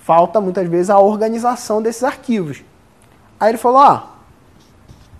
falta 0.00 0.40
muitas 0.40 0.66
vezes 0.66 0.88
a 0.88 0.98
organização 0.98 1.82
desses 1.82 2.02
arquivos. 2.02 2.64
Aí 3.38 3.50
ele 3.50 3.58
falou: 3.58 3.82
Ó, 3.82 4.02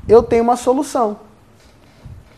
eu 0.09 0.23
tenho 0.23 0.43
uma 0.43 0.57
solução. 0.57 1.19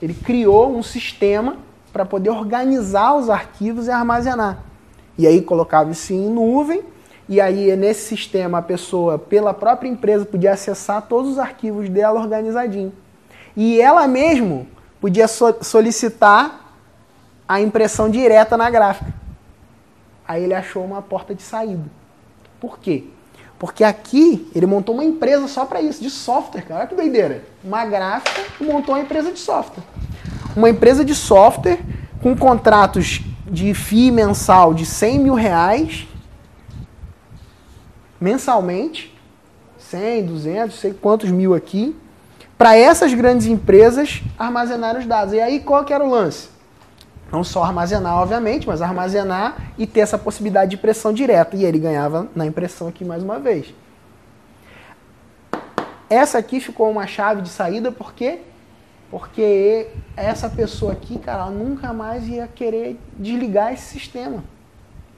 Ele 0.02 0.14
criou 0.14 0.76
um 0.76 0.82
sistema 0.82 1.58
para 1.92 2.04
poder 2.04 2.30
organizar 2.30 3.14
os 3.14 3.30
arquivos 3.30 3.86
e 3.86 3.92
armazenar. 3.92 4.64
E 5.16 5.28
aí 5.28 5.40
colocava 5.40 5.92
isso 5.92 6.12
em 6.12 6.28
nuvem, 6.28 6.82
e 7.28 7.40
aí 7.40 7.76
nesse 7.76 8.08
sistema 8.08 8.58
a 8.58 8.62
pessoa, 8.62 9.16
pela 9.16 9.54
própria 9.54 9.88
empresa, 9.88 10.24
podia 10.24 10.54
acessar 10.54 11.02
todos 11.02 11.30
os 11.30 11.38
arquivos 11.38 11.88
dela 11.88 12.20
organizadinho. 12.20 12.92
E 13.56 13.80
ela 13.80 14.08
mesmo 14.08 14.74
podia 15.04 15.28
so 15.28 15.54
solicitar 15.60 16.72
a 17.46 17.60
impressão 17.60 18.08
direta 18.08 18.56
na 18.56 18.70
gráfica. 18.70 19.12
Aí 20.26 20.42
ele 20.42 20.54
achou 20.54 20.82
uma 20.82 21.02
porta 21.02 21.34
de 21.34 21.42
saída. 21.42 21.84
Por 22.58 22.78
quê? 22.78 23.04
Porque 23.58 23.84
aqui 23.84 24.50
ele 24.54 24.64
montou 24.64 24.94
uma 24.94 25.04
empresa 25.04 25.46
só 25.46 25.66
para 25.66 25.82
isso, 25.82 26.02
de 26.02 26.08
software, 26.08 26.62
cara. 26.62 26.80
Olha 26.80 26.88
que 26.88 26.94
doideira. 26.94 27.44
Uma 27.62 27.84
gráfica 27.84 28.44
montou 28.58 28.94
uma 28.94 29.02
empresa 29.02 29.30
de 29.30 29.38
software. 29.38 29.84
Uma 30.56 30.70
empresa 30.70 31.04
de 31.04 31.14
software 31.14 31.80
com 32.22 32.34
contratos 32.34 33.20
de 33.46 33.74
FII 33.74 34.10
mensal 34.10 34.72
de 34.72 34.86
100 34.86 35.18
mil 35.18 35.34
reais 35.34 36.08
mensalmente, 38.18 39.14
100, 39.76 40.24
200, 40.24 40.74
sei 40.74 40.94
quantos 40.94 41.30
mil 41.30 41.52
aqui, 41.52 41.94
para 42.56 42.76
essas 42.76 43.12
grandes 43.12 43.46
empresas 43.46 44.22
armazenarem 44.38 45.00
os 45.00 45.06
dados. 45.06 45.34
E 45.34 45.40
aí 45.40 45.60
qual 45.60 45.84
que 45.84 45.92
era 45.92 46.04
o 46.04 46.10
lance? 46.10 46.48
Não 47.32 47.42
só 47.42 47.64
armazenar, 47.64 48.14
obviamente, 48.20 48.66
mas 48.66 48.80
armazenar 48.80 49.56
e 49.76 49.86
ter 49.86 50.00
essa 50.00 50.16
possibilidade 50.16 50.70
de 50.70 50.76
impressão 50.76 51.12
direta. 51.12 51.56
E 51.56 51.64
ele 51.64 51.78
ganhava 51.78 52.28
na 52.34 52.46
impressão 52.46 52.86
aqui 52.86 53.04
mais 53.04 53.22
uma 53.22 53.38
vez. 53.38 53.74
Essa 56.08 56.38
aqui 56.38 56.60
ficou 56.60 56.90
uma 56.90 57.06
chave 57.06 57.42
de 57.42 57.48
saída 57.48 57.90
porque 57.90 58.40
porque 59.10 59.88
essa 60.16 60.50
pessoa 60.50 60.92
aqui, 60.92 61.20
cara, 61.20 61.42
ela 61.42 61.50
nunca 61.50 61.92
mais 61.92 62.26
ia 62.26 62.48
querer 62.48 62.98
desligar 63.16 63.72
esse 63.72 63.84
sistema. 63.84 64.42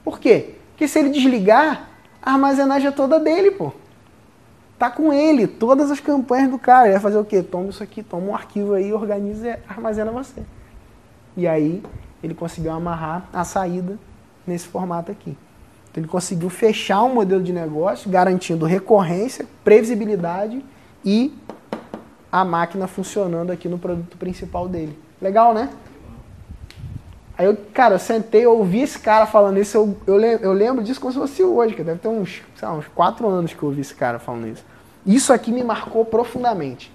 Por 0.03 0.19
quê? 0.19 0.53
Porque 0.69 0.87
se 0.87 0.99
ele 0.99 1.09
desligar, 1.09 1.89
a 2.21 2.33
armazenagem 2.33 2.89
é 2.89 2.91
toda 2.91 3.19
dele, 3.19 3.51
pô. 3.51 3.73
Tá 4.77 4.91
com 4.91 5.11
ele, 5.11 5.47
todas 5.47 5.89
as 5.89 5.99
campanhas 5.99 6.49
do 6.49 6.59
cara. 6.59 6.85
Ele 6.85 6.93
vai 6.93 7.01
fazer 7.01 7.17
o 7.17 7.25
quê? 7.25 7.41
Toma 7.41 7.69
isso 7.69 7.81
aqui, 7.81 8.03
toma 8.03 8.27
um 8.27 8.35
arquivo 8.35 8.73
aí, 8.73 8.93
organiza 8.93 9.59
armazena 9.67 10.11
você. 10.11 10.43
E 11.35 11.47
aí 11.47 11.83
ele 12.23 12.33
conseguiu 12.33 12.71
amarrar 12.71 13.27
a 13.33 13.43
saída 13.43 13.97
nesse 14.45 14.67
formato 14.67 15.11
aqui. 15.11 15.37
Então 15.89 16.01
ele 16.01 16.07
conseguiu 16.07 16.49
fechar 16.49 17.03
um 17.03 17.13
modelo 17.13 17.41
de 17.41 17.51
negócio 17.51 18.09
garantindo 18.09 18.65
recorrência, 18.65 19.45
previsibilidade 19.63 20.63
e 21.03 21.33
a 22.31 22.45
máquina 22.45 22.87
funcionando 22.87 23.51
aqui 23.51 23.67
no 23.67 23.79
produto 23.79 24.17
principal 24.17 24.67
dele. 24.67 24.97
Legal, 25.19 25.53
né? 25.53 25.69
Aí 27.37 27.45
eu, 27.45 27.55
cara, 27.73 27.95
eu 27.95 27.99
sentei, 27.99 28.45
eu 28.45 28.57
ouvi 28.57 28.81
esse 28.81 28.97
cara 28.97 29.27
falando 29.27 29.59
isso, 29.59 29.77
eu, 29.77 29.97
eu, 30.07 30.19
eu 30.19 30.53
lembro 30.53 30.83
disso 30.83 30.99
como 30.99 31.13
se 31.13 31.19
fosse 31.19 31.43
hoje, 31.43 31.75
que 31.75 31.83
deve 31.83 31.99
ter 31.99 32.07
uns, 32.07 32.41
lá, 32.59 32.73
uns 32.73 32.87
quatro 32.87 33.27
anos 33.27 33.53
que 33.53 33.61
eu 33.61 33.69
ouvi 33.69 33.81
esse 33.81 33.93
cara 33.93 34.17
falando 34.17 34.47
isso. 34.47 34.65
Isso 35.07 35.31
aqui 35.31 35.51
me 35.53 35.63
marcou 35.63 36.03
profundamente. 36.03 36.91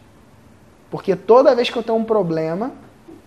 Porque 0.91 1.17
toda 1.17 1.55
vez 1.55 1.71
que 1.71 1.79
eu 1.79 1.83
tenho 1.83 1.97
um 1.97 2.05
problema, 2.05 2.71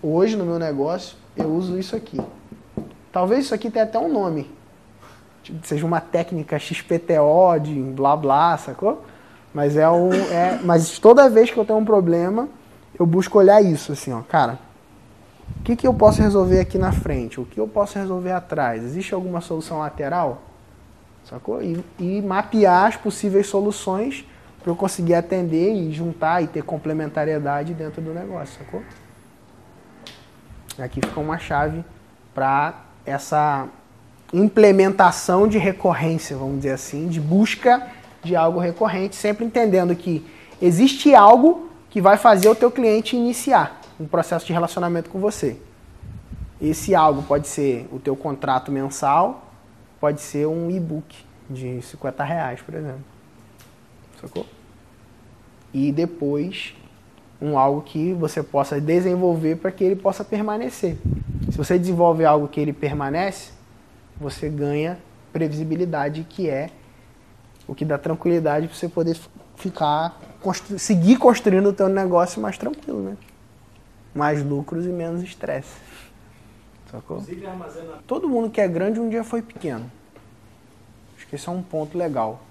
hoje 0.02 0.38
no 0.38 0.46
meu 0.46 0.60
negócio, 0.60 1.18
eu 1.36 1.50
uso 1.50 1.80
isso 1.80 1.96
aqui. 1.96 2.22
Talvez 3.12 3.46
isso 3.46 3.56
aqui 3.56 3.72
tenha 3.72 3.86
até 3.86 3.98
um 3.98 4.12
nome. 4.12 4.52
Tipo, 5.42 5.66
seja 5.66 5.84
uma 5.84 6.00
técnica 6.00 6.60
XPTO 6.60 7.60
de 7.60 7.74
blá 7.74 8.16
blá, 8.16 8.56
sacou? 8.58 9.04
Mas 9.52 9.76
é 9.76 9.90
um. 9.90 10.14
É, 10.14 10.60
mas 10.64 11.00
toda 11.00 11.30
vez 11.30 11.50
que 11.50 11.58
eu 11.58 11.66
tenho 11.66 11.80
um 11.80 11.86
problema, 11.86 12.48
eu 13.00 13.06
busco 13.06 13.40
olhar 13.40 13.64
isso, 13.64 13.92
assim, 13.92 14.14
ó, 14.14 14.22
cara. 14.22 14.60
O 15.60 15.64
que, 15.64 15.76
que 15.76 15.88
eu 15.88 15.94
posso 15.94 16.22
resolver 16.22 16.60
aqui 16.60 16.78
na 16.78 16.92
frente? 16.92 17.40
O 17.40 17.46
que 17.46 17.60
eu 17.60 17.68
posso 17.68 17.98
resolver 17.98 18.32
atrás? 18.32 18.84
Existe 18.84 19.16
alguma 19.16 19.42
solução 19.42 19.80
lateral? 19.80 20.44
Sacou? 21.24 21.62
E, 21.62 21.84
e 22.00 22.22
mapear 22.22 22.86
as 22.86 22.96
possíveis 22.96 23.48
soluções 23.48 24.26
para 24.66 24.72
eu 24.72 24.76
conseguir 24.76 25.14
atender 25.14 25.76
e 25.76 25.94
juntar 25.94 26.42
e 26.42 26.48
ter 26.48 26.64
complementariedade 26.64 27.72
dentro 27.76 28.02
do 28.02 28.12
negócio, 28.12 28.58
sacou? 28.58 28.82
Aqui 30.80 31.00
fica 31.06 31.20
uma 31.20 31.38
chave 31.38 31.86
para 32.34 32.74
essa 33.06 33.68
implementação 34.34 35.48
de 35.48 35.60
recorrência, 35.60 36.36
vamos 36.36 36.56
dizer 36.56 36.72
assim, 36.72 37.08
de 37.08 37.22
busca 37.22 37.92
de 38.24 38.36
algo 38.36 38.60
recorrente, 38.60 39.16
sempre 39.16 39.46
entendendo 39.46 39.96
que 39.96 40.26
existe 40.60 41.14
algo 41.14 41.70
que 41.92 42.02
vai 42.02 42.18
fazer 42.18 42.50
o 42.50 42.56
teu 42.56 42.72
cliente 42.72 43.16
iniciar 43.16 43.80
um 44.00 44.08
processo 44.08 44.48
de 44.48 44.52
relacionamento 44.52 45.12
com 45.12 45.20
você. 45.20 45.58
Esse 46.60 46.96
algo 46.96 47.22
pode 47.22 47.48
ser 47.48 47.88
o 47.92 48.00
teu 48.00 48.16
contrato 48.16 48.72
mensal, 48.72 49.48
pode 50.00 50.22
ser 50.22 50.48
um 50.48 50.72
e-book 50.72 51.24
de 51.48 51.84
50 51.84 52.24
reais, 52.24 52.64
por 52.64 52.74
exemplo. 52.74 53.06
Sacou? 54.20 54.55
E 55.76 55.92
depois 55.92 56.74
um 57.42 57.60
algo 57.60 57.82
que 57.82 58.14
você 58.14 58.42
possa 58.42 58.80
desenvolver 58.80 59.58
para 59.58 59.70
que 59.74 59.84
ele 59.84 59.98
possa 59.98 60.24
permanecer. 60.24 60.98
Se 61.52 61.58
você 61.58 61.78
desenvolve 61.78 62.24
algo 62.24 62.48
que 62.48 62.62
ele 62.62 62.72
permanece, 62.72 63.52
você 64.18 64.48
ganha 64.48 64.98
previsibilidade, 65.34 66.26
que 66.30 66.50
é 66.50 66.70
o 67.68 67.76
que 67.76 67.84
dá 67.84 67.98
tranquilidade 67.98 68.70
para 68.70 68.78
você 68.78 68.88
poder 68.88 69.18
ficar 69.58 70.18
constru 70.42 70.80
seguir 70.80 71.18
construindo 71.18 71.68
o 71.68 71.74
teu 71.74 71.90
negócio 71.90 72.42
mais 72.42 72.58
tranquilo, 72.58 73.02
né? 73.02 73.18
Mais 74.14 74.42
lucros 74.42 74.86
e 74.86 74.90
menos 74.90 75.22
estresse. 75.22 75.76
Sacou? 76.90 77.22
Todo 78.08 78.30
mundo 78.30 78.50
que 78.50 78.62
é 78.62 78.68
grande 78.68 78.98
um 78.98 79.10
dia 79.10 79.26
foi 79.26 79.42
pequeno. 79.42 79.92
Acho 81.18 81.28
que 81.28 81.36
esse 81.36 81.50
é 81.50 81.52
um 81.52 81.62
ponto 81.62 81.98
legal. 81.98 82.42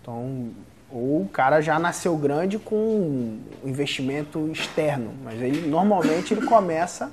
Então, 0.00 0.50
ou 0.92 1.22
o 1.22 1.28
cara 1.28 1.60
já 1.60 1.78
nasceu 1.78 2.16
grande 2.16 2.58
com 2.58 2.76
um 2.76 3.40
investimento 3.64 4.48
externo, 4.52 5.12
mas 5.24 5.40
ele 5.40 5.66
normalmente 5.68 6.34
ele 6.34 6.44
começa 6.46 7.10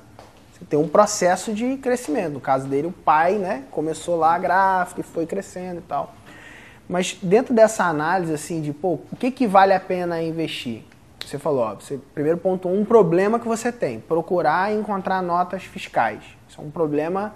você 0.60 0.66
tem 0.66 0.78
um 0.78 0.88
processo 0.88 1.54
de 1.54 1.78
crescimento. 1.78 2.34
No 2.34 2.42
caso 2.42 2.68
dele, 2.68 2.88
o 2.88 2.92
pai, 2.92 3.36
né, 3.36 3.64
começou 3.72 4.18
lá 4.18 4.36
a 4.36 4.40
gráfica 4.40 5.00
e 5.00 5.04
foi 5.04 5.26
crescendo 5.26 5.80
e 5.80 5.84
tal. 5.84 6.14
Mas 6.88 7.18
dentro 7.22 7.54
dessa 7.54 7.86
análise 7.86 8.34
assim 8.34 8.62
de, 8.62 8.74
pô, 8.74 9.00
o 9.12 9.16
que 9.18 9.32
que 9.32 9.48
vale 9.48 9.74
a 9.74 9.80
pena 9.80 10.22
investir? 10.22 10.84
Você 11.26 11.38
falou, 11.38 11.62
ó, 11.62 11.76
você, 11.76 12.00
primeiro 12.14 12.40
ponto, 12.40 12.68
um 12.68 12.84
problema 12.84 13.40
que 13.40 13.48
você 13.48 13.72
tem, 13.72 14.00
procurar 14.00 14.74
encontrar 14.74 15.22
notas 15.22 15.64
fiscais. 15.64 16.24
Isso 16.48 16.60
é 16.60 16.64
um 16.64 16.72
problema 16.72 17.36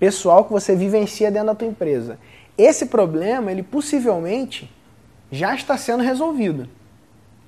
pessoal 0.00 0.44
que 0.44 0.50
você 0.50 0.74
vivencia 0.74 1.30
dentro 1.30 1.48
da 1.48 1.54
tua 1.54 1.68
empresa. 1.68 2.18
Esse 2.56 2.86
problema, 2.86 3.52
ele 3.52 3.62
possivelmente 3.62 4.72
já 5.30 5.54
está 5.54 5.76
sendo 5.76 6.02
resolvido. 6.02 6.68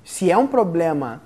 Se 0.03 0.31
é 0.31 0.37
um 0.37 0.47
problema 0.47 1.21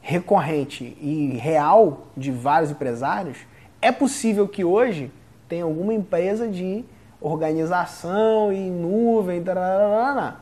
recorrente 0.00 0.96
e 1.00 1.36
real 1.40 2.06
de 2.16 2.30
vários 2.30 2.70
empresários, 2.70 3.38
é 3.80 3.90
possível 3.90 4.46
que 4.46 4.64
hoje 4.64 5.10
tenha 5.48 5.64
alguma 5.64 5.92
empresa 5.94 6.46
de 6.46 6.84
organização 7.20 8.52
e 8.52 8.58
nuvem, 8.58 9.42
tararana. 9.42 10.40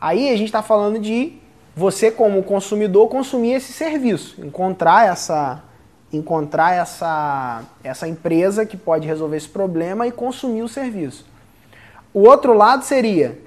Aí 0.00 0.28
a 0.28 0.36
gente 0.36 0.46
está 0.46 0.62
falando 0.62 0.98
de 0.98 1.34
você 1.76 2.10
como 2.10 2.42
consumidor 2.42 3.08
consumir 3.08 3.52
esse 3.52 3.72
serviço, 3.72 4.44
encontrar 4.44 5.06
essa 5.06 5.62
encontrar 6.12 6.74
essa 6.74 7.62
essa 7.84 8.08
empresa 8.08 8.66
que 8.66 8.76
pode 8.76 9.06
resolver 9.06 9.36
esse 9.36 9.48
problema 9.48 10.06
e 10.06 10.12
consumir 10.12 10.62
o 10.62 10.68
serviço. 10.68 11.24
O 12.12 12.20
outro 12.28 12.52
lado 12.52 12.82
seria 12.82 13.38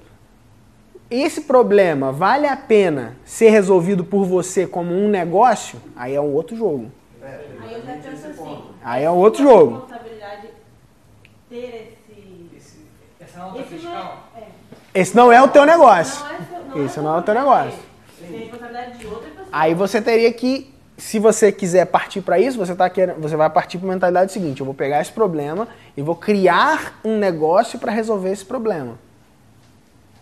esse 1.22 1.42
problema 1.42 2.12
vale 2.12 2.48
a 2.48 2.56
pena 2.56 3.16
ser 3.26 3.50
resolvido 3.50 4.04
por 4.04 4.26
você 4.26 4.66
como 4.66 4.94
um 4.94 5.08
negócio? 5.08 5.80
Aí 5.96 6.16
é 6.16 6.22
um 6.22 6.34
outro 6.34 6.56
jogo. 6.56 6.92
Aí 7.22 7.74
eu 7.74 7.82
já 7.82 7.94
penso 7.94 8.28
assim. 8.28 8.64
Aí 8.84 9.04
é 9.04 9.12
um 9.12 9.18
outro 9.18 9.44
jogo. 9.44 9.88
ter 11.50 11.58
esse. 11.58 12.58
Esse, 12.58 12.78
essa 13.20 13.40
nota 13.40 13.60
Esse 13.60 13.74
não 13.76 13.80
fiscal. 13.80 14.24
é. 14.36 14.40
é. 14.40 15.02
Esse 15.02 15.16
não 15.16 15.32
é 15.32 15.42
o 15.42 15.48
teu 15.48 15.66
negócio. 15.66 16.26
É, 16.26 16.76
não 16.76 16.86
Esse 16.86 17.00
é 17.00 17.02
não 17.02 17.16
é 17.16 17.20
o 17.20 17.22
teu 17.22 17.34
negócio. 17.34 17.72
dele. 17.72 17.84
Tem 18.20 18.40
responsabilidade 18.40 18.98
de 18.98 19.06
outra 19.08 19.30
pessoa. 19.30 19.48
Aí 19.52 19.74
você 19.74 20.02
teria 20.02 20.32
que, 20.34 20.74
se 20.98 21.20
você 21.20 21.52
quiser 21.52 21.86
partir 21.86 22.22
para 22.22 22.40
isso, 22.40 22.58
você 22.58 22.74
tá 22.76 22.90
querendo, 22.90 23.20
você 23.22 23.36
vai 23.36 23.50
partir 23.50 23.78
para 23.78 23.88
a 23.88 23.92
mentalidade 23.92 24.32
seguinte: 24.32 24.62
eu 24.62 24.66
vou 24.66 24.74
pegar 24.76 25.02
esse 25.02 25.12
problema 25.12 25.68
e 25.96 26.02
vou 26.02 26.16
criar 26.16 27.00
um 27.04 27.18
negócio 27.18 27.78
para 27.80 27.92
resolver 27.92 28.32
esse 28.32 28.46
problema. 28.46 28.98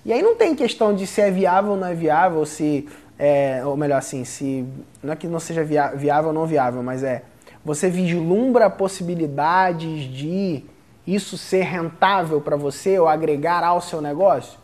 E 0.04 0.12
aí 0.12 0.22
não 0.22 0.36
tem 0.36 0.56
questão 0.56 0.94
de 0.96 1.06
se 1.06 1.22
é 1.22 1.30
viável 1.30 1.72
ou 1.72 1.78
não 1.78 1.88
é 1.88 1.94
viável, 1.94 2.46
se 2.46 2.88
é, 3.18 3.64
ou 3.66 3.78
melhor 3.78 3.98
assim, 3.98 4.26
se 4.26 4.66
não 5.04 5.14
é 5.14 5.16
que 5.16 5.28
não 5.28 5.40
seja 5.40 5.64
viável 5.64 6.30
ou 6.30 6.34
não 6.34 6.46
viável, 6.46 6.82
mas 6.82 7.04
é 7.04 7.24
você 7.64 7.90
vislumbra 7.90 8.70
possibilidades 8.70 10.06
de 10.12 10.66
isso 11.06 11.38
ser 11.38 11.64
rentável 11.64 12.42
para 12.42 12.56
você 12.56 12.98
ou 12.98 13.08
agregar 13.08 13.64
ao 13.64 13.82
seu 13.82 14.02
negócio? 14.02 14.60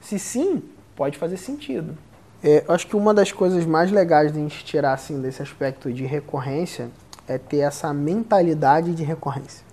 Se 0.00 0.18
sim, 0.18 0.62
pode 0.96 1.18
fazer 1.18 1.36
sentido. 1.36 1.96
É, 2.42 2.64
eu 2.66 2.74
acho 2.74 2.86
que 2.86 2.96
uma 2.96 3.12
das 3.12 3.32
coisas 3.32 3.66
mais 3.66 3.90
legais 3.90 4.32
de 4.32 4.38
a 4.38 4.42
gente 4.42 4.64
tirar 4.64 4.92
assim, 4.92 5.20
desse 5.20 5.42
aspecto 5.42 5.92
de 5.92 6.04
recorrência 6.06 6.88
é 7.26 7.36
ter 7.36 7.58
essa 7.58 7.92
mentalidade 7.92 8.94
de 8.94 9.02
recorrência. 9.02 9.64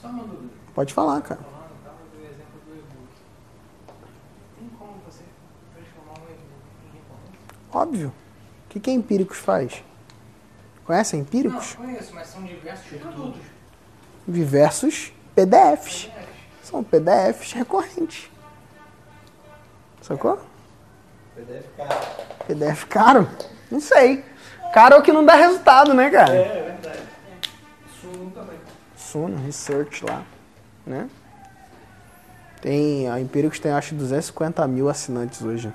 Só 0.00 0.08
uma 0.08 0.22
dúvida. 0.22 0.54
Pode 0.74 0.94
falar, 0.94 1.20
cara. 1.20 1.40
Falando, 1.40 1.70
tava 1.84 1.96
do 2.16 2.24
exemplo 2.24 2.60
do 2.66 2.74
e-book. 2.74 3.12
Tem 4.58 4.68
como 4.78 4.92
você 5.04 5.24
transformar 5.74 6.20
um 6.20 6.30
e-book 6.30 6.64
em 6.84 6.96
recorrência? 6.96 7.38
Óbvio. 7.74 8.14
O 8.66 8.68
que, 8.68 8.78
que 8.78 8.90
a 8.90 8.92
Empíricos 8.92 9.38
faz? 9.38 9.82
Conhece 10.84 11.16
a 11.16 11.18
Empíricos? 11.18 11.74
Não, 11.76 11.86
conheço, 11.86 12.14
mas 12.14 12.28
são 12.28 12.42
diversos 12.44 12.86
produtos. 13.00 13.40
Diversos 14.28 15.12
PDFs. 15.34 16.08
São 16.62 16.84
PDFs 16.84 17.52
recorrentes. 17.52 18.30
Sacou? 20.00 20.38
PDF 21.34 21.66
caro. 21.76 22.00
PDF 22.46 22.84
caro? 22.84 23.30
Não 23.70 23.80
sei. 23.80 24.24
Caro 24.72 24.94
é 24.94 24.98
o 24.98 25.02
que 25.02 25.12
não 25.12 25.24
dá 25.24 25.34
resultado, 25.34 25.92
né, 25.92 26.10
cara? 26.10 26.34
É, 26.34 26.42
é 26.42 26.62
verdade. 26.62 27.02
Suno 28.00 28.30
também. 28.30 28.58
Suno, 28.96 29.44
Research 29.44 30.04
lá, 30.04 30.22
né? 30.86 31.08
Tem, 32.60 33.10
a 33.10 33.20
Empíricos 33.20 33.58
tem 33.58 33.72
acho 33.72 33.94
250 33.94 34.66
mil 34.68 34.88
assinantes 34.88 35.42
hoje. 35.42 35.72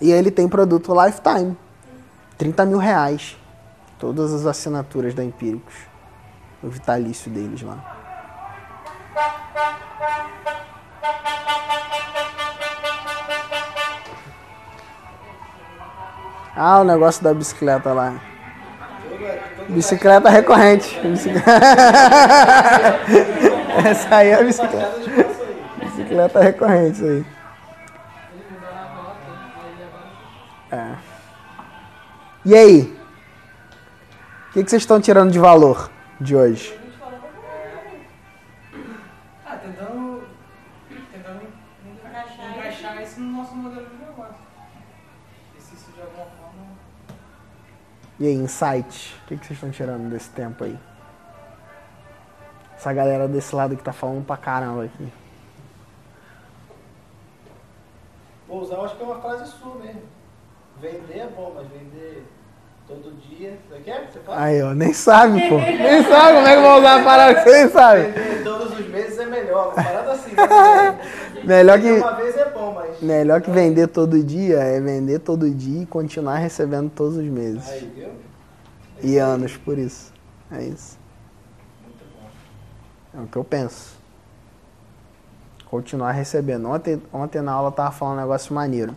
E 0.00 0.10
ele 0.12 0.30
tem 0.30 0.48
produto 0.48 0.94
Lifetime, 0.94 1.56
30 2.36 2.64
mil 2.66 2.78
reais. 2.78 3.36
Todas 3.98 4.32
as 4.32 4.46
assinaturas 4.46 5.12
da 5.12 5.24
Empíricos. 5.24 5.74
O 6.62 6.68
vitalício 6.68 7.30
deles 7.30 7.62
lá. 7.62 7.96
Ah, 16.54 16.80
o 16.80 16.84
negócio 16.84 17.22
da 17.22 17.32
bicicleta 17.34 17.92
lá. 17.92 18.20
Bicicleta 19.68 20.28
recorrente. 20.30 20.98
Essa 23.84 24.16
aí 24.16 24.28
é 24.30 24.34
a 24.34 24.42
bicicleta. 24.42 24.94
Bicicleta 25.78 26.40
recorrente, 26.40 26.96
isso 26.96 27.04
aí. 27.04 27.37
É. 30.70 30.96
E 32.44 32.54
aí? 32.54 32.98
O 34.48 34.52
que, 34.52 34.64
que 34.64 34.70
vocês 34.70 34.82
estão 34.82 35.00
tirando 35.00 35.30
de 35.30 35.38
valor 35.38 35.90
de 36.20 36.36
hoje? 36.36 36.78
Ah, 39.46 39.56
tentando, 39.56 40.28
tentando 41.12 41.42
encaixar, 41.86 42.58
encaixar 42.58 43.02
isso 43.02 43.20
no 43.20 43.38
nosso 43.38 43.54
modelo 43.54 43.86
de 43.86 43.96
negócio. 43.96 44.34
E 45.58 45.62
se 45.62 45.74
isso 45.74 45.90
de 45.92 46.00
alguma 46.02 46.26
forma. 46.26 46.66
E 48.20 48.26
aí, 48.26 48.34
insight? 48.34 49.16
O 49.24 49.28
que, 49.28 49.36
que 49.38 49.46
vocês 49.46 49.56
estão 49.56 49.70
tirando 49.70 50.10
desse 50.10 50.30
tempo 50.30 50.64
aí? 50.64 50.78
Essa 52.74 52.92
galera 52.92 53.26
desse 53.26 53.54
lado 53.54 53.76
que 53.76 53.82
tá 53.82 53.92
falando 53.92 54.24
pra 54.24 54.36
caramba 54.36 54.84
aqui. 54.84 55.12
Vou 58.46 58.62
usar, 58.62 58.80
acho 58.80 58.96
que 58.96 59.02
é 59.02 59.06
uma 59.06 59.20
frase 59.20 59.50
sua 59.50 59.74
mesmo. 59.76 60.17
Vender 60.80 61.18
é 61.18 61.28
bom, 61.34 61.52
mas 61.54 61.66
vender 61.68 62.24
todo 62.86 63.12
dia. 63.28 63.58
Como 63.68 63.80
é 63.80 63.82
que 63.82 63.90
é? 63.90 64.06
Você 64.10 64.20
fala? 64.20 64.42
Aí, 64.42 64.62
ó, 64.62 64.74
nem 64.74 64.92
sabe, 64.92 65.48
pô. 65.48 65.58
Nem 65.58 66.02
sabe 66.04 66.34
como 66.36 66.46
é 66.46 66.56
que 66.56 66.62
vai 66.62 66.78
usar 66.78 67.00
a 67.00 67.04
parada 67.04 67.34
que 67.34 67.40
você 67.42 67.62
nem 67.62 67.68
sabe. 67.72 68.02
Vender 68.02 68.44
todos 68.44 68.78
os 68.78 68.88
meses 68.88 69.18
é 69.18 69.26
melhor. 69.26 69.66
Uma 69.66 69.74
parada 69.74 70.12
assim. 70.12 70.30
né? 70.34 70.98
Melhor 71.44 71.80
que, 71.80 71.90
Uma 71.92 72.12
vez 72.14 72.36
é 72.36 72.50
bom, 72.50 72.72
mas. 72.74 73.00
melhor 73.00 73.40
que 73.40 73.50
vender 73.50 73.86
todo 73.86 74.22
dia 74.22 74.58
é 74.58 74.80
vender 74.80 75.20
todo 75.20 75.48
dia 75.48 75.82
e 75.82 75.86
continuar 75.86 76.36
recebendo 76.36 76.90
todos 76.90 77.16
os 77.16 77.24
meses. 77.24 77.68
Aí, 77.70 77.92
viu? 77.94 78.08
E 79.02 79.16
anos 79.18 79.56
por 79.56 79.78
isso. 79.78 80.12
É 80.50 80.62
isso. 80.64 80.98
É 83.16 83.20
o 83.20 83.26
que 83.26 83.36
eu 83.36 83.44
penso. 83.44 83.96
Continuar 85.66 86.12
recebendo. 86.12 86.68
Ontem, 86.68 87.00
ontem 87.12 87.40
na 87.40 87.52
aula 87.52 87.68
eu 87.68 87.72
tava 87.72 87.92
falando 87.92 88.18
um 88.18 88.20
negócio 88.20 88.52
maneiro. 88.54 88.94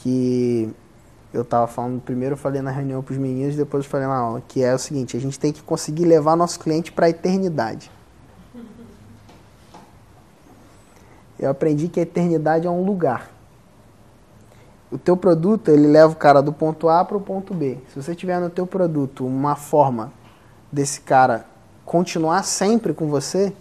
Que 0.00 0.72
eu 1.32 1.44
tava 1.44 1.66
falando, 1.66 2.00
primeiro 2.00 2.34
eu 2.34 2.38
falei 2.38 2.62
na 2.62 2.70
reunião 2.70 3.02
pros 3.02 3.18
meninos, 3.18 3.56
depois 3.56 3.84
eu 3.84 3.90
falei 3.90 4.06
na 4.06 4.16
aula, 4.16 4.42
que 4.46 4.62
é 4.62 4.72
o 4.72 4.78
seguinte, 4.78 5.16
a 5.16 5.20
gente 5.20 5.38
tem 5.38 5.52
que 5.52 5.62
conseguir 5.62 6.04
levar 6.04 6.36
nosso 6.36 6.58
cliente 6.60 6.92
para 6.92 7.06
a 7.06 7.10
eternidade. 7.10 7.90
Eu 11.38 11.50
aprendi 11.50 11.88
que 11.88 12.00
a 12.00 12.02
eternidade 12.02 12.66
é 12.66 12.70
um 12.70 12.84
lugar. 12.84 13.30
O 14.90 14.98
teu 14.98 15.16
produto, 15.16 15.68
ele 15.70 15.86
leva 15.86 16.12
o 16.12 16.16
cara 16.16 16.40
do 16.40 16.52
ponto 16.52 16.88
A 16.88 17.04
para 17.04 17.16
o 17.16 17.20
ponto 17.20 17.54
B. 17.54 17.78
Se 17.92 18.02
você 18.02 18.14
tiver 18.14 18.40
no 18.40 18.50
teu 18.50 18.66
produto 18.66 19.24
uma 19.26 19.54
forma 19.54 20.12
desse 20.72 21.00
cara 21.00 21.46
continuar 21.84 22.42
sempre 22.42 22.92
com 22.92 23.06
você, 23.06 23.52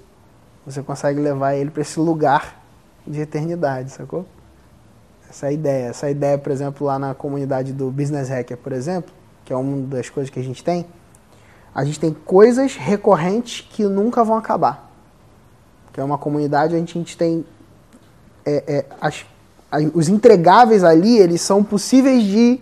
você 0.66 0.82
consegue 0.82 1.20
levar 1.20 1.54
ele 1.56 1.70
para 1.70 1.82
esse 1.82 2.00
lugar 2.00 2.62
de 3.06 3.22
eternidade, 3.22 3.92
sacou? 3.92 4.26
Essa 5.30 5.48
a 5.48 5.52
ideia. 5.52 5.88
Essa 5.88 6.06
a 6.08 6.12
ideia, 6.12 6.38
por 6.38 6.52
exemplo, 6.52 6.86
lá 6.88 6.98
na 6.98 7.14
comunidade 7.14 7.74
do 7.74 7.92
Business 7.92 8.30
Hacker, 8.30 8.58
por 8.58 8.72
exemplo, 8.72 9.12
que 9.46 9.52
é 9.54 9.56
uma 9.56 9.86
das 9.88 10.10
coisas 10.10 10.30
que 10.30 10.40
a 10.40 10.44
gente 10.44 10.64
tem. 10.64 10.86
A 11.74 11.84
gente 11.86 12.00
tem 12.00 12.14
coisas 12.14 12.76
recorrentes 12.76 13.62
que 13.70 13.84
nunca 13.84 14.24
vão 14.24 14.38
acabar. 14.38 14.90
Que 15.94 16.00
é 16.00 16.04
uma 16.04 16.18
comunidade 16.18 16.76
onde 16.76 16.92
a 16.92 16.94
gente 16.94 17.18
tem 17.18 17.46
é, 18.46 18.64
é, 18.66 18.86
as- 19.02 19.26
a- 19.70 19.80
os 19.94 20.08
entregáveis 20.08 20.82
ali, 20.84 21.18
eles 21.18 21.42
são 21.42 21.62
possíveis 21.64 22.24
de 22.24 22.60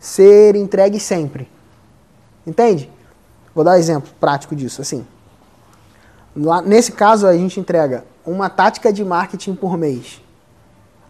ser 0.00 0.56
entregues 0.56 1.02
sempre. 1.02 1.46
Entende? 2.46 2.90
Vou 3.54 3.62
dar 3.62 3.72
um 3.72 3.78
exemplo 3.78 4.10
prático 4.18 4.56
disso. 4.56 4.80
Assim, 4.80 5.06
lá, 6.34 6.62
nesse 6.62 6.92
caso, 6.92 7.26
a 7.26 7.36
gente 7.36 7.60
entrega 7.60 8.04
uma 8.24 8.48
tática 8.48 8.90
de 8.92 9.04
marketing 9.04 9.54
por 9.54 9.76
mês. 9.76 10.22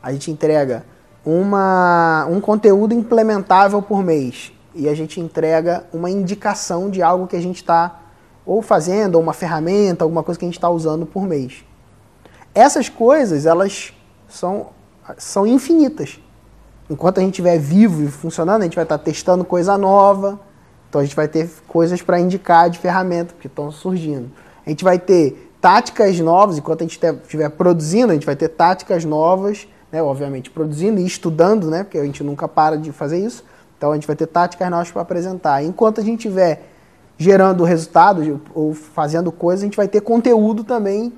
A 0.03 0.13
gente 0.13 0.31
entrega 0.31 0.85
uma, 1.27 2.25
um 2.31 2.41
conteúdo 2.41 2.95
implementável 2.95 3.83
por 3.83 4.05
mês. 4.05 4.53
E 4.73 4.89
a 4.89 4.95
gente 4.95 5.21
entrega 5.21 5.85
uma 5.93 6.09
indicação 6.09 6.89
de 6.89 7.03
algo 7.03 7.27
que 7.27 7.35
a 7.35 7.43
gente 7.43 7.57
está 7.57 8.01
ou 8.45 8.63
fazendo, 8.63 9.17
ou 9.17 9.23
uma 9.23 9.33
ferramenta, 9.33 10.05
alguma 10.05 10.23
coisa 10.23 10.39
que 10.39 10.45
a 10.45 10.49
gente 10.49 10.57
está 10.57 10.71
usando 10.71 11.05
por 11.05 11.27
mês. 11.27 11.65
Essas 12.55 12.89
coisas, 12.89 13.45
elas 13.45 13.93
são, 14.29 14.69
são 15.19 15.45
infinitas. 15.45 16.21
Enquanto 16.89 17.19
a 17.19 17.21
gente 17.23 17.33
estiver 17.33 17.59
vivo 17.59 18.05
e 18.05 18.09
funcionando, 18.09 18.61
a 18.61 18.65
gente 18.65 18.77
vai 18.77 18.85
estar 18.85 18.99
testando 18.99 19.45
coisa 19.45 19.77
nova. 19.77 20.39
Então 20.89 21.01
a 21.01 21.05
gente 21.05 21.17
vai 21.17 21.27
ter 21.27 21.51
coisas 21.67 22.01
para 22.01 22.21
indicar 22.21 22.71
de 22.71 22.79
ferramenta 22.79 23.35
que 23.41 23.49
estão 23.49 23.73
surgindo. 23.73 24.31
A 24.65 24.71
gente 24.71 24.85
vai 24.85 24.99
ter 24.99 25.53
táticas 25.61 26.21
novas, 26.21 26.57
enquanto 26.59 26.83
a 26.83 26.85
gente 26.85 27.01
estiver 27.23 27.49
produzindo, 27.51 28.13
a 28.13 28.15
gente 28.15 28.27
vai 28.27 28.37
ter 28.37 28.49
táticas 28.49 29.05
novas, 29.05 29.67
né? 29.97 30.03
obviamente 30.03 30.51
produzindo 30.51 31.01
e 31.01 31.07
estudando, 31.07 31.71
né? 31.71 31.83
porque 31.83 31.99
a 31.99 32.05
gente 32.05 32.23
nunca 32.23 32.47
para 32.47 32.77
de 32.77 32.93
fazer 32.93 33.19
isso. 33.19 33.43
Então 33.77 33.93
a 33.93 33.95
gente 33.95 34.07
vai 34.07 34.15
ter 34.15 34.27
táticas 34.27 34.71
novas 34.71 34.91
para 34.91 35.03
apresentar. 35.03 35.63
Enquanto 35.65 36.01
a 36.01 36.05
gente 36.05 36.27
estiver 36.27 36.63
gerando 37.19 37.65
resultados 37.65 38.27
ou 38.55 38.75
fazendo 38.75 39.33
coisas, 39.33 39.63
a 39.63 39.67
gente 39.67 39.77
vai 39.77 39.89
ter 39.89 40.03
conteúdo 40.03 40.65
também 40.65 41.13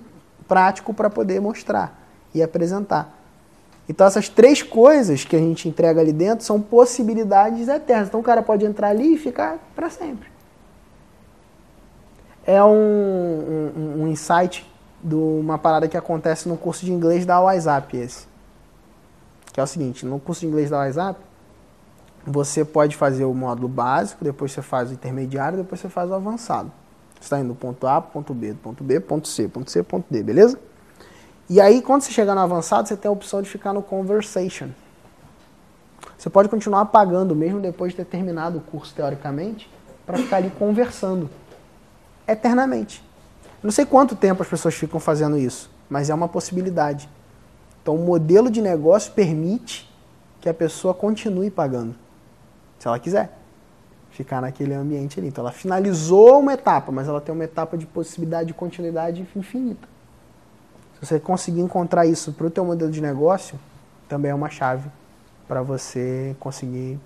prático 0.47 0.95
para 0.95 1.11
poder 1.11 1.41
mostrar 1.41 2.01
e 2.33 2.43
apresentar. 2.43 3.17
Então 3.89 4.07
essas 4.07 4.29
três 4.29 4.63
coisas 4.63 5.25
que 5.25 5.35
a 5.35 5.39
gente 5.39 5.69
entrega 5.69 6.01
ali 6.01 6.13
dentro 6.13 6.45
são 6.45 6.61
possibilidades 6.61 7.69
eternas. 7.69 8.09
Então 8.09 8.21
o 8.21 8.23
cara 8.23 8.43
pode 8.43 8.65
entrar 8.65 8.89
ali 8.89 9.15
e 9.15 9.19
ficar 9.19 9.59
para 9.75 9.91
sempre. 9.91 10.29
É 12.47 12.63
um, 12.63 13.73
um, 13.77 14.03
um 14.03 14.09
insight 14.09 14.67
de 15.03 15.15
uma 15.15 15.59
parada 15.59 15.89
que 15.89 15.97
acontece 15.97 16.49
no 16.49 16.57
curso 16.57 16.85
de 16.85 16.93
inglês 16.93 17.25
da 17.25 17.41
WhatsApp 17.41 17.97
esse. 17.97 18.27
Que 19.59 19.61
é 19.61 19.65
o 19.65 19.67
seguinte, 19.67 20.07
no 20.07 20.21
curso 20.21 20.43
de 20.43 20.47
inglês 20.47 20.71
da 20.71 20.79
WhatsApp, 20.79 21.19
você 22.25 22.65
pode 22.65 22.95
fazer 22.95 23.25
o 23.25 23.35
módulo 23.35 23.67
básico, 23.67 24.23
depois 24.23 24.53
você 24.53 24.63
faz 24.63 24.89
o 24.89 24.93
intermediário, 24.93 25.59
depois 25.59 25.81
você 25.81 25.89
faz 25.89 26.09
o 26.09 26.15
avançado. 26.15 26.71
Você 27.15 27.25
está 27.25 27.41
indo 27.41 27.49
do 27.49 27.55
ponto 27.57 27.85
A 27.85 28.01
ponto 28.01 28.33
B, 28.33 28.55
ponto 28.55 28.85
B, 28.85 29.01
ponto 29.01 29.27
C, 29.27 29.49
ponto 29.49 29.69
C, 29.69 29.83
ponto 29.83 30.07
D, 30.09 30.23
beleza? 30.23 30.61
E 31.51 31.61
aí, 31.61 31.83
quando 31.83 32.03
você 32.03 32.13
chegar 32.13 32.37
no 32.37 32.41
avançado, 32.41 32.87
você 32.87 32.97
tem 32.97 33.09
a 33.09 33.13
opção 33.13 33.43
de 33.43 33.51
ficar 33.51 33.73
no 33.73 33.83
conversation. 33.83 34.69
Você 36.17 36.31
pode 36.31 36.49
continuar 36.49 36.85
pagando, 36.85 37.35
mesmo 37.35 37.59
depois 37.59 37.91
de 37.91 37.97
ter 37.97 38.05
terminado 38.05 38.59
o 38.59 38.61
curso, 38.61 38.95
teoricamente, 38.95 39.69
para 40.07 40.19
ficar 40.19 40.37
ali 40.37 40.53
conversando. 40.57 41.29
Eternamente. 42.29 43.05
Não 43.61 43.73
sei 43.73 43.85
quanto 43.85 44.15
tempo 44.15 44.41
as 44.41 44.49
pessoas 44.49 44.77
ficam 44.77 45.01
fazendo 45.01 45.37
isso, 45.37 45.69
mas 45.91 46.11
é 46.11 46.15
uma 46.15 46.29
possibilidade. 46.29 47.09
Então, 47.89 47.97
o 47.97 48.05
modelo 48.05 48.51
de 48.51 48.61
negócio 48.61 49.11
permite 49.13 49.91
que 50.43 50.49
a 50.51 50.53
pessoa 50.53 50.93
continue 50.93 51.51
pagando, 51.51 51.95
se 52.79 52.87
ela 52.87 52.99
quiser 52.99 53.33
ficar 54.11 54.43
naquele 54.43 54.75
ambiente 54.75 55.19
ali. 55.19 55.29
Então, 55.29 55.43
ela 55.43 55.53
finalizou 55.53 56.41
uma 56.41 56.53
etapa, 56.53 56.93
mas 56.93 57.09
ela 57.09 57.19
tem 57.19 57.35
uma 57.35 57.45
etapa 57.45 57.79
de 57.79 57.87
possibilidade 57.87 58.49
de 58.49 58.53
continuidade 58.53 59.27
infinita. 59.35 59.89
Se 61.01 61.07
você 61.07 61.19
conseguir 61.19 61.63
encontrar 61.63 62.05
isso 62.05 62.31
para 62.35 62.47
o 62.49 62.51
teu 62.51 62.63
modelo 62.63 62.91
de 62.91 63.01
negócio, 63.01 63.59
também 64.07 64.31
é 64.31 64.35
uma 64.35 64.51
chave 64.51 64.91
para 65.47 65.63
você 65.63 66.37
conseguir 66.39 67.01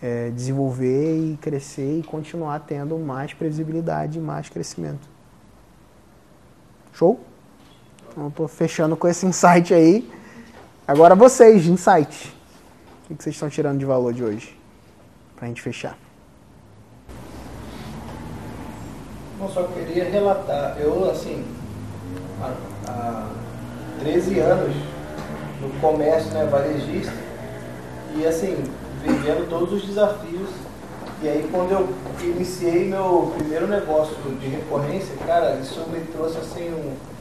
é, 0.00 0.30
desenvolver 0.30 1.32
e 1.32 1.36
crescer 1.38 1.98
e 1.98 2.04
continuar 2.04 2.60
tendo 2.60 2.96
mais 3.00 3.34
previsibilidade 3.34 4.20
e 4.20 4.22
mais 4.22 4.48
crescimento. 4.48 5.08
Show? 6.92 7.18
Então, 8.14 8.28
estou 8.28 8.46
fechando 8.46 8.96
com 8.96 9.08
esse 9.08 9.26
insight 9.26 9.74
aí. 9.74 10.08
Agora 10.86 11.16
vocês, 11.16 11.66
insight. 11.66 12.32
O 13.10 13.16
que 13.16 13.24
vocês 13.24 13.34
estão 13.34 13.50
tirando 13.50 13.78
de 13.80 13.84
valor 13.84 14.12
de 14.14 14.22
hoje? 14.22 14.56
Para 15.34 15.46
a 15.46 15.48
gente 15.48 15.60
fechar. 15.60 15.98
Eu 19.40 19.48
só 19.48 19.64
queria 19.64 20.08
relatar. 20.08 20.76
Eu, 20.78 21.10
assim, 21.10 21.44
há, 22.40 22.52
há 22.88 23.30
13 23.98 24.38
anos 24.38 24.76
no 25.60 25.70
comércio, 25.80 26.30
né, 26.30 26.44
varejista, 26.44 27.12
e 28.14 28.24
assim, 28.24 28.62
vivendo 29.02 29.48
todos 29.50 29.72
os 29.72 29.84
desafios. 29.84 30.50
E 31.20 31.28
aí 31.28 31.48
quando 31.50 31.72
eu 31.72 31.88
iniciei 32.22 32.88
meu 32.88 33.32
primeiro 33.36 33.66
negócio 33.66 34.14
de 34.38 34.46
recorrência, 34.46 35.16
cara, 35.26 35.56
isso 35.56 35.80
me 35.90 36.00
trouxe 36.12 36.38
assim 36.38 36.70
um. 36.70 37.13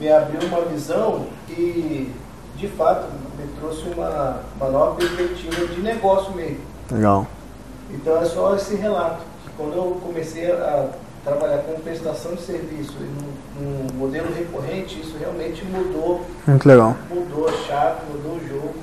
Me 0.00 0.08
abriu 0.10 0.40
uma 0.48 0.60
visão 0.62 1.26
e 1.48 2.12
de 2.56 2.68
fato 2.68 3.06
me 3.38 3.46
trouxe 3.60 3.82
uma, 3.88 4.40
uma 4.60 4.70
nova 4.70 4.94
perspectiva 4.96 5.66
de 5.66 5.80
negócio 5.80 6.32
mesmo. 6.34 6.60
Legal. 6.90 7.26
Então 7.90 8.20
é 8.20 8.24
só 8.24 8.54
esse 8.56 8.74
relato. 8.76 9.22
que 9.44 9.50
Quando 9.56 9.74
eu 9.74 10.00
comecei 10.02 10.50
a 10.50 10.88
trabalhar 11.24 11.58
com 11.58 11.80
prestação 11.80 12.34
de 12.34 12.42
serviço 12.42 12.94
e 13.00 13.04
num, 13.04 13.32
num 13.88 13.94
modelo 13.98 14.32
recorrente, 14.32 15.00
isso 15.00 15.16
realmente 15.18 15.64
mudou, 15.64 16.24
Muito 16.46 16.66
legal. 16.68 16.96
mudou 17.10 17.48
a 17.48 17.52
chave, 17.52 18.00
mudou 18.12 18.36
o 18.36 18.48
jogo. 18.48 18.74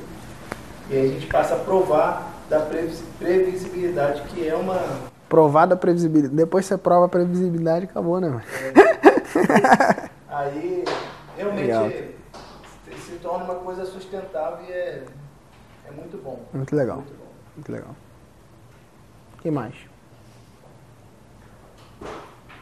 E 0.89 0.95
aí 0.97 1.05
a 1.09 1.13
gente 1.13 1.27
passa 1.27 1.55
a 1.55 1.57
provar 1.59 2.33
da 2.49 2.59
previs- 2.59 3.03
previsibilidade, 3.17 4.21
que 4.23 4.47
é 4.47 4.53
uma. 4.55 4.79
Provada 5.29 5.73
a 5.73 5.77
previsibilidade. 5.77 6.35
Depois 6.35 6.65
você 6.65 6.77
prova 6.77 7.05
a 7.05 7.09
previsibilidade, 7.09 7.85
acabou, 7.85 8.19
né? 8.19 8.27
mano? 8.29 8.41
Aí 10.33 10.83
realmente 11.37 11.67
Legal. 11.67 11.89
se 11.89 13.19
torna 13.21 13.43
uma 13.45 13.55
coisa 13.55 13.85
sustentável 13.85 14.65
e 14.65 14.71
é, 14.71 15.05
é 15.85 15.91
muito 15.91 16.17
bom. 16.23 16.43
Muito 16.51 16.75
legal. 16.75 16.97
Muito 16.97 17.13
bom. 17.13 17.31
Muito 17.55 17.71
legal. 17.71 17.95
Quem 19.43 19.51
mais? 19.51 19.75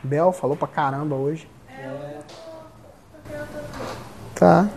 Bel 0.04 0.34
falou 0.34 0.58
pra 0.58 0.68
caramba 0.68 1.16
hoje. 1.16 1.50
Tá. 4.36 4.68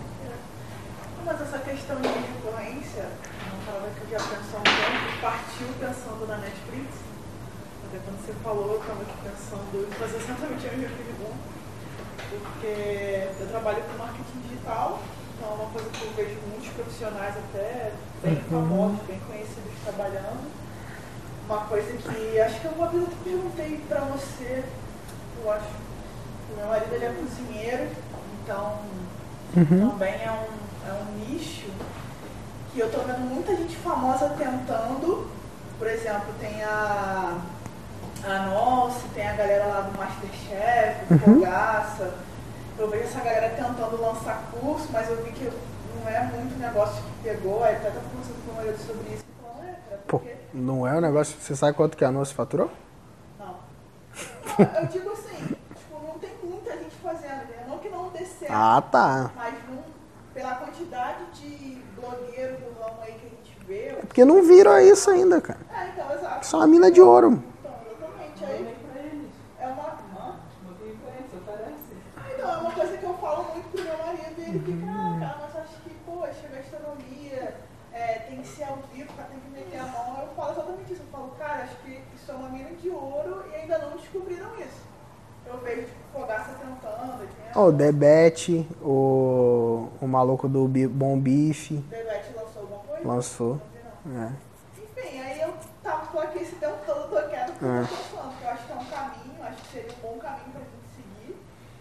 Mas 1.25 1.41
essa 1.41 1.59
questão 1.59 2.01
de 2.01 2.09
recorrência, 2.09 3.09
uma 3.47 3.73
parada 3.73 3.91
que 3.91 4.13
eu 4.13 4.19
já 4.19 4.25
penso 4.25 4.57
há 4.57 4.61
um 4.61 4.63
tempo, 4.63 5.21
partiu 5.21 5.67
pensando 5.81 6.29
na 6.29 6.37
Netflix. 6.37 6.95
Até 7.89 7.99
quando 8.05 8.25
você 8.25 8.33
falou, 8.35 8.75
eu 8.75 8.81
estava 8.81 9.03
aqui 9.03 9.15
pensando 9.25 9.89
em 9.89 9.91
fazer 9.95 10.17
exatamente 10.17 10.69
a 10.69 10.73
mesma 10.77 10.97
pergunta. 10.97 11.55
Porque 12.65 13.29
eu 13.41 13.47
trabalho 13.49 13.83
com 13.83 13.99
marketing 13.99 14.41
digital, 14.49 15.01
então 15.37 15.51
é 15.51 15.55
uma 15.55 15.71
coisa 15.71 15.91
que 15.91 16.05
eu 16.05 16.13
vejo 16.17 16.41
muitos 16.49 16.69
profissionais 16.71 17.35
até 17.37 17.93
bem 18.23 18.37
famosos, 18.51 18.99
bem 19.07 19.21
conhecidos 19.21 19.73
trabalhando. 19.85 20.51
Uma 21.47 21.59
coisa 21.67 21.93
que 21.93 22.41
acho 22.41 22.61
que 22.61 22.69
uma 22.69 22.89
vez 22.89 23.03
eu 23.03 23.09
perguntei 23.23 23.85
pra 23.87 24.01
você, 24.01 24.65
eu 25.43 25.53
acho, 25.53 25.67
o 26.53 26.57
meu 26.57 26.67
marido 26.69 26.95
ele 26.95 27.05
é 27.05 27.13
cozinheiro, 27.13 27.91
então 28.43 28.79
também 29.55 30.15
é 30.15 30.31
um, 30.31 30.89
é 30.89 31.03
um 31.03 31.19
nicho 31.19 31.71
que 32.73 32.81
eu 32.81 32.91
tô 32.91 33.01
vendo 33.01 33.21
muita 33.21 33.55
gente 33.55 33.77
famosa 33.77 34.31
tentando. 34.31 35.29
Por 35.79 35.89
exemplo, 35.89 36.33
tem 36.41 36.63
a, 36.63 37.37
a 38.25 38.39
Nossa, 38.47 39.01
tem 39.15 39.29
a 39.29 39.33
galera 39.35 39.67
lá 39.67 39.81
do 39.83 39.99
Masterchef, 39.99 41.13
o 41.13 41.19
Fogaça. 41.19 42.15
Eu 42.79 42.89
vejo 42.91 43.05
essa 43.05 43.21
galera 43.21 43.51
tentando 43.51 44.01
lançar 44.01 44.43
curso, 44.51 44.89
mas 44.93 45.09
eu 45.09 45.23
vi 45.23 45.31
que 45.33 45.45
não 45.45 46.09
é 46.11 46.23
muito 46.25 46.59
negócio 46.59 47.03
que 47.03 47.23
pegou. 47.29 47.63
Aí 47.63 47.77
até 47.77 47.91
tava 47.91 48.01
conversando 48.09 48.45
com 48.45 48.51
o 48.53 48.55
marido 48.57 48.79
sobre 48.79 49.15
isso. 49.15 49.25
e 49.25 49.43
falando, 49.43 49.69
é, 49.69 49.73
cara, 49.89 50.03
Pô, 50.09 50.19
porque... 50.19 50.37
não 50.53 50.87
é 50.87 50.93
um 50.95 51.01
negócio. 51.01 51.37
Você 51.41 51.55
sabe 51.55 51.77
quanto 51.77 51.97
que 51.97 52.05
a 52.05 52.11
nossa 52.11 52.35
faturou? 52.35 52.71
Não. 53.39 53.47
Não, 53.47 54.75
Eu 54.81 54.87
digo 54.87 55.11
assim, 55.13 55.57
tipo, 55.77 56.03
não 56.03 56.19
tem 56.19 56.31
muita 56.43 56.73
gente 56.73 56.97
fazendo, 57.03 57.47
né? 57.49 57.65
Não 57.69 57.79
que 57.79 57.89
não 57.89 58.09
dê 58.11 58.25
certo. 58.25 58.53
Ah, 58.53 58.83
tá. 58.83 59.31
Mas 59.37 59.55
não, 59.69 59.79
pela 60.35 60.55
quantidade 60.57 61.25
de 61.35 61.81
blogueiros 61.95 62.59
do 62.59 62.81
ramo 62.83 62.99
aí 63.03 63.13
que 63.13 63.27
a 63.27 63.31
gente 63.31 63.59
vê. 63.69 63.87
É 63.91 63.93
porque 64.05 64.25
não 64.25 64.43
viram 64.43 64.77
isso 64.81 65.11
ainda, 65.11 65.41
cara. 65.41 65.61
É, 65.73 65.89
então, 65.91 66.13
exato. 66.13 66.45
Isso 66.45 66.57
é 66.57 66.59
uma 66.59 66.67
mina 66.67 66.91
de 66.91 67.01
ouro. 67.01 67.41
Então, 67.61 67.73
exatamente. 67.87 68.45
Aí 68.45 68.77
pra 68.93 69.01
eles. 69.01 69.31
é 69.61 69.67
uma. 69.69 69.83
Hã? 70.19 70.37
Botei 70.67 70.97
pra 71.03 71.11
eles, 71.15 71.31
aparece. 71.35 71.95
Ah, 72.17 72.23
Então, 72.35 72.51
é 72.53 72.57
uma 72.59 72.71
coisa 72.73 72.97
que 72.99 73.05
eu 73.05 73.15
falo 73.15 73.45
muito 73.53 73.69
pro 73.71 73.83
meu 73.85 73.99
marido 73.99 74.35
e 74.39 74.43
ele 74.43 74.59
fica, 74.61 74.91
ah, 74.91 75.17
cara, 75.21 75.39
mas 75.41 75.57
acho 75.65 75.77
que, 75.83 75.91
poxa, 76.05 76.49
gastronomia, 76.55 77.55
é, 77.93 78.13
tem 78.29 78.41
que 78.43 78.49
ser 78.49 78.65
ao 78.65 78.79
vivo, 78.93 79.13
cara, 79.15 79.29
tem 79.31 79.41
que 79.41 79.49
meter 79.51 79.79
a 79.81 79.87
mão. 79.87 80.21
Eu 80.21 80.35
falo 80.35 80.53
exatamente 80.53 80.93
isso. 80.93 81.03
Eu 81.03 81.13
falo, 81.19 81.29
cara, 81.39 81.63
acho 81.65 81.77
que 81.77 82.03
isso 82.15 82.31
é 82.31 82.35
uma 82.35 82.49
mina 82.51 82.71
de 82.71 82.91
ouro 82.91 83.45
e 83.51 83.55
ainda 83.57 83.79
não 83.79 83.97
descobriram 84.15 84.49
isso. 84.61 84.85
Eu 85.47 85.59
vejo, 85.59 85.83
tipo, 85.83 86.05
Fogaça 86.13 86.53
tentando, 86.53 87.29
o 87.57 87.73
Debete, 87.73 88.67
o, 88.83 89.89
o 90.01 90.07
maluco 90.07 90.49
do 90.49 90.69
Bom 90.89 91.19
Bife, 91.19 91.75
o 91.75 91.81
Bebete 91.83 92.33
lançou 92.37 92.63
alguma 92.63 92.79
coisa? 92.81 93.09
lançou. 93.09 93.61
É. 94.07 94.31
Enfim, 94.81 95.19
aí 95.21 95.41
eu 95.41 95.55
tava 95.83 96.07
tô 96.07 96.19
aqui 96.21 96.39
esse 96.43 96.55
tempo 96.57 96.77
todo 96.87 97.09
toquendo 97.09 97.53
porque 97.53 97.65
É. 97.65 97.81
eu 97.81 97.87
tô 97.87 97.95
falando, 97.97 98.31
porque 98.33 98.45
eu 98.45 98.51
acho 98.51 98.67
que 98.67 98.73
é 98.73 98.75
um 98.77 98.85
caminho, 98.85 99.43
acho 99.45 99.63
que 99.63 99.69
seria 99.73 99.91
um 99.93 100.03
bom 100.13 100.19
caminho 100.19 100.51
pra 100.53 100.61
gente 100.61 100.89
seguir, 100.97 101.37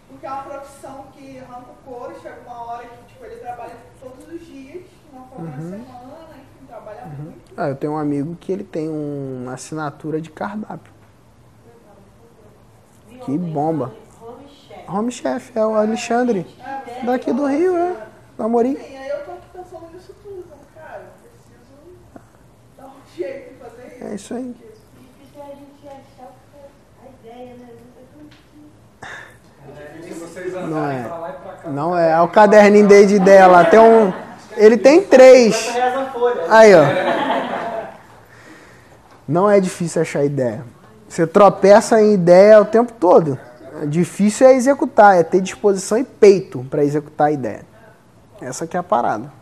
porque 0.08 0.26
é 0.26 0.30
uma 0.30 0.42
profissão 0.42 1.04
que 1.12 1.38
arranca 1.38 1.70
o 1.70 1.90
couro, 1.90 2.14
chega 2.22 2.40
uma 2.46 2.64
hora 2.72 2.86
que 2.86 3.04
tipo, 3.12 3.24
ele 3.24 3.36
trabalha 3.36 3.76
todos 4.00 4.32
os 4.32 4.46
dias, 4.46 4.84
uma 5.12 5.26
folga 5.26 5.44
na 5.50 5.56
semana, 5.56 6.28
enfim, 6.34 6.66
trabalha 6.68 7.04
muito. 7.06 7.38
Ah, 7.56 7.68
eu 7.68 7.76
tenho 7.76 7.92
um 7.92 7.98
amigo 7.98 8.36
que 8.36 8.52
ele 8.52 8.64
tem 8.64 8.88
um- 8.88 9.42
uma 9.42 9.54
assinatura 9.54 10.20
de 10.20 10.30
cardápio. 10.30 10.92
Que 13.24 13.38
bomba. 13.38 13.92
Home 14.20 14.48
chef. 14.48 14.90
Home 14.90 15.10
chef, 15.12 15.58
é 15.58 15.64
o 15.64 15.74
Alexandre. 15.74 16.46
Daqui 17.04 17.32
do 17.32 17.46
Rio, 17.46 17.76
é. 17.76 17.96
Do 18.36 18.42
Amorim. 18.42 18.72
Enfim, 18.72 18.96
aí 18.96 19.08
eu 19.08 19.24
tô 19.24 19.32
aqui 19.32 19.46
pensando 19.52 19.86
nisso 19.92 20.14
tudo, 20.22 20.44
cara, 20.74 21.02
eu 21.04 21.12
preciso 21.22 21.96
dar 22.76 22.92
jeito 23.16 23.54
de 23.54 23.60
fazer 23.60 23.96
isso. 23.96 24.04
É 24.04 24.14
isso 24.14 24.34
aí. 24.34 24.54
Difícil 24.54 25.40
é 25.40 25.42
a 25.42 25.54
gente 25.54 25.86
achar 25.86 26.32
a 27.02 27.28
ideia, 27.28 27.54
né? 27.54 27.68
É 30.36 30.60
Não 30.66 30.90
é. 30.90 31.70
Não 31.70 31.98
é, 31.98 32.10
é 32.12 32.20
o 32.20 32.28
caderninho 32.28 32.86
dele 32.86 33.06
de 33.06 33.14
ideia 33.16 33.46
lá. 33.46 33.64
Tem 33.64 33.78
um. 33.78 34.12
Ele 34.56 34.76
tem 34.76 35.02
três. 35.02 35.72
Aí, 36.50 36.74
ó. 36.74 36.84
Não 39.26 39.50
é 39.50 39.58
difícil 39.60 40.02
achar 40.02 40.24
ideia. 40.24 40.73
Você 41.08 41.26
tropeça 41.26 42.00
em 42.00 42.14
ideia 42.14 42.60
o 42.60 42.64
tempo 42.64 42.92
todo. 42.92 43.38
Difícil 43.88 44.46
é 44.46 44.54
executar, 44.54 45.16
é 45.16 45.22
ter 45.22 45.40
disposição 45.40 45.98
e 45.98 46.04
peito 46.04 46.64
para 46.70 46.84
executar 46.84 47.28
a 47.28 47.32
ideia. 47.32 47.66
Essa 48.40 48.66
que 48.66 48.76
é 48.76 48.80
a 48.80 48.82
parada. 48.82 49.32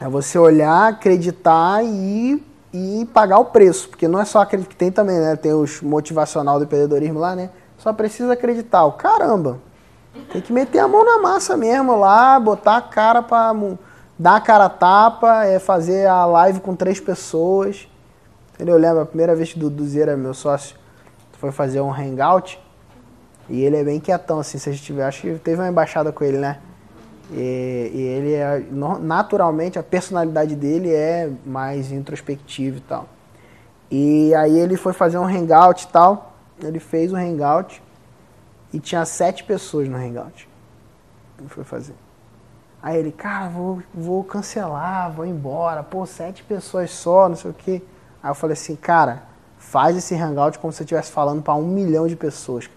É 0.00 0.08
você 0.08 0.38
olhar, 0.38 0.88
acreditar 0.88 1.84
e, 1.84 2.42
e 2.72 3.08
pagar 3.12 3.38
o 3.38 3.46
preço. 3.46 3.88
Porque 3.88 4.08
não 4.08 4.20
é 4.20 4.24
só 4.24 4.40
acreditar, 4.40 4.70
que 4.70 4.76
tem 4.76 4.90
também, 4.90 5.18
né? 5.18 5.36
Tem 5.36 5.52
os 5.52 5.80
motivacional 5.80 6.58
do 6.58 6.64
empreendedorismo 6.64 7.18
lá, 7.18 7.34
né? 7.34 7.50
Só 7.78 7.92
precisa 7.92 8.32
acreditar. 8.32 8.84
O 8.84 8.92
caramba! 8.92 9.58
Tem 10.32 10.40
que 10.40 10.52
meter 10.52 10.78
a 10.78 10.88
mão 10.88 11.04
na 11.04 11.18
massa 11.18 11.56
mesmo 11.56 11.96
lá, 11.96 12.38
botar 12.38 12.76
a 12.76 12.82
cara 12.82 13.24
mu- 13.52 13.78
dar 14.18 14.36
a 14.36 14.40
cara 14.40 14.66
a 14.66 14.68
tapa, 14.68 15.44
é 15.44 15.58
fazer 15.58 16.06
a 16.06 16.24
live 16.24 16.60
com 16.60 16.74
três 16.76 17.00
pessoas. 17.00 17.88
Eu 18.58 18.76
lembro 18.76 19.00
a 19.00 19.06
primeira 19.06 19.34
vez 19.34 19.52
que 19.52 19.58
o 19.58 19.60
Duduzeira, 19.60 20.16
meu 20.16 20.32
sócio, 20.32 20.76
foi 21.38 21.50
fazer 21.50 21.80
um 21.80 21.92
hangout. 21.92 22.60
E 23.48 23.62
ele 23.62 23.76
é 23.76 23.84
bem 23.84 24.00
quietão, 24.00 24.38
assim, 24.38 24.58
se 24.58 24.68
a 24.68 24.72
gente 24.72 24.84
tiver. 24.84 25.04
Acho 25.04 25.22
que 25.22 25.38
teve 25.38 25.60
uma 25.60 25.68
embaixada 25.68 26.12
com 26.12 26.24
ele, 26.24 26.38
né? 26.38 26.58
E, 27.30 27.90
e 27.94 28.00
ele 28.00 28.32
é. 28.32 28.64
Naturalmente, 29.00 29.78
a 29.78 29.82
personalidade 29.82 30.54
dele 30.54 30.92
é 30.92 31.30
mais 31.44 31.90
introspectiva 31.90 32.78
e 32.78 32.80
tal. 32.80 33.08
E 33.90 34.34
aí 34.34 34.58
ele 34.58 34.76
foi 34.76 34.92
fazer 34.92 35.18
um 35.18 35.24
hangout 35.24 35.84
e 35.84 35.88
tal. 35.88 36.32
Ele 36.62 36.78
fez 36.78 37.12
um 37.12 37.16
hangout 37.16 37.82
e 38.72 38.80
tinha 38.80 39.04
sete 39.04 39.44
pessoas 39.44 39.88
no 39.88 39.96
hangout. 39.96 40.48
Ele 41.38 41.48
foi 41.48 41.64
fazer. 41.64 41.94
Aí 42.82 42.98
ele, 42.98 43.12
cara, 43.12 43.48
vou, 43.48 43.82
vou 43.92 44.22
cancelar, 44.24 45.10
vou 45.12 45.26
embora. 45.26 45.82
Pô, 45.82 46.06
sete 46.06 46.42
pessoas 46.42 46.90
só, 46.90 47.28
não 47.28 47.36
sei 47.36 47.50
o 47.50 47.54
quê. 47.54 47.82
Aí 48.24 48.30
eu 48.30 48.34
falei 48.34 48.54
assim, 48.54 48.74
cara, 48.74 49.22
faz 49.58 49.94
esse 49.98 50.14
hangout 50.14 50.58
como 50.58 50.72
se 50.72 50.78
você 50.78 50.84
estivesse 50.84 51.12
falando 51.12 51.42
para 51.42 51.52
um 51.56 51.66
milhão 51.66 52.06
de 52.06 52.16
pessoas. 52.16 52.70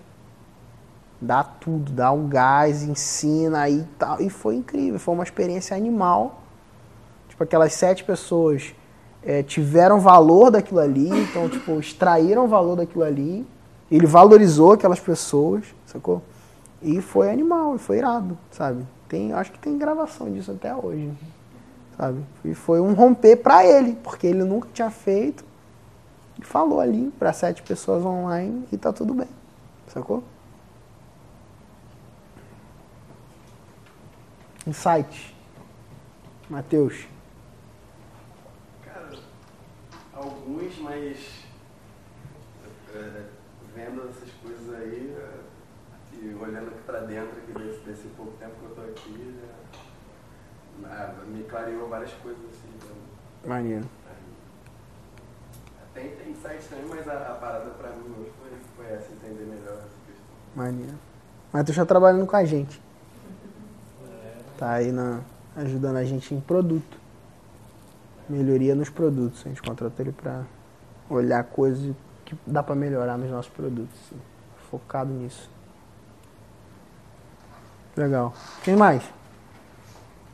Dá 1.22 1.41
tudo, 1.41 1.89
dá 1.93 2.12
um 2.12 2.28
gás, 2.28 2.84
ensina 2.84 3.62
aí 3.62 3.80
e 3.80 3.88
tal. 3.98 4.20
E 4.20 4.30
foi 4.30 4.56
incrível, 4.56 5.00
foi 5.00 5.14
uma 5.14 5.24
experiência 5.24 5.78
animal. 5.78 6.41
Tipo, 7.30 7.45
aquelas 7.45 7.72
sete 7.72 8.04
pessoas 8.04 8.76
eh, 9.24 9.41
tiveram 9.41 10.02
valor 10.02 10.52
daquilo 10.52 10.82
ali, 10.82 11.08
então, 11.08 11.48
tipo, 11.48 11.80
extraíram 11.80 12.45
valor 12.50 12.76
daquilo 12.76 13.06
ali. 13.06 13.48
Ele 13.89 14.06
valorizou 14.06 14.74
aquelas 14.74 15.00
pessoas, 15.00 15.64
sacou? 15.86 16.22
E 16.82 17.00
foi 17.00 17.32
animal, 17.32 17.78
foi 17.78 18.00
irado, 18.00 18.38
sabe? 18.52 18.86
Tem, 19.08 19.32
acho 19.32 19.54
que 19.54 19.60
tem 19.60 19.78
gravação 19.78 20.30
disso 20.30 20.52
até 20.52 20.76
hoje, 20.76 21.10
sabe? 21.98 22.24
E 22.45 22.54
foi 22.54 22.80
um 22.80 22.93
romper 22.93 23.38
pra 23.38 23.66
ele, 23.66 23.95
porque 23.95 24.28
ele 24.28 24.43
nunca 24.43 24.70
tinha 24.74 24.89
feito. 24.91 25.43
E 26.39 26.45
falou 26.45 26.80
ali 26.80 27.12
pra 27.18 27.34
sete 27.34 27.64
pessoas 27.64 28.06
online 28.06 28.68
e 28.72 28.78
tá 28.78 28.93
tudo 28.93 29.14
bem, 29.14 29.28
sacou? 29.88 30.24
Insight. 34.68 35.36
Matheus. 36.50 37.08
Cara, 38.86 39.18
alguns, 40.14 40.78
mas 40.80 41.43
é, 42.93 43.26
vendo 43.76 44.10
essas 44.10 44.30
coisas 44.41 44.74
aí 44.76 45.14
é, 45.18 45.39
e 46.22 46.34
olhando 46.36 46.72
pra 46.86 47.00
dentro 47.02 47.38
aqui 47.38 47.52
desse, 47.52 47.80
desse 47.82 48.08
pouco 48.16 48.32
tempo 48.38 48.56
que 48.60 48.66
eu 48.66 48.76
tô 48.76 48.82
aqui, 48.82 49.39
é, 49.43 49.50
ah, 49.52 49.57
me 51.28 51.43
clareou 51.43 51.88
várias 51.89 52.11
coisas 52.13 52.41
assim. 52.45 52.69
Então, 52.75 52.95
Maneiro. 53.45 53.86
é, 55.80 55.99
tem, 55.99 56.15
tem 56.15 56.32
insights 56.32 56.67
também, 56.67 56.86
mas 56.89 57.07
a, 57.07 57.13
a 57.13 57.36
parada 57.36 57.69
pra 57.71 57.89
mim 57.91 58.13
hoje 58.19 58.32
foi, 58.39 58.51
foi 58.75 58.95
essa, 58.95 59.11
entender 59.11 59.45
melhor 59.45 59.73
essa 59.73 59.88
questão. 60.05 60.25
Maneiro. 60.55 60.95
Matheus 61.51 61.78
tá 61.78 61.86
trabalhando 61.86 62.25
com 62.25 62.36
a 62.36 62.45
gente. 62.45 62.82
Tá 64.57 64.73
aí 64.73 64.91
na, 64.91 65.21
ajudando 65.55 65.97
a 65.97 66.03
gente 66.03 66.34
em 66.34 66.41
produto. 66.41 66.97
Melhoria 68.30 68.75
nos 68.75 68.89
produtos. 68.89 69.45
A 69.45 69.49
gente 69.49 69.61
contratou 69.61 70.05
ele 70.05 70.11
pra 70.11 70.43
olhar 71.09 71.43
coisas 71.43 71.95
que 72.25 72.36
dá 72.45 72.61
pra 72.61 72.75
melhorar 72.75 73.17
nos 73.17 73.30
nossos 73.30 73.51
produtos. 73.51 73.95
assim. 74.05 74.19
Focado 74.69 75.13
nisso. 75.13 75.49
Legal. 77.95 78.34
Quem 78.63 78.75
mais? 78.75 79.03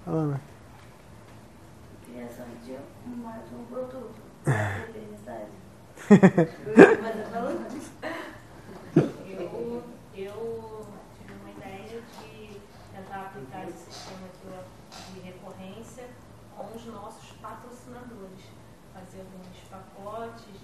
Alana. 0.06 0.41
Criação 2.04 2.45
de 2.62 2.78
mais 3.08 3.54
um 3.54 3.64
produto. 3.64 4.22
Mas 7.01 7.18
eu 7.20 7.26
falando. 7.32 7.64
Eu, 9.26 9.84
eu 10.14 10.88
tive 11.18 11.34
uma 11.39 11.51
ideia 11.51 12.01
de 12.01 12.60
tentar 12.93 13.22
aplicar 13.22 13.64
esse 13.70 13.91
sistema 13.91 14.28
de 15.14 15.20
recorrência 15.22 16.10
com 16.58 16.76
os 16.76 16.86
nossos 16.88 17.32
patrocinadores. 17.38 18.51
Fazer 18.93 19.22
alguns 19.22 19.58
pacotes 19.72 20.43
de 20.51 20.60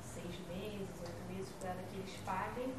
seis 0.00 0.38
meses, 0.46 0.88
oito 1.00 1.22
meses, 1.28 1.52
para 1.60 1.74
que 1.74 1.96
eles 1.96 2.16
paguem 2.24 2.72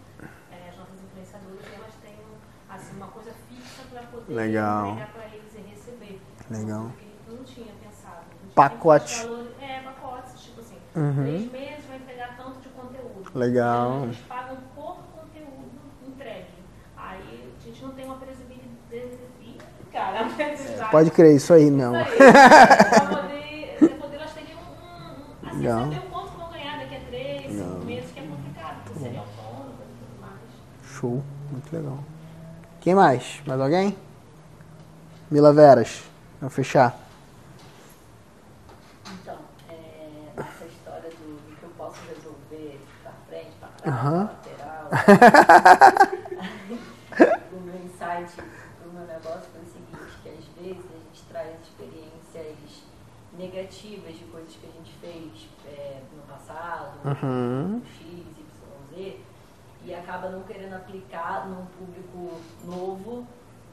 é, 0.52 0.70
as 0.70 0.78
nossas 0.78 1.02
influenciadoras 1.04 1.66
e 1.68 1.76
elas 1.76 1.94
tenham 2.02 2.28
assim, 2.70 2.96
uma 2.96 3.08
coisa 3.08 3.32
fixa 3.48 3.84
para 3.90 4.04
poder 4.04 4.34
Legal. 4.34 4.92
entregar 4.92 5.14
para 5.14 5.26
eles 5.28 5.54
e 5.56 5.62
receber. 5.62 6.22
Legal. 6.50 6.92
Eu 7.28 7.36
não 7.36 7.44
tinha 7.44 7.68
pensado. 7.84 8.22
Não 8.22 8.40
tinha 8.40 8.54
Pacote. 8.56 9.22
valor- 9.24 9.48
É, 9.62 9.80
pacotes, 9.82 10.42
tipo 10.42 10.62
assim, 10.62 10.76
Uhum. 10.96 11.24
três 11.24 11.52
meses 11.52 11.86
vai 11.88 11.98
entregar 11.98 12.38
tanto 12.38 12.60
de 12.62 12.70
conteúdo. 12.70 13.32
Legal. 13.36 14.04
Eles 14.04 14.18
pagam 14.28 14.58
por 14.76 14.98
conteúdo 15.16 15.70
entregue. 16.08 16.46
Aí 16.96 17.54
a 17.60 17.64
gente 17.66 17.84
não 17.84 17.92
tem 17.92 18.06
uma 18.06 18.16
previsibilidade. 18.16 18.68
Cara, 19.92 20.24
uma 20.24 20.34
previsibilidade. 20.36 20.92
Pode 20.92 21.12
crer, 21.12 21.36
isso 21.36 21.54
aí 21.54 21.70
mesmo. 21.70 22.00
Isso 22.02 22.12
aí. 22.12 22.18
Pra 22.28 23.00
poder, 23.08 23.76
pra 23.80 23.90
poder 23.98 24.16
elas 24.16 24.34
terem 24.34 24.56
um, 24.56 25.46
um, 25.46 25.48
assim, 25.50 25.58
Legal. 25.58 25.80
saber 25.84 25.98
o 25.98 26.02
quanto 26.10 26.32
vão 26.38 26.50
ganhar 26.52 26.78
daqui 26.80 26.96
a 26.96 27.00
três, 27.02 27.52
cinco 27.52 27.86
meses, 27.86 28.12
que 28.12 28.20
é 28.20 28.24
complicado, 28.24 28.84
porque 28.86 29.00
seria 29.00 29.20
autônomo 29.20 29.70
e 29.82 30.00
tudo 30.00 30.22
mais. 30.22 30.40
Show, 30.84 31.24
muito 31.52 31.76
legal. 31.76 31.98
Quem 32.80 32.96
mais? 32.96 33.42
Mais 33.46 33.60
alguém? 33.60 33.98
Mila 35.30 35.52
Veras, 35.52 36.04
vamos 36.40 36.54
fechar. 36.56 36.98
Então, 39.22 39.38
é, 39.70 40.10
essa 40.38 40.66
história 40.66 41.10
do, 41.10 41.50
do 41.50 41.56
que 41.58 41.64
eu 41.64 41.70
posso 41.78 42.00
resolver 42.08 42.80
pra 43.04 43.12
frente, 43.28 43.52
pra 43.60 43.68
trás, 43.70 44.02
pra 44.02 44.12
lateral. 44.12 44.90
o 47.52 47.60
meu 47.62 47.76
insight 47.86 48.34
pro 48.82 48.92
meu 48.92 49.06
negócio 49.08 49.50
foi 49.52 49.62
o 49.62 49.66
seguinte, 49.66 50.18
que 50.24 50.30
às 50.30 50.46
vezes 50.66 50.86
a 50.86 50.98
gente 50.98 51.24
traz 51.30 51.56
experiências 51.62 52.84
negativas 53.38 54.18
de 54.18 54.24
coisas 54.26 54.54
que 54.56 54.66
a 54.68 54.72
gente 54.72 54.92
fez 55.00 55.48
é, 55.68 56.02
no 56.16 56.24
passado, 56.24 56.98
Uhum. 57.06 57.82
X, 57.86 58.02
Y, 58.02 58.36
Z, 58.96 59.20
e 59.86 59.94
acaba 59.94 60.30
não 60.30 60.42
querendo 60.44 60.74
aplicar 60.74 61.48
num 61.48 61.66
público 61.68 62.42
novo 62.66 63.28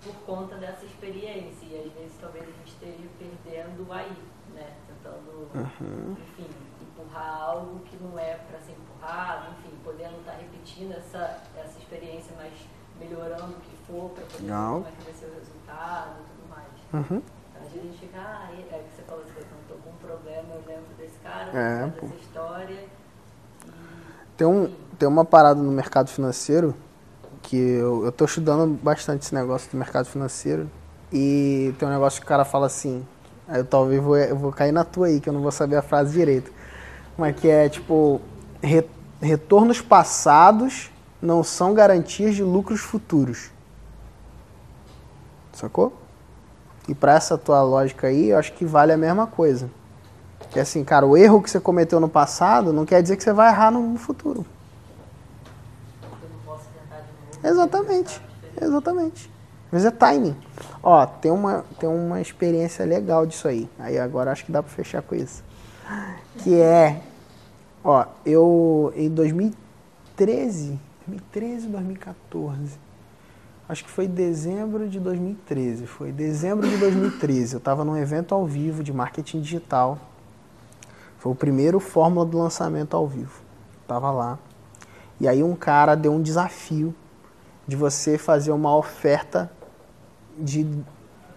por 0.04 0.14
conta 0.26 0.56
dessa 0.56 0.84
experiência. 0.84 1.66
E 1.66 1.86
às 1.86 1.92
vezes 1.92 2.12
talvez 2.20 2.44
a 2.44 2.52
gente 2.52 2.68
esteja 2.68 3.08
perdendo 3.18 3.92
aí, 3.92 4.16
né? 4.54 4.74
Tentando, 4.86 5.48
enfim, 5.54 6.46
empurrar 6.80 7.40
algo 7.42 7.80
que 7.80 7.96
não 7.96 8.18
é 8.18 8.34
para 8.34 8.60
ser 8.60 8.72
empurrado, 8.72 9.52
enfim, 9.52 9.76
podendo 9.82 10.18
estar 10.20 10.32
repetindo 10.32 10.92
essa, 10.92 11.42
essa 11.56 11.78
experiência, 11.78 12.34
mas 12.36 12.52
melhorando 12.98 13.52
o 13.52 13.60
que 13.60 13.76
for 13.86 14.10
para 14.10 14.24
poder 14.24 14.46
ver 14.46 14.52
como 14.52 14.86
é 14.86 14.90
que 14.92 15.04
vai 15.04 15.14
ser 15.14 15.26
o 15.26 15.34
resultado 15.34 16.20
e 16.20 16.24
tudo 16.30 16.48
mais. 16.48 17.10
Uhum. 17.10 17.22
Às 17.56 17.72
vezes 17.72 17.78
a 17.78 17.82
gente 17.82 17.98
fica, 17.98 18.18
ah, 18.18 18.48
é 18.52 18.76
é 18.76 18.84
que 18.88 18.96
você 18.96 19.02
falou 19.02 19.24
assim, 19.24 19.32
eu 19.36 19.60
estou 19.62 19.78
com 19.78 19.90
um 19.90 19.96
problema, 19.96 20.54
eu 20.54 20.62
lembro 20.66 20.94
desse 20.98 21.18
cara, 21.20 21.50
É, 21.52 21.86
dessa 21.86 22.14
história. 22.14 22.84
Tem, 24.36 24.46
um, 24.46 24.74
tem 24.98 25.08
uma 25.08 25.24
parada 25.24 25.62
no 25.62 25.70
mercado 25.70 26.08
financeiro 26.08 26.74
que 27.44 27.56
eu, 27.56 28.04
eu 28.04 28.12
tô 28.12 28.24
estudando 28.24 28.66
bastante 28.82 29.22
esse 29.22 29.34
negócio 29.34 29.70
do 29.70 29.76
mercado 29.76 30.06
financeiro 30.06 30.68
e 31.12 31.74
tem 31.78 31.86
um 31.86 31.90
negócio 31.92 32.20
que 32.20 32.24
o 32.26 32.28
cara 32.28 32.44
fala 32.44 32.66
assim, 32.66 33.06
eu 33.48 33.64
talvez 33.64 34.02
vou, 34.02 34.16
eu 34.16 34.36
vou 34.36 34.50
cair 34.50 34.72
na 34.72 34.84
tua 34.84 35.06
aí, 35.06 35.20
que 35.20 35.28
eu 35.28 35.32
não 35.32 35.40
vou 35.42 35.52
saber 35.52 35.76
a 35.76 35.82
frase 35.82 36.12
direito, 36.12 36.50
mas 37.16 37.36
que 37.36 37.48
é 37.48 37.68
tipo, 37.68 38.20
re- 38.62 38.88
retornos 39.20 39.80
passados 39.80 40.90
não 41.20 41.44
são 41.44 41.72
garantias 41.74 42.34
de 42.34 42.42
lucros 42.42 42.80
futuros. 42.80 43.50
Sacou? 45.52 45.92
E 46.88 46.94
pra 46.94 47.14
essa 47.14 47.38
tua 47.38 47.62
lógica 47.62 48.08
aí, 48.08 48.30
eu 48.30 48.38
acho 48.38 48.52
que 48.52 48.64
vale 48.64 48.92
a 48.92 48.96
mesma 48.96 49.26
coisa. 49.26 49.70
Que 50.50 50.60
assim, 50.60 50.84
cara, 50.84 51.06
o 51.06 51.16
erro 51.16 51.40
que 51.42 51.50
você 51.50 51.60
cometeu 51.60 51.98
no 52.00 52.08
passado 52.08 52.72
não 52.72 52.84
quer 52.84 53.02
dizer 53.02 53.16
que 53.16 53.22
você 53.22 53.32
vai 53.32 53.50
errar 53.50 53.70
no 53.70 53.96
futuro. 53.96 54.44
Eu 56.02 56.28
não 56.28 56.38
posso 56.44 56.64
tentar 56.78 57.00
de 57.00 57.08
novo. 57.08 57.33
Exatamente. 57.44 58.20
Exatamente. 58.60 59.30
Mas 59.70 59.84
é 59.84 59.90
timing. 59.90 60.36
Ó, 60.82 61.04
tem 61.04 61.30
uma, 61.30 61.64
tem 61.78 61.88
uma 61.88 62.20
experiência 62.20 62.84
legal 62.84 63.26
disso 63.26 63.48
aí. 63.48 63.68
Aí 63.78 63.98
agora 63.98 64.30
acho 64.30 64.44
que 64.44 64.52
dá 64.52 64.62
pra 64.62 64.72
fechar 64.72 65.02
com 65.02 65.14
isso. 65.14 65.42
Que 66.38 66.60
é, 66.60 67.00
ó, 67.82 68.06
eu 68.24 68.92
em 68.96 69.08
2013, 69.10 70.78
2013, 71.06 71.66
2014. 71.68 72.78
Acho 73.68 73.84
que 73.84 73.90
foi 73.90 74.06
dezembro 74.06 74.88
de 74.88 75.00
2013. 75.00 75.86
Foi 75.86 76.12
dezembro 76.12 76.68
de 76.68 76.76
2013. 76.76 77.54
Eu 77.54 77.58
estava 77.58 77.84
num 77.84 77.96
evento 77.96 78.34
ao 78.34 78.46
vivo 78.46 78.82
de 78.82 78.92
marketing 78.92 79.40
digital. 79.40 79.98
Foi 81.18 81.32
o 81.32 81.34
primeiro 81.34 81.80
fórmula 81.80 82.24
do 82.24 82.38
lançamento 82.38 82.94
ao 82.94 83.08
vivo. 83.08 83.42
Tava 83.88 84.10
lá. 84.10 84.38
E 85.18 85.26
aí 85.26 85.42
um 85.42 85.56
cara 85.56 85.94
deu 85.94 86.12
um 86.12 86.22
desafio 86.22 86.94
de 87.66 87.76
você 87.76 88.18
fazer 88.18 88.52
uma 88.52 88.76
oferta 88.76 89.50
de 90.38 90.66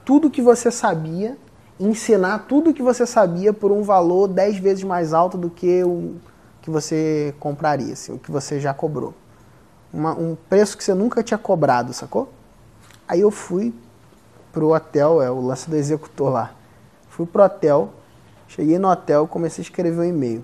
tudo 0.06 0.30
que 0.30 0.42
você 0.42 0.72
sabia, 0.72 1.38
ensinar 1.80 2.40
tudo 2.48 2.74
que 2.74 2.82
você 2.82 3.06
sabia 3.06 3.54
por 3.54 3.72
um 3.72 3.84
valor 3.84 4.28
10 4.28 4.58
vezes 4.58 4.84
mais 4.84 5.14
alto 5.14 5.38
do 5.38 5.50
que 5.50 5.84
o 5.84 6.16
que 6.62 6.70
você 6.70 7.34
compraria, 7.40 7.94
assim, 7.94 8.14
o 8.14 8.20
que 8.20 8.32
você 8.32 8.60
já 8.60 8.74
cobrou. 8.74 9.14
Uma- 9.94 10.14
um 10.14 10.36
preço 10.50 10.78
que 10.78 10.84
você 10.84 10.94
nunca 10.94 11.24
tinha 11.24 11.38
cobrado, 11.38 11.94
sacou? 11.94 12.30
Aí 13.08 13.22
eu 13.22 13.32
fui 13.32 13.74
pro 14.52 14.74
hotel, 14.74 15.22
é 15.22 15.32
o 15.32 15.40
lance 15.40 15.70
do 15.70 15.76
executor 15.76 16.30
lá. 16.30 16.52
Fui 17.10 17.26
pro 17.26 17.44
hotel, 17.44 17.94
cheguei 18.48 18.78
no 18.78 18.90
hotel, 18.90 19.28
comecei 19.28 19.62
a 19.62 19.66
escrever 19.66 20.00
um 20.00 20.04
e-mail. 20.04 20.44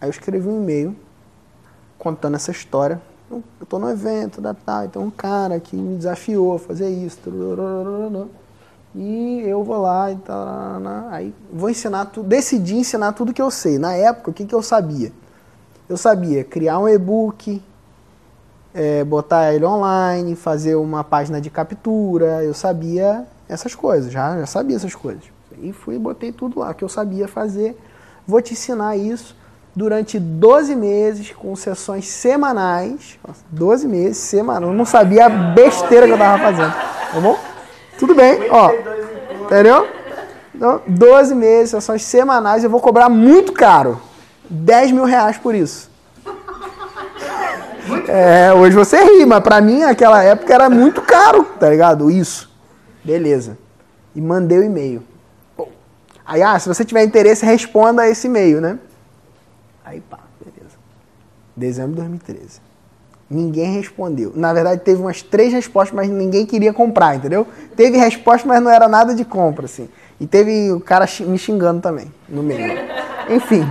Aí 0.00 0.06
eu 0.06 0.10
escrevi 0.10 0.46
um 0.46 0.62
e-mail 0.62 0.94
contando 1.98 2.36
essa 2.36 2.50
história. 2.52 3.00
Eu 3.30 3.42
tô 3.68 3.78
no 3.78 3.90
evento, 3.90 4.40
da 4.40 4.54
tal, 4.54 4.84
então 4.84 5.02
um 5.02 5.10
cara 5.10 5.60
que 5.60 5.76
me 5.76 5.96
desafiou 5.96 6.54
a 6.54 6.58
fazer 6.58 6.88
isso. 6.88 7.18
E 8.94 9.40
eu 9.40 9.62
vou 9.62 9.82
lá 9.82 10.10
e 10.10 10.16
tal. 10.16 10.46
Aí 11.10 11.34
vou 11.52 11.68
ensinar 11.68 12.06
tudo, 12.06 12.26
decidi 12.26 12.76
ensinar 12.76 13.12
tudo 13.12 13.34
que 13.34 13.42
eu 13.42 13.50
sei. 13.50 13.78
Na 13.78 13.92
época, 13.92 14.30
o 14.30 14.34
que, 14.34 14.46
que 14.46 14.54
eu 14.54 14.62
sabia? 14.62 15.12
Eu 15.88 15.96
sabia 15.96 16.42
criar 16.42 16.78
um 16.78 16.88
e-book, 16.88 17.62
é, 18.72 19.04
botar 19.04 19.52
ele 19.52 19.64
online, 19.64 20.34
fazer 20.34 20.76
uma 20.76 21.04
página 21.04 21.40
de 21.40 21.50
captura, 21.50 22.42
eu 22.42 22.54
sabia 22.54 23.26
essas 23.48 23.74
coisas, 23.74 24.12
já, 24.12 24.38
já 24.38 24.46
sabia 24.46 24.76
essas 24.76 24.94
coisas. 24.94 25.24
E 25.60 25.72
fui 25.72 25.96
e 25.96 25.98
botei 25.98 26.32
tudo 26.32 26.60
lá 26.60 26.72
que 26.72 26.84
eu 26.84 26.88
sabia 26.88 27.26
fazer. 27.26 27.78
Vou 28.26 28.40
te 28.40 28.52
ensinar 28.52 28.96
isso 28.96 29.34
durante 29.74 30.18
12 30.18 30.74
meses, 30.74 31.32
com 31.32 31.54
sessões 31.54 32.06
semanais. 32.06 33.18
Nossa, 33.26 33.40
12 33.50 33.86
meses, 33.88 34.16
semanal. 34.18 34.70
Eu 34.70 34.76
não 34.76 34.84
sabia 34.84 35.26
a 35.26 35.28
besteira 35.28 36.06
que 36.06 36.12
eu 36.12 36.18
tava 36.18 36.42
fazendo. 36.42 36.72
Tá 36.72 37.20
bom? 37.20 37.38
Tudo 37.98 38.14
bem, 38.14 38.48
ó. 38.50 38.72
Entendeu? 39.44 39.86
Então, 40.54 40.82
12 40.86 41.34
meses, 41.34 41.70
sessões 41.70 42.02
semanais, 42.02 42.64
eu 42.64 42.70
vou 42.70 42.80
cobrar 42.80 43.08
muito 43.08 43.52
caro. 43.52 44.00
10 44.50 44.92
mil 44.92 45.04
reais 45.04 45.38
por 45.38 45.54
isso. 45.54 45.88
É, 48.06 48.52
hoje 48.52 48.74
você 48.76 48.98
ri, 49.02 49.24
mas 49.24 49.40
pra 49.40 49.60
mim 49.60 49.80
naquela 49.80 50.22
época 50.22 50.52
era 50.52 50.68
muito 50.68 51.00
caro, 51.02 51.44
tá 51.58 51.70
ligado? 51.70 52.10
Isso. 52.10 52.50
Beleza. 53.04 53.56
E 54.14 54.20
mandei 54.20 54.58
o 54.58 54.64
e-mail. 54.64 55.02
Aí, 56.26 56.42
ah, 56.42 56.58
se 56.58 56.68
você 56.68 56.84
tiver 56.84 57.04
interesse, 57.04 57.46
responda 57.46 58.06
esse 58.06 58.26
e-mail, 58.26 58.60
né? 58.60 58.78
Aí, 59.88 60.00
pá, 60.02 60.18
beleza. 60.44 60.76
Dezembro 61.56 61.92
de 61.92 61.96
2013. 61.96 62.60
Ninguém 63.30 63.72
respondeu. 63.74 64.32
Na 64.34 64.52
verdade, 64.52 64.80
teve 64.82 65.00
umas 65.00 65.22
três 65.22 65.52
respostas, 65.52 65.94
mas 65.94 66.08
ninguém 66.10 66.44
queria 66.44 66.72
comprar, 66.72 67.14
entendeu? 67.16 67.46
Teve 67.74 67.96
resposta, 67.96 68.46
mas 68.46 68.62
não 68.62 68.70
era 68.70 68.86
nada 68.86 69.14
de 69.14 69.24
compra, 69.24 69.64
assim. 69.64 69.88
E 70.20 70.26
teve 70.26 70.70
o 70.72 70.80
cara 70.80 71.06
me 71.20 71.38
xingando 71.38 71.80
também, 71.80 72.12
no 72.28 72.42
meio. 72.42 72.78
Enfim. 73.30 73.70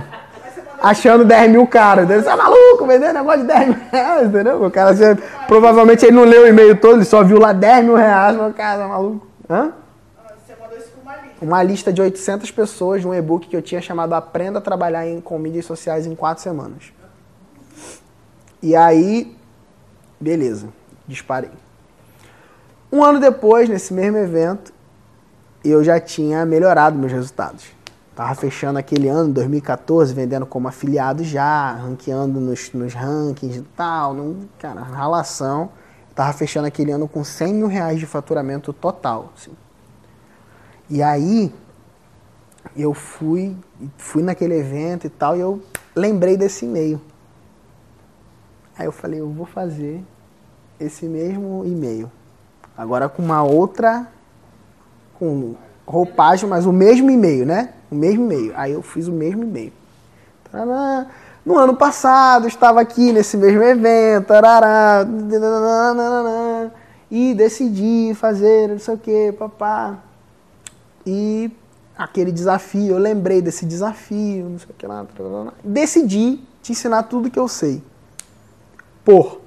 Achando 0.80 1.24
10 1.24 1.50
mil 1.50 1.66
caro. 1.66 2.02
entendeu? 2.02 2.22
Você 2.22 2.28
é 2.30 2.36
maluco, 2.36 2.86
vender 2.86 3.12
negócio 3.12 3.40
de 3.40 3.46
10 3.46 3.68
mil 3.68 3.76
reais, 3.92 4.28
entendeu? 4.28 4.64
O 4.64 4.70
cara, 4.70 4.94
provavelmente 5.46 6.04
ele 6.04 6.14
não 6.16 6.24
leu 6.24 6.44
o 6.44 6.46
e-mail 6.46 6.80
todo, 6.80 6.96
ele 6.96 7.04
só 7.04 7.22
viu 7.24 7.38
lá 7.38 7.52
10 7.52 7.84
mil 7.84 7.96
reais. 7.96 8.36
Meu 8.36 8.52
cara, 8.52 8.84
é 8.84 8.86
maluco. 8.86 9.26
Hã? 9.50 9.72
Ah, 10.18 10.32
Você 10.46 10.54
mandou 10.60 10.78
isso 10.78 10.90
com 10.92 11.04
uma 11.40 11.62
lista. 11.62 11.92
De 11.92 12.00
800 12.00 12.50
pessoas 12.50 13.00
de 13.00 13.08
um 13.08 13.14
e-book 13.14 13.48
que 13.48 13.56
eu 13.56 13.62
tinha 13.62 13.80
chamado 13.80 14.12
Aprenda 14.14 14.58
a 14.58 14.62
Trabalhar 14.62 15.06
em, 15.06 15.20
com 15.20 15.38
Mídias 15.38 15.66
Sociais 15.66 16.06
em 16.06 16.14
4 16.14 16.42
semanas. 16.42 16.92
E 18.62 18.74
aí, 18.74 19.36
beleza, 20.20 20.68
disparei. 21.06 21.50
Um 22.90 23.04
ano 23.04 23.20
depois, 23.20 23.68
nesse 23.68 23.92
mesmo 23.92 24.16
evento, 24.16 24.72
eu 25.64 25.84
já 25.84 26.00
tinha 26.00 26.44
melhorado 26.44 26.98
meus 26.98 27.12
resultados. 27.12 27.66
Tava 28.16 28.34
fechando 28.34 28.80
aquele 28.80 29.08
ano, 29.08 29.32
2014, 29.32 30.12
vendendo 30.12 30.44
como 30.44 30.66
afiliado 30.66 31.22
já, 31.22 31.72
ranqueando 31.74 32.40
nos, 32.40 32.72
nos 32.72 32.92
rankings 32.92 33.58
e 33.58 33.62
tal. 33.76 34.12
Num, 34.12 34.48
cara, 34.58 34.80
ralação. 34.80 35.70
Tava 36.16 36.32
fechando 36.32 36.66
aquele 36.66 36.90
ano 36.90 37.06
com 37.06 37.22
100 37.22 37.54
mil 37.54 37.68
reais 37.68 38.00
de 38.00 38.06
faturamento 38.06 38.72
total. 38.72 39.32
assim. 39.36 39.52
E 40.90 41.02
aí, 41.02 41.52
eu 42.76 42.94
fui, 42.94 43.56
fui 43.96 44.22
naquele 44.22 44.54
evento 44.58 45.06
e 45.06 45.10
tal, 45.10 45.36
e 45.36 45.40
eu 45.40 45.62
lembrei 45.94 46.36
desse 46.36 46.64
e-mail. 46.64 47.00
Aí 48.78 48.86
eu 48.86 48.92
falei, 48.92 49.20
eu 49.20 49.28
vou 49.28 49.44
fazer 49.44 50.02
esse 50.78 51.06
mesmo 51.06 51.64
e-mail. 51.66 52.10
Agora 52.76 53.08
com 53.08 53.22
uma 53.22 53.42
outra, 53.42 54.06
com 55.18 55.56
roupagem, 55.84 56.48
mas 56.48 56.64
o 56.64 56.72
mesmo 56.72 57.10
e-mail, 57.10 57.44
né? 57.44 57.74
O 57.90 57.94
mesmo 57.94 58.24
e-mail. 58.24 58.52
Aí 58.56 58.72
eu 58.72 58.82
fiz 58.82 59.08
o 59.08 59.12
mesmo 59.12 59.42
e-mail. 59.42 59.72
No 61.44 61.58
ano 61.58 61.74
passado, 61.74 62.46
estava 62.46 62.80
aqui 62.80 63.12
nesse 63.12 63.36
mesmo 63.36 63.62
evento, 63.62 64.26
tarará, 64.26 65.04
e 67.10 67.34
decidi 67.34 68.14
fazer 68.14 68.68
não 68.68 68.78
sei 68.78 68.94
o 68.94 68.98
que, 68.98 69.32
papá. 69.32 69.98
E 71.10 71.50
aquele 71.96 72.30
desafio, 72.30 72.88
eu 72.92 72.98
lembrei 72.98 73.40
desse 73.40 73.64
desafio, 73.64 74.46
não 74.50 74.58
sei 74.58 74.68
o 74.68 74.74
que 74.74 74.86
lá, 74.86 75.06
tarará. 75.16 75.54
decidi 75.64 76.38
te 76.60 76.72
ensinar 76.72 77.04
tudo 77.04 77.30
que 77.30 77.38
eu 77.38 77.48
sei. 77.48 77.82
Por. 79.02 79.40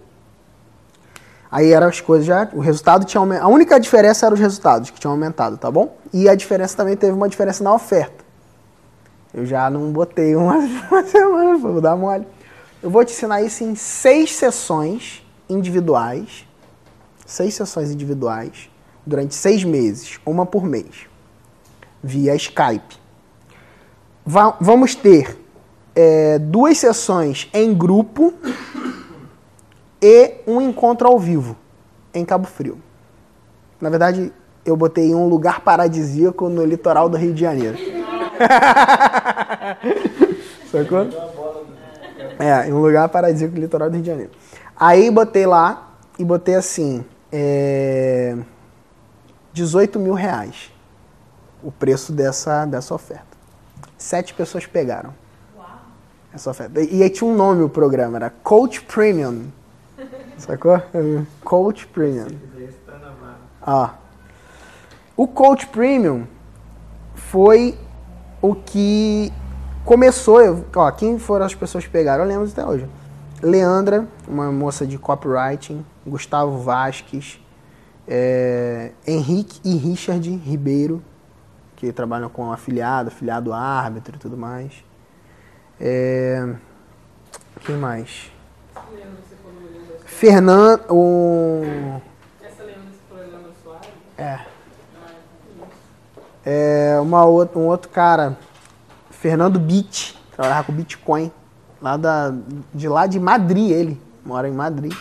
Aí 1.52 1.72
eram 1.72 1.86
as 1.86 2.02
coisas 2.02 2.26
já, 2.26 2.50
o 2.52 2.60
resultado 2.60 3.06
tinha 3.06 3.22
aumentado. 3.22 3.46
A 3.46 3.48
única 3.48 3.80
diferença 3.80 4.26
era 4.26 4.34
os 4.34 4.42
resultados 4.42 4.90
que 4.90 5.00
tinham 5.00 5.12
aumentado, 5.12 5.56
tá 5.56 5.70
bom? 5.70 5.96
E 6.12 6.28
a 6.28 6.34
diferença 6.34 6.76
também 6.76 6.98
teve 6.98 7.12
uma 7.14 7.30
diferença 7.30 7.64
na 7.64 7.76
oferta. 7.76 8.26
Eu 9.32 9.46
já 9.46 9.70
não 9.70 9.92
botei 9.92 10.36
uma, 10.36 10.56
uma 10.90 11.04
semana, 11.04 11.58
vou 11.60 11.80
dar 11.80 11.96
mole. 11.96 12.26
Eu 12.82 12.90
vou 12.90 13.06
te 13.06 13.14
ensinar 13.14 13.44
isso 13.44 13.64
em 13.64 13.76
seis 13.76 14.34
sessões 14.34 15.24
individuais. 15.48 16.48
Seis 17.24 17.54
sessões 17.54 17.92
individuais 17.92 18.72
durante 19.06 19.36
seis 19.36 19.64
meses, 19.64 20.20
uma 20.26 20.46
por 20.46 20.64
mês, 20.64 21.08
via 22.04 22.36
Skype. 22.36 23.00
Va 24.26 24.58
vamos 24.60 24.96
ter 24.96 25.38
é, 25.96 26.40
duas 26.40 26.78
sessões 26.78 27.50
em 27.54 27.74
grupo 27.74 28.34
e 30.02 30.34
um 30.48 30.62
encontro 30.62 31.08
ao 31.08 31.20
vivo 31.20 31.56
em 32.14 32.26
Cabo 32.26 32.48
Frio. 32.48 32.78
Na 33.80 33.90
verdade, 33.90 34.34
eu 34.66 34.76
botei 34.76 35.16
um 35.16 35.28
lugar 35.28 35.62
paradisíaco 35.62 36.50
no 36.50 36.66
litoral 36.66 37.08
do 37.10 37.18
Rio 37.18 37.34
de 37.34 37.42
Janeiro. 37.42 37.78
Sacou? 40.72 41.08
É, 42.40 42.70
em 42.70 42.74
um 42.74 42.80
lugar 42.80 43.08
paradisíaco 43.10 43.56
no 43.56 43.62
litoral 43.62 43.90
do 43.90 43.94
Rio 43.94 44.04
de 44.04 44.10
Janeiro. 44.10 44.32
Aí 44.76 45.12
botei 45.12 45.46
lá 45.46 45.92
e 46.18 46.24
botei 46.24 46.56
assim, 46.56 47.06
é, 47.32 48.36
18 49.54 50.00
mil 50.00 50.14
reais 50.14 50.71
o 51.64 51.72
preço 51.72 52.12
dessa, 52.12 52.66
dessa 52.66 52.94
oferta. 52.94 53.38
Sete 53.98 54.34
pessoas 54.34 54.66
pegaram 54.66 55.14
essa 56.34 56.50
oferta. 56.50 56.82
E 56.82 57.04
aí 57.04 57.10
tinha 57.10 57.30
um 57.30 57.36
nome 57.36 57.64
o 57.64 57.70
programa, 57.70 58.18
era 58.18 58.30
Coach 58.30 58.82
Premium. 58.84 59.48
Sacou? 60.38 60.82
Coach 61.44 61.88
Premium. 61.88 62.28
Ó. 63.62 63.90
O 65.16 65.28
Coach 65.28 65.68
Premium 65.68 66.26
foi 67.14 67.78
o 68.42 68.56
que 68.56 69.32
começou. 69.86 70.66
Ó, 70.76 70.92
quem 70.92 71.20
foram 71.20 71.46
as 71.46 71.54
pessoas 71.54 71.86
que 71.86 71.92
pegaram? 71.92 72.24
Eu 72.24 72.30
lembro 72.30 72.50
até 72.50 72.66
hoje. 72.66 72.88
Leandra, 73.44 74.08
uma 74.28 74.52
moça 74.52 74.86
de 74.86 74.98
copywriting, 74.98 75.86
Gustavo 76.06 76.60
Vasques, 76.60 77.40
é, 78.08 78.92
Henrique 79.06 79.60
e 79.64 79.76
Richard 79.76 80.30
Ribeiro, 80.30 81.04
que 81.82 81.92
trabalham 81.92 82.30
com 82.30 82.52
afiliado, 82.52 83.08
afiliado 83.08 83.52
árbitro 83.52 84.16
e 84.16 84.20
tudo 84.20 84.38
mais. 84.38 84.72
É, 85.80 86.54
quem 87.66 87.76
mais? 87.76 88.32
Fernando. 90.06 90.84
O, 90.92 91.64
Essa 92.40 92.64
falou 93.10 93.24
Leandro 93.26 93.52
Soares? 93.64 93.90
é, 94.16 94.46
é 96.46 97.00
uma 97.00 97.26
outra, 97.26 97.58
um 97.58 97.66
outro 97.66 97.90
cara, 97.90 98.38
Fernando 99.10 99.60
Bit, 99.60 100.22
trabalhava 100.34 100.66
com 100.66 100.74
Bitcoin, 100.74 101.32
lá 101.82 101.98
da, 101.98 102.32
de 102.72 102.88
lá 102.88 103.08
de 103.08 103.20
Madrid, 103.20 103.72
ele 103.72 104.00
mora 104.24 104.48
em 104.48 104.54
Madrid. 104.54 104.94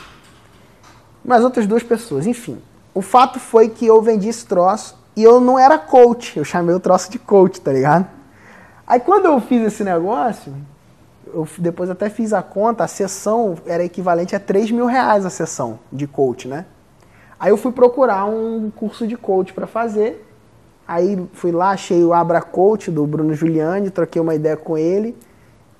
Mais 1.23 1.45
outras 1.45 1.67
duas 1.67 1.83
pessoas, 1.83 2.27
enfim. 2.27 2.59
O 2.95 3.03
fato 3.03 3.39
foi 3.39 3.69
que 3.69 3.85
eu 3.85 4.01
vendi 4.01 4.31
esse 4.31 4.47
troço 4.47 4.99
e 5.17 5.23
eu 5.23 5.41
não 5.41 5.59
era 5.59 5.79
coach, 5.79 6.37
eu 6.37 6.45
chamei 6.45 6.75
o 6.75 6.81
troço 6.81 7.11
de 7.11 7.19
coach, 7.19 7.61
tá 7.61 7.73
ligado? 7.73 8.07
Aí 8.87 9.01
quando 9.01 9.27
eu 9.27 9.41
fiz 9.41 9.63
esse 9.63 9.85
negócio, 9.85 10.53
eu 11.27 11.47
depois 11.59 11.91
até 11.91 12.09
fiz 12.11 12.33
a 12.33 12.43
conta, 12.43 12.85
a 12.85 12.89
sessão 12.89 13.57
era 13.67 13.85
equivalente 13.85 14.35
a 14.35 14.41
3 14.41 14.71
mil 14.71 14.87
reais 14.87 15.25
a 15.25 15.31
sessão 15.31 15.79
de 15.93 16.07
coach, 16.07 16.49
né? 16.49 16.67
Aí 17.39 17.51
eu 17.51 17.57
fui 17.57 17.73
procurar 17.73 18.27
um 18.27 18.71
curso 18.71 19.07
de 19.07 19.17
coach 19.17 19.53
para 19.55 19.67
fazer. 19.67 20.27
Aí 20.87 21.25
fui 21.33 21.53
lá, 21.53 21.71
achei 21.71 22.05
o 22.05 22.13
Abra 22.13 22.43
Coach 22.43 22.91
do 22.91 23.07
Bruno 23.07 23.33
Giuliani, 23.33 23.91
troquei 23.91 24.21
uma 24.21 24.35
ideia 24.35 24.57
com 24.57 24.77
ele. 24.77 25.17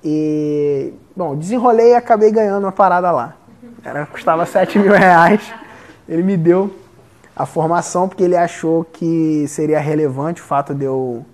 E, 0.03 0.93
bom, 1.15 1.35
desenrolei 1.35 1.91
e 1.91 1.95
acabei 1.95 2.31
ganhando 2.31 2.63
uma 2.63 2.71
parada 2.71 3.11
lá. 3.11 3.35
Era, 3.83 4.07
custava 4.07 4.45
7 4.45 4.79
mil 4.79 4.93
reais. 4.93 5.53
Ele 6.09 6.23
me 6.23 6.35
deu 6.35 6.73
a 7.35 7.45
formação 7.45 8.07
porque 8.07 8.23
ele 8.23 8.35
achou 8.35 8.83
que 8.83 9.45
seria 9.47 9.79
relevante 9.79 10.41
o 10.41 10.45
fato 10.45 10.73
de 10.73 10.85
eu, 10.85 11.25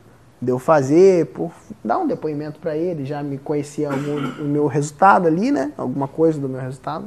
de 0.41 0.51
eu 0.51 0.59
fazer, 0.59 1.27
por 1.27 1.51
dar 1.83 1.97
um 1.97 2.07
depoimento 2.07 2.59
para 2.59 2.77
ele, 2.77 3.05
já 3.05 3.23
me 3.23 3.37
conhecia 3.37 3.89
algum, 3.89 4.17
o 4.41 4.45
meu 4.45 4.67
resultado 4.67 5.27
ali, 5.27 5.51
né? 5.51 5.71
Alguma 5.77 6.07
coisa 6.07 6.39
do 6.39 6.47
meu 6.47 6.61
resultado. 6.61 7.05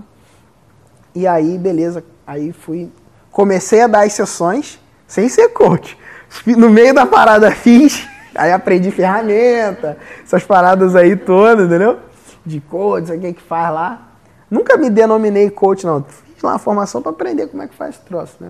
E 1.15 1.27
aí, 1.27 1.59
beleza, 1.59 2.05
aí 2.27 2.53
fui, 2.53 2.91
comecei 3.31 3.83
a 3.83 3.87
dar 3.87 4.05
as 4.05 4.13
sessões 4.13 4.81
sem 5.07 5.29
ser 5.29 5.49
coach. 5.51 5.99
No 6.47 6.71
meio 6.71 6.95
da 6.95 7.05
parada 7.05 7.51
fiz, 7.51 8.07
aí 8.35 8.53
aprendi 8.53 8.91
ferramenta, 8.93 9.99
essas 10.23 10.45
paradas 10.45 10.95
aí 10.95 11.17
todas, 11.17 11.67
entendeu? 11.67 11.99
De 12.47 12.61
coach, 12.61 13.11
o 13.11 13.19
que 13.19 13.33
que 13.33 13.43
faz 13.43 13.73
lá. 13.75 14.09
Nunca 14.49 14.77
me 14.77 14.89
denominei 14.89 15.51
coach, 15.51 15.85
não. 15.85 16.05
Fiz 16.41 16.43
lá 16.43 16.53
uma 16.53 16.59
formação 16.59 17.03
para 17.03 17.11
aprender 17.13 17.49
como 17.49 17.63
é 17.63 17.69
que 17.69 17.75
faz 17.75 17.97
esse 17.97 18.05
troço, 18.07 18.37
né? 18.41 18.49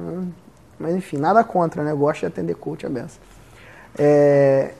Mas, 0.78 0.94
enfim, 0.94 1.16
nada 1.16 1.42
contra, 1.42 1.82
né? 1.82 1.90
Eu 1.90 1.96
gosto 1.96 2.20
de 2.20 2.26
atender 2.26 2.54
coach, 2.54 2.86
a 2.86 2.88
benção. 2.88 3.20
É, 3.98 4.74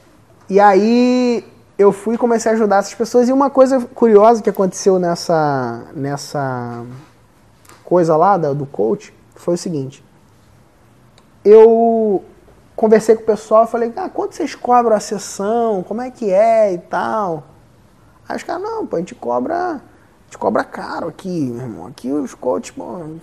e 0.49 0.61
aí 0.61 1.45
eu 1.77 1.91
fui 1.91 2.15
e 2.15 2.19
comecei 2.19 2.53
a 2.53 2.55
ajudar 2.55 2.77
essas 2.77 2.95
pessoas. 2.95 3.29
E 3.29 3.33
uma 3.33 3.51
coisa 3.51 3.81
curiosa 3.81 4.41
que 4.41 4.49
aconteceu 4.49 5.01
nessa, 5.01 5.87
nessa 5.93 6.85
coisa 7.85 8.17
lá 8.17 8.37
da- 8.37 8.53
do 8.53 8.65
coach 8.65 9.13
foi 9.35 9.55
o 9.55 9.59
seguinte. 9.59 10.05
Eu 11.45 12.25
conversei 12.77 13.17
com 13.17 13.23
o 13.23 13.27
pessoal 13.27 13.65
e 13.65 13.67
falei, 13.67 13.93
ah, 13.97 14.09
quanto 14.09 14.37
vocês 14.37 14.55
cobram 14.55 14.95
a 14.95 15.01
sessão? 15.01 15.83
Como 15.83 16.01
é 16.01 16.13
que 16.13 16.31
é 16.31 16.73
e 16.75 16.79
tal? 16.79 17.43
Aí 18.29 18.37
os 18.37 18.45
caras, 18.45 18.63
não, 18.63 18.87
pô, 18.87 18.95
a 18.95 18.99
gente 19.01 19.17
cobra, 19.17 19.81
gente 20.31 20.39
cobra 20.39 20.63
caro 20.63 21.09
aqui, 21.09 21.29
meu 21.29 21.67
irmão. 21.67 21.87
Aqui 21.89 22.11
os 22.13 22.35
coaches, 22.35 22.73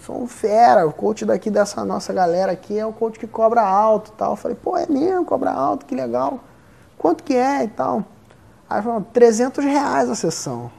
são 0.06 0.28
fera. 0.28 0.86
O 0.86 0.92
coach 0.92 1.26
daqui 1.26 1.50
dessa 1.50 1.86
nossa 1.86 2.12
galera 2.12 2.52
aqui 2.52 2.78
é 2.78 2.86
o 2.86 2.92
coach 2.92 3.18
que 3.18 3.26
cobra 3.26 3.62
alto 3.62 4.12
e 4.14 4.18
tal. 4.18 4.32
Eu 4.32 4.36
falei, 4.36 4.58
pô, 4.62 4.78
é 4.78 4.86
mesmo, 4.88 5.24
cobra 5.24 5.52
alto, 5.52 5.86
que 5.86 5.96
legal. 5.96 6.42
Quanto 6.98 7.24
que 7.24 7.34
é 7.34 7.64
e 7.64 7.70
tal? 7.70 8.04
Aí 8.70 8.82
falou, 8.82 9.02
300 9.14 9.64
reais 9.64 10.10
a 10.10 10.16
sessão. 10.16 10.70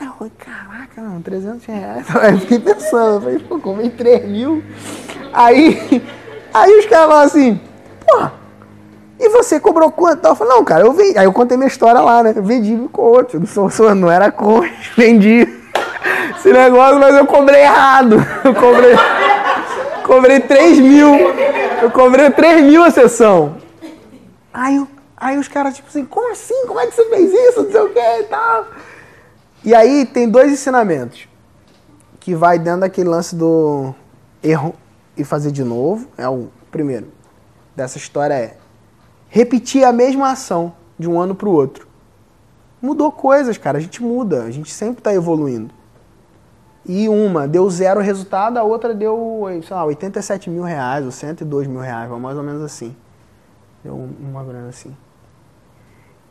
Aí 0.00 0.06
eu 0.06 0.14
falei, 0.14 0.32
caraca, 0.38 1.02
não, 1.02 1.20
300 1.20 1.66
reais. 1.66 2.06
Aí 2.16 2.32
eu 2.32 2.40
fiquei 2.40 2.58
pensando, 2.58 3.16
eu 3.16 3.20
falei, 3.20 3.38
pô, 3.40 3.60
comi 3.60 3.90
3 3.90 4.26
mil. 4.26 4.64
Aí, 5.34 6.02
aí 6.54 6.78
os 6.78 6.86
caras 6.86 7.06
falaram 7.08 7.26
assim, 7.26 7.60
pô, 8.06 8.30
e 9.24 9.28
você 9.30 9.58
cobrou 9.60 9.90
quanto? 9.90 10.24
Eu 10.26 10.34
falei, 10.34 10.54
não, 10.54 10.64
cara, 10.64 10.84
eu 10.84 10.92
vendi. 10.92 11.18
Aí 11.18 11.24
eu 11.24 11.32
contei 11.32 11.56
minha 11.56 11.68
história 11.68 12.00
lá, 12.00 12.22
né? 12.22 12.32
Eu 12.36 12.42
vendi 12.42 12.74
no 12.74 12.88
coach, 12.88 13.38
não, 13.38 13.46
sou, 13.46 13.70
sou- 13.70 13.94
não 13.94 14.10
era 14.10 14.30
coach, 14.30 14.72
vendi 14.96 15.48
esse 16.36 16.52
negócio, 16.52 16.98
mas 17.00 17.14
eu 17.16 17.26
cobrei 17.26 17.62
errado. 17.62 18.16
Eu 18.44 18.54
cobrei, 18.54 18.94
cobrei 20.06 20.40
3 20.40 20.78
mil. 20.78 21.14
Eu 21.82 21.90
cobrei 21.90 22.30
3 22.30 22.64
mil 22.64 22.82
a 22.84 22.90
sessão. 22.90 23.56
Aí, 24.52 24.84
aí 25.16 25.38
os 25.38 25.48
caras, 25.48 25.74
tipo 25.74 25.88
assim, 25.88 26.04
como 26.04 26.30
assim? 26.30 26.66
Como 26.66 26.78
é 26.80 26.86
que 26.86 26.94
você 26.94 27.04
fez 27.06 27.32
isso? 27.32 27.62
Não 27.64 27.70
sei 27.72 27.80
o 27.80 27.88
que 27.90 27.98
e 27.98 28.22
tal. 28.24 28.66
E 29.64 29.74
aí 29.74 30.04
tem 30.06 30.28
dois 30.28 30.52
ensinamentos 30.52 31.26
que 32.20 32.34
vai 32.34 32.58
dentro 32.58 32.80
daquele 32.80 33.08
lance 33.08 33.34
do 33.34 33.94
erro 34.42 34.74
e 35.16 35.24
fazer 35.24 35.50
de 35.50 35.64
novo. 35.64 36.06
É 36.18 36.28
o 36.28 36.48
primeiro 36.70 37.08
dessa 37.74 37.98
história 37.98 38.34
é 38.34 38.56
repetir 39.34 39.82
a 39.82 39.90
mesma 39.92 40.30
ação 40.30 40.72
de 40.96 41.10
um 41.10 41.20
ano 41.20 41.34
para 41.34 41.48
o 41.48 41.52
outro. 41.52 41.88
Mudou 42.80 43.10
coisas, 43.10 43.58
cara. 43.58 43.78
A 43.78 43.80
gente 43.80 44.00
muda. 44.00 44.44
A 44.44 44.50
gente 44.52 44.70
sempre 44.70 45.00
está 45.00 45.12
evoluindo. 45.12 45.74
E 46.86 47.08
uma 47.08 47.48
deu 47.48 47.68
zero 47.68 48.00
resultado, 48.00 48.58
a 48.58 48.62
outra 48.62 48.94
deu, 48.94 49.42
sei 49.66 49.74
lá, 49.74 49.84
87 49.86 50.48
mil 50.48 50.62
reais 50.62 51.04
ou 51.04 51.10
102 51.10 51.66
mil 51.66 51.80
reais, 51.80 52.08
mais 52.10 52.36
ou 52.36 52.44
menos 52.44 52.62
assim. 52.62 52.94
Deu 53.82 54.08
uma 54.20 54.44
grana 54.44 54.68
assim. 54.68 54.96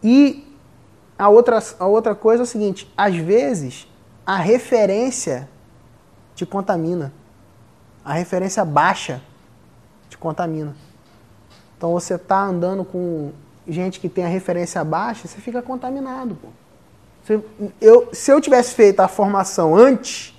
E 0.01 0.47
a 1.19 1.27
outra, 1.27 1.61
a 1.79 1.85
outra 1.85 2.15
coisa 2.15 2.43
é 2.43 2.45
o 2.45 2.47
seguinte: 2.47 2.89
às 2.95 3.17
vezes 3.17 3.85
a 4.25 4.37
referência 4.37 5.49
te 6.35 6.45
contamina. 6.45 7.11
A 8.05 8.13
referência 8.13 8.63
baixa 8.63 9.21
te 10.07 10.17
contamina. 10.17 10.73
Então 11.83 11.91
você 11.91 12.17
tá 12.17 12.41
andando 12.41 12.85
com 12.85 13.31
gente 13.67 13.99
que 13.99 14.07
tem 14.07 14.23
a 14.23 14.29
referência 14.29 14.81
baixa, 14.85 15.27
você 15.27 15.41
fica 15.41 15.61
contaminado, 15.61 16.33
pô. 16.41 16.47
Se 17.25 17.43
eu, 17.81 18.07
se 18.13 18.31
eu 18.31 18.39
tivesse 18.39 18.73
feito 18.73 19.01
a 19.01 19.09
formação 19.09 19.75
antes, 19.75 20.33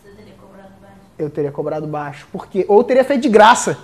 Você 0.00 0.10
teria 0.14 0.34
cobrado 0.40 0.70
baixo. 0.80 0.96
eu 1.18 1.28
teria 1.28 1.50
cobrado 1.50 1.86
baixo. 1.88 2.28
Porque, 2.30 2.64
ou 2.68 2.84
teria 2.84 3.02
feito 3.02 3.22
de 3.22 3.28
graça. 3.28 3.76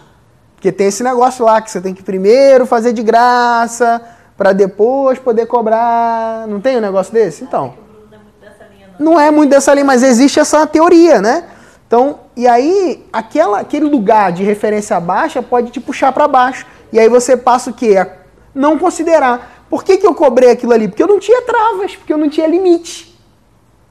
Porque 0.54 0.70
tem 0.70 0.86
esse 0.86 1.02
negócio 1.02 1.44
lá 1.44 1.60
que 1.60 1.72
você 1.72 1.80
tem 1.80 1.92
que 1.92 2.04
primeiro 2.04 2.64
fazer 2.66 2.92
de 2.92 3.02
graça 3.02 4.00
para 4.36 4.52
depois 4.52 5.18
poder 5.18 5.46
cobrar. 5.46 6.46
Não 6.46 6.60
tem 6.60 6.76
um 6.76 6.80
negócio 6.80 7.12
desse? 7.12 7.42
Então. 7.42 7.74
É 8.12 8.16
muito 8.16 8.40
dessa 8.40 8.64
linha, 8.72 8.94
não. 8.96 9.10
Não 9.10 9.20
é 9.20 9.32
muito 9.32 9.50
dessa 9.50 9.74
linha, 9.74 9.84
mas 9.84 10.04
existe 10.04 10.38
essa 10.38 10.64
teoria, 10.68 11.20
né? 11.20 11.48
Então, 11.84 12.20
e 12.36 12.46
aí, 12.46 13.04
aquela, 13.12 13.58
aquele 13.58 13.86
lugar 13.86 14.30
de 14.30 14.44
referência 14.44 14.98
baixa 15.00 15.42
pode 15.42 15.70
te 15.70 15.80
puxar 15.80 16.12
para 16.12 16.28
baixo. 16.28 16.64
E 16.96 16.98
aí 16.98 17.10
você 17.10 17.36
passa 17.36 17.68
o 17.68 17.74
quê? 17.74 17.94
A 17.98 18.10
não 18.54 18.78
considerar. 18.78 19.66
Por 19.68 19.84
que, 19.84 19.98
que 19.98 20.06
eu 20.06 20.14
cobrei 20.14 20.50
aquilo 20.50 20.72
ali? 20.72 20.88
Porque 20.88 21.02
eu 21.02 21.06
não 21.06 21.20
tinha 21.20 21.42
travas, 21.42 21.94
porque 21.94 22.10
eu 22.10 22.16
não 22.16 22.30
tinha 22.30 22.46
limite. 22.46 23.14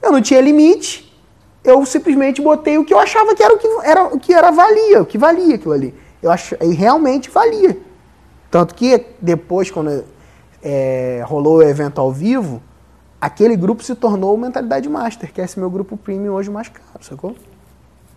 Eu 0.02 0.10
não 0.10 0.20
tinha 0.20 0.40
limite. 0.40 1.16
Eu 1.62 1.86
simplesmente 1.86 2.42
botei 2.42 2.78
o 2.78 2.84
que 2.84 2.92
eu 2.92 2.98
achava 2.98 3.32
que 3.32 3.44
era 3.44 3.54
o 3.54 3.58
que 3.58 3.68
era, 3.84 4.04
o 4.06 4.18
que 4.18 4.34
era 4.34 4.50
valia, 4.50 5.02
o 5.02 5.06
que 5.06 5.16
valia 5.16 5.54
aquilo 5.54 5.72
ali. 5.72 5.94
Eu 6.20 6.32
ach, 6.32 6.50
e 6.60 6.74
realmente 6.74 7.30
valia. 7.30 7.78
Tanto 8.50 8.74
que 8.74 9.06
depois, 9.22 9.70
quando 9.70 10.04
é, 10.60 11.22
rolou 11.24 11.58
o 11.58 11.62
evento 11.62 12.00
ao 12.00 12.10
vivo, 12.10 12.60
aquele 13.20 13.54
grupo 13.54 13.84
se 13.84 13.94
tornou 13.94 14.34
o 14.34 14.38
Mentalidade 14.38 14.88
Master, 14.88 15.32
que 15.32 15.40
é 15.40 15.44
esse 15.44 15.60
meu 15.60 15.70
grupo 15.70 15.96
premium 15.96 16.32
hoje 16.34 16.50
mais 16.50 16.68
caro, 16.68 17.04
sacou? 17.04 17.36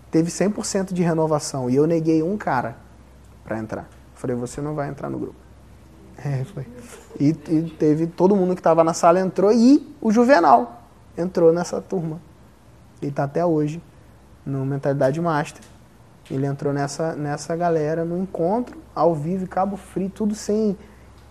Teve 0.09 0.31
100% 0.31 0.93
de 0.93 1.03
renovação 1.03 1.69
e 1.69 1.75
eu 1.75 1.85
neguei 1.85 2.23
um 2.23 2.35
cara 2.35 2.75
para 3.43 3.59
entrar. 3.59 3.98
Falei, 4.19 4.35
você 4.35 4.59
não 4.59 4.75
vai 4.75 4.89
entrar 4.89 5.09
no 5.09 5.17
grupo. 5.17 5.35
É, 6.21 6.43
foi. 6.43 6.67
E, 7.17 7.29
e 7.29 7.75
teve 7.79 8.05
todo 8.05 8.35
mundo 8.35 8.53
que 8.53 8.59
estava 8.59 8.83
na 8.83 8.93
sala 8.93 9.21
entrou 9.21 9.53
e 9.53 9.95
o 10.01 10.11
Juvenal 10.11 10.83
entrou 11.17 11.53
nessa 11.53 11.79
turma. 11.79 12.19
Ele 13.01 13.09
está 13.09 13.23
até 13.23 13.45
hoje 13.45 13.81
no 14.45 14.65
Mentalidade 14.65 15.21
Master. 15.21 15.63
Ele 16.29 16.45
entrou 16.45 16.73
nessa, 16.73 17.15
nessa 17.15 17.55
galera 17.55 18.03
no 18.03 18.17
encontro, 18.17 18.77
ao 18.93 19.15
vivo, 19.15 19.47
cabo 19.47 19.77
frio, 19.77 20.09
tudo 20.09 20.35
sem 20.35 20.77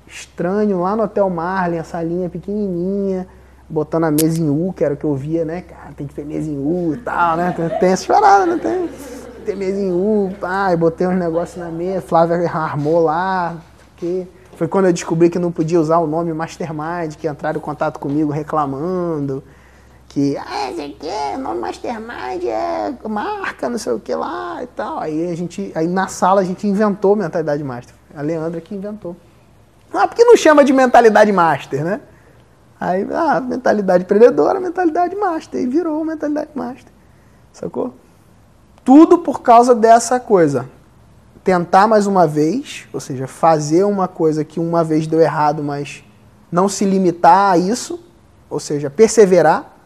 estranho, 0.07 0.81
lá 0.81 0.97
no 0.97 1.03
Hotel 1.03 1.29
Marlin, 1.29 1.77
a 1.77 1.85
salinha 1.85 2.31
pequenininha, 2.31 3.29
botando 3.69 4.05
a 4.05 4.11
mesa 4.11 4.41
em 4.41 4.49
U, 4.49 4.73
que 4.73 4.83
era 4.83 4.95
o 4.95 4.97
que 4.97 5.05
eu 5.05 5.15
via, 5.15 5.45
né? 5.45 5.61
Cara, 5.61 5.93
tem 5.95 6.07
que 6.07 6.15
ter 6.15 6.25
mesa 6.25 6.51
em 6.51 6.57
U 6.57 6.95
e 6.95 6.97
tal, 6.97 7.37
né? 7.37 7.53
Tem, 7.55 7.69
tem 7.79 7.91
essas 7.91 8.07
paradas, 8.07 8.49
né? 8.49 8.59
Tem, 8.63 8.89
tem 9.49 9.57
mesa 9.57 9.81
em 9.81 9.91
U, 9.91 10.31
pá, 10.39 10.73
e 10.73 10.77
botei 10.77 11.07
uns 11.07 11.19
negócios 11.19 11.57
na 11.57 11.71
mesa, 11.71 12.03
Flávia 12.03 12.37
armou 12.51 13.01
lá, 13.01 13.57
que 13.97 14.29
foi 14.57 14.69
quando 14.69 14.87
eu 14.87 14.93
descobri 14.93 15.31
que 15.31 15.39
não 15.39 15.51
podia 15.51 15.81
usar 15.81 15.99
o 15.99 16.07
nome 16.07 16.35
Mastermind, 16.35 17.15
que 17.17 17.27
entraram 17.27 17.59
em 17.59 17.63
contato 17.63 17.99
comigo 17.99 18.31
reclamando 18.31 19.43
que 20.09 20.37
ah, 20.37 20.71
esse 20.71 20.83
aqui, 20.83 21.37
o 21.37 21.39
nome 21.39 21.61
Mastermind 21.61 22.45
é 22.45 22.95
marca, 23.09 23.69
não 23.69 23.79
sei 23.79 23.93
o 23.93 24.01
que 24.01 24.15
lá 24.15 24.63
e 24.63 24.67
tal. 24.67 24.99
Aí 24.99 25.31
a 25.31 25.35
gente, 25.35 25.71
aí 25.75 25.87
na 25.87 26.09
sala 26.09 26.41
a 26.41 26.45
gente 26.45 26.67
inventou 26.67 27.15
mentalidade 27.15 27.63
master. 27.63 27.95
A 28.15 28.23
Leandra 28.23 28.61
que 28.61 28.75
inventou. 28.75 29.15
Ah, 29.93 30.09
por 30.09 30.17
que 30.17 30.25
não 30.25 30.37
chama 30.37 30.65
de 30.65 30.73
mentalidade 30.73 31.31
master, 31.31 31.85
né? 31.85 32.01
Aí, 32.81 33.07
ah, 33.13 33.41
mentalidade 33.41 34.05
empreendedora, 34.05 34.59
mentalidade 34.61 35.15
master. 35.15 35.61
E 35.61 35.67
virou 35.67 36.03
mentalidade 36.05 36.51
master. 36.55 36.93
Sacou? 37.53 37.95
Tudo 38.89 39.19
por 39.19 39.43
causa 39.43 39.75
dessa 39.75 40.19
coisa. 40.19 40.67
Tentar 41.45 41.87
mais 41.87 42.07
uma 42.07 42.27
vez, 42.27 42.89
ou 42.91 42.99
seja, 42.99 43.27
fazer 43.27 43.85
uma 43.85 44.09
coisa 44.09 44.43
que 44.47 44.59
uma 44.59 44.83
vez 44.83 45.07
deu 45.07 45.21
errado, 45.21 45.63
mas 45.63 46.03
não 46.51 46.71
se 46.71 46.87
limitar 46.87 47.53
a 47.53 47.59
isso, 47.59 48.03
ou 48.49 48.59
seja, 48.59 48.89
perseverar 48.89 49.77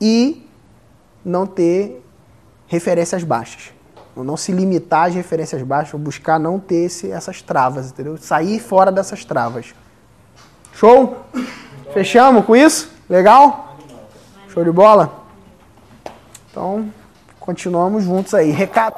e 0.00 0.48
não 1.24 1.44
ter 1.44 2.00
referências 2.68 3.24
baixas. 3.24 3.72
Ou 4.14 4.22
não 4.22 4.36
se 4.36 4.52
limitar 4.52 5.08
às 5.08 5.14
referências 5.16 5.60
baixas, 5.62 5.94
ou 5.94 5.98
buscar 5.98 6.38
não 6.38 6.60
ter 6.60 6.84
esse, 6.84 7.10
essas 7.10 7.42
travas, 7.42 7.90
entendeu? 7.90 8.16
Sair 8.16 8.60
fora 8.60 8.92
dessas 8.92 9.24
travas. 9.24 9.74
Show? 10.72 11.16
Fechamos 11.92 12.44
com 12.44 12.54
isso? 12.54 12.92
Legal? 13.10 13.76
Show 14.50 14.62
de 14.62 14.70
bola? 14.70 15.24
Então, 16.48 16.88
continuamos 17.46 18.02
juntos 18.02 18.34
aí. 18.34 18.50
Recado. 18.50 18.96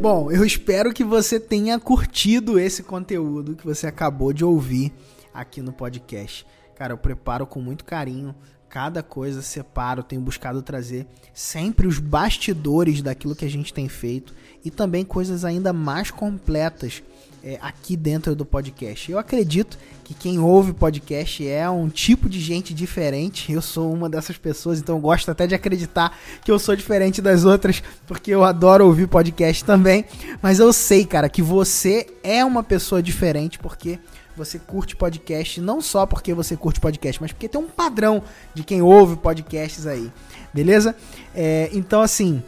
Bom, 0.00 0.30
eu 0.30 0.44
espero 0.44 0.92
que 0.92 1.02
você 1.02 1.40
tenha 1.40 1.78
curtido 1.80 2.58
esse 2.58 2.82
conteúdo 2.82 3.56
que 3.56 3.64
você 3.64 3.86
acabou 3.86 4.32
de 4.32 4.44
ouvir 4.44 4.92
aqui 5.32 5.60
no 5.60 5.72
podcast. 5.72 6.46
Cara, 6.76 6.92
eu 6.92 6.98
preparo 6.98 7.46
com 7.46 7.60
muito 7.60 7.84
carinho 7.84 8.34
cada 8.68 9.02
coisa, 9.02 9.40
separo, 9.40 10.02
tenho 10.02 10.20
buscado 10.20 10.60
trazer 10.60 11.06
sempre 11.32 11.86
os 11.86 11.98
bastidores 11.98 13.00
daquilo 13.00 13.34
que 13.34 13.46
a 13.46 13.50
gente 13.50 13.72
tem 13.72 13.88
feito 13.88 14.34
e 14.62 14.70
também 14.70 15.04
coisas 15.04 15.44
ainda 15.44 15.72
mais 15.72 16.10
completas 16.10 17.02
é, 17.42 17.58
aqui 17.60 17.96
dentro 17.96 18.34
do 18.34 18.44
podcast. 18.44 19.10
Eu 19.10 19.18
acredito 19.18 19.78
que 20.04 20.14
quem 20.14 20.38
ouve 20.38 20.72
podcast 20.72 21.46
é 21.46 21.68
um 21.68 21.88
tipo 21.88 22.28
de 22.28 22.40
gente 22.40 22.72
diferente. 22.74 23.52
Eu 23.52 23.62
sou 23.62 23.92
uma 23.92 24.08
dessas 24.08 24.36
pessoas, 24.36 24.78
então 24.78 25.00
gosto 25.00 25.30
até 25.30 25.46
de 25.46 25.54
acreditar 25.54 26.16
que 26.44 26.50
eu 26.50 26.58
sou 26.58 26.74
diferente 26.74 27.20
das 27.20 27.44
outras, 27.44 27.82
porque 28.06 28.30
eu 28.30 28.44
adoro 28.44 28.86
ouvir 28.86 29.06
podcast 29.06 29.64
também. 29.64 30.04
Mas 30.42 30.58
eu 30.58 30.72
sei, 30.72 31.04
cara, 31.04 31.28
que 31.28 31.42
você 31.42 32.06
é 32.22 32.44
uma 32.44 32.62
pessoa 32.62 33.02
diferente 33.02 33.58
porque 33.58 33.98
você 34.36 34.58
curte 34.58 34.94
podcast, 34.94 35.60
não 35.60 35.80
só 35.80 36.06
porque 36.06 36.32
você 36.32 36.56
curte 36.56 36.78
podcast, 36.78 37.20
mas 37.20 37.32
porque 37.32 37.48
tem 37.48 37.60
um 37.60 37.68
padrão 37.68 38.22
de 38.54 38.62
quem 38.62 38.80
ouve 38.80 39.16
podcasts 39.16 39.84
aí, 39.84 40.12
beleza? 40.54 40.94
É, 41.34 41.68
então, 41.72 42.00
assim, 42.00 42.40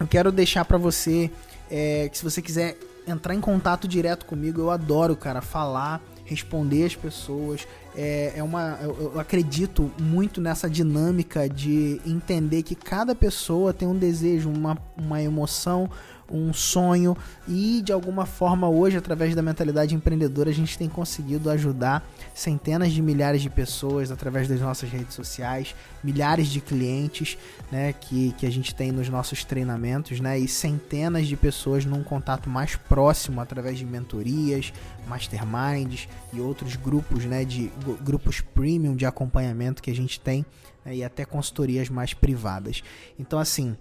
eu 0.00 0.06
quero 0.06 0.32
deixar 0.32 0.64
para 0.64 0.78
você 0.78 1.30
é, 1.70 2.08
que 2.08 2.16
se 2.16 2.24
você 2.24 2.40
quiser 2.40 2.76
entrar 3.06 3.34
em 3.34 3.40
contato 3.40 3.88
direto 3.88 4.26
comigo, 4.26 4.60
eu 4.60 4.70
adoro, 4.70 5.16
cara, 5.16 5.40
falar, 5.40 6.00
responder 6.24 6.84
as 6.84 6.94
pessoas. 6.94 7.66
É, 7.96 8.34
é 8.36 8.42
uma, 8.42 8.78
eu, 8.80 9.12
eu 9.14 9.20
acredito 9.20 9.90
muito 9.98 10.40
nessa 10.40 10.70
dinâmica 10.70 11.48
de 11.48 12.00
entender 12.06 12.62
que 12.62 12.74
cada 12.74 13.14
pessoa 13.14 13.72
tem 13.72 13.88
um 13.88 13.96
desejo, 13.96 14.48
uma, 14.48 14.78
uma 14.96 15.20
emoção, 15.20 15.90
um 16.30 16.52
sonho 16.52 17.16
e 17.48 17.82
de 17.82 17.92
alguma 17.92 18.24
forma 18.24 18.68
hoje 18.68 18.96
através 18.96 19.34
da 19.34 19.42
mentalidade 19.42 19.94
empreendedora 19.94 20.50
a 20.50 20.54
gente 20.54 20.78
tem 20.78 20.88
conseguido 20.88 21.50
ajudar 21.50 22.08
centenas 22.34 22.92
de 22.92 23.02
milhares 23.02 23.42
de 23.42 23.50
pessoas 23.50 24.10
através 24.10 24.48
das 24.48 24.60
nossas 24.60 24.90
redes 24.90 25.14
sociais, 25.14 25.74
milhares 26.02 26.48
de 26.48 26.60
clientes, 26.60 27.36
né, 27.70 27.92
que, 27.92 28.32
que 28.38 28.46
a 28.46 28.50
gente 28.50 28.74
tem 28.74 28.92
nos 28.92 29.08
nossos 29.08 29.44
treinamentos, 29.44 30.20
né, 30.20 30.38
e 30.38 30.46
centenas 30.46 31.26
de 31.26 31.36
pessoas 31.36 31.84
num 31.84 32.02
contato 32.02 32.48
mais 32.48 32.76
próximo 32.76 33.40
através 33.40 33.78
de 33.78 33.84
mentorias, 33.84 34.72
masterminds 35.08 36.08
e 36.32 36.40
outros 36.40 36.76
grupos, 36.76 37.24
né, 37.24 37.44
de 37.44 37.70
grupos 38.02 38.40
premium 38.40 38.94
de 38.94 39.04
acompanhamento 39.04 39.82
que 39.82 39.90
a 39.90 39.94
gente 39.94 40.20
tem 40.20 40.44
né, 40.84 40.96
e 40.96 41.04
até 41.04 41.24
consultorias 41.24 41.88
mais 41.88 42.14
privadas. 42.14 42.82
Então 43.18 43.38
assim, 43.38 43.76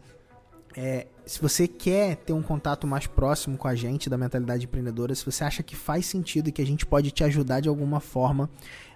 é, 0.75 1.07
se 1.25 1.41
você 1.41 1.67
quer 1.67 2.15
ter 2.17 2.33
um 2.33 2.41
contato 2.41 2.85
mais 2.85 3.07
próximo 3.07 3.57
com 3.57 3.67
a 3.67 3.75
gente 3.75 4.09
da 4.09 4.17
mentalidade 4.17 4.65
empreendedora, 4.65 5.13
se 5.13 5.25
você 5.25 5.43
acha 5.43 5.63
que 5.63 5.75
faz 5.75 6.05
sentido 6.05 6.49
e 6.49 6.51
que 6.51 6.61
a 6.61 6.65
gente 6.65 6.85
pode 6.85 7.11
te 7.11 7.23
ajudar 7.23 7.59
de 7.59 7.69
alguma 7.69 7.99
forma, 7.99 8.49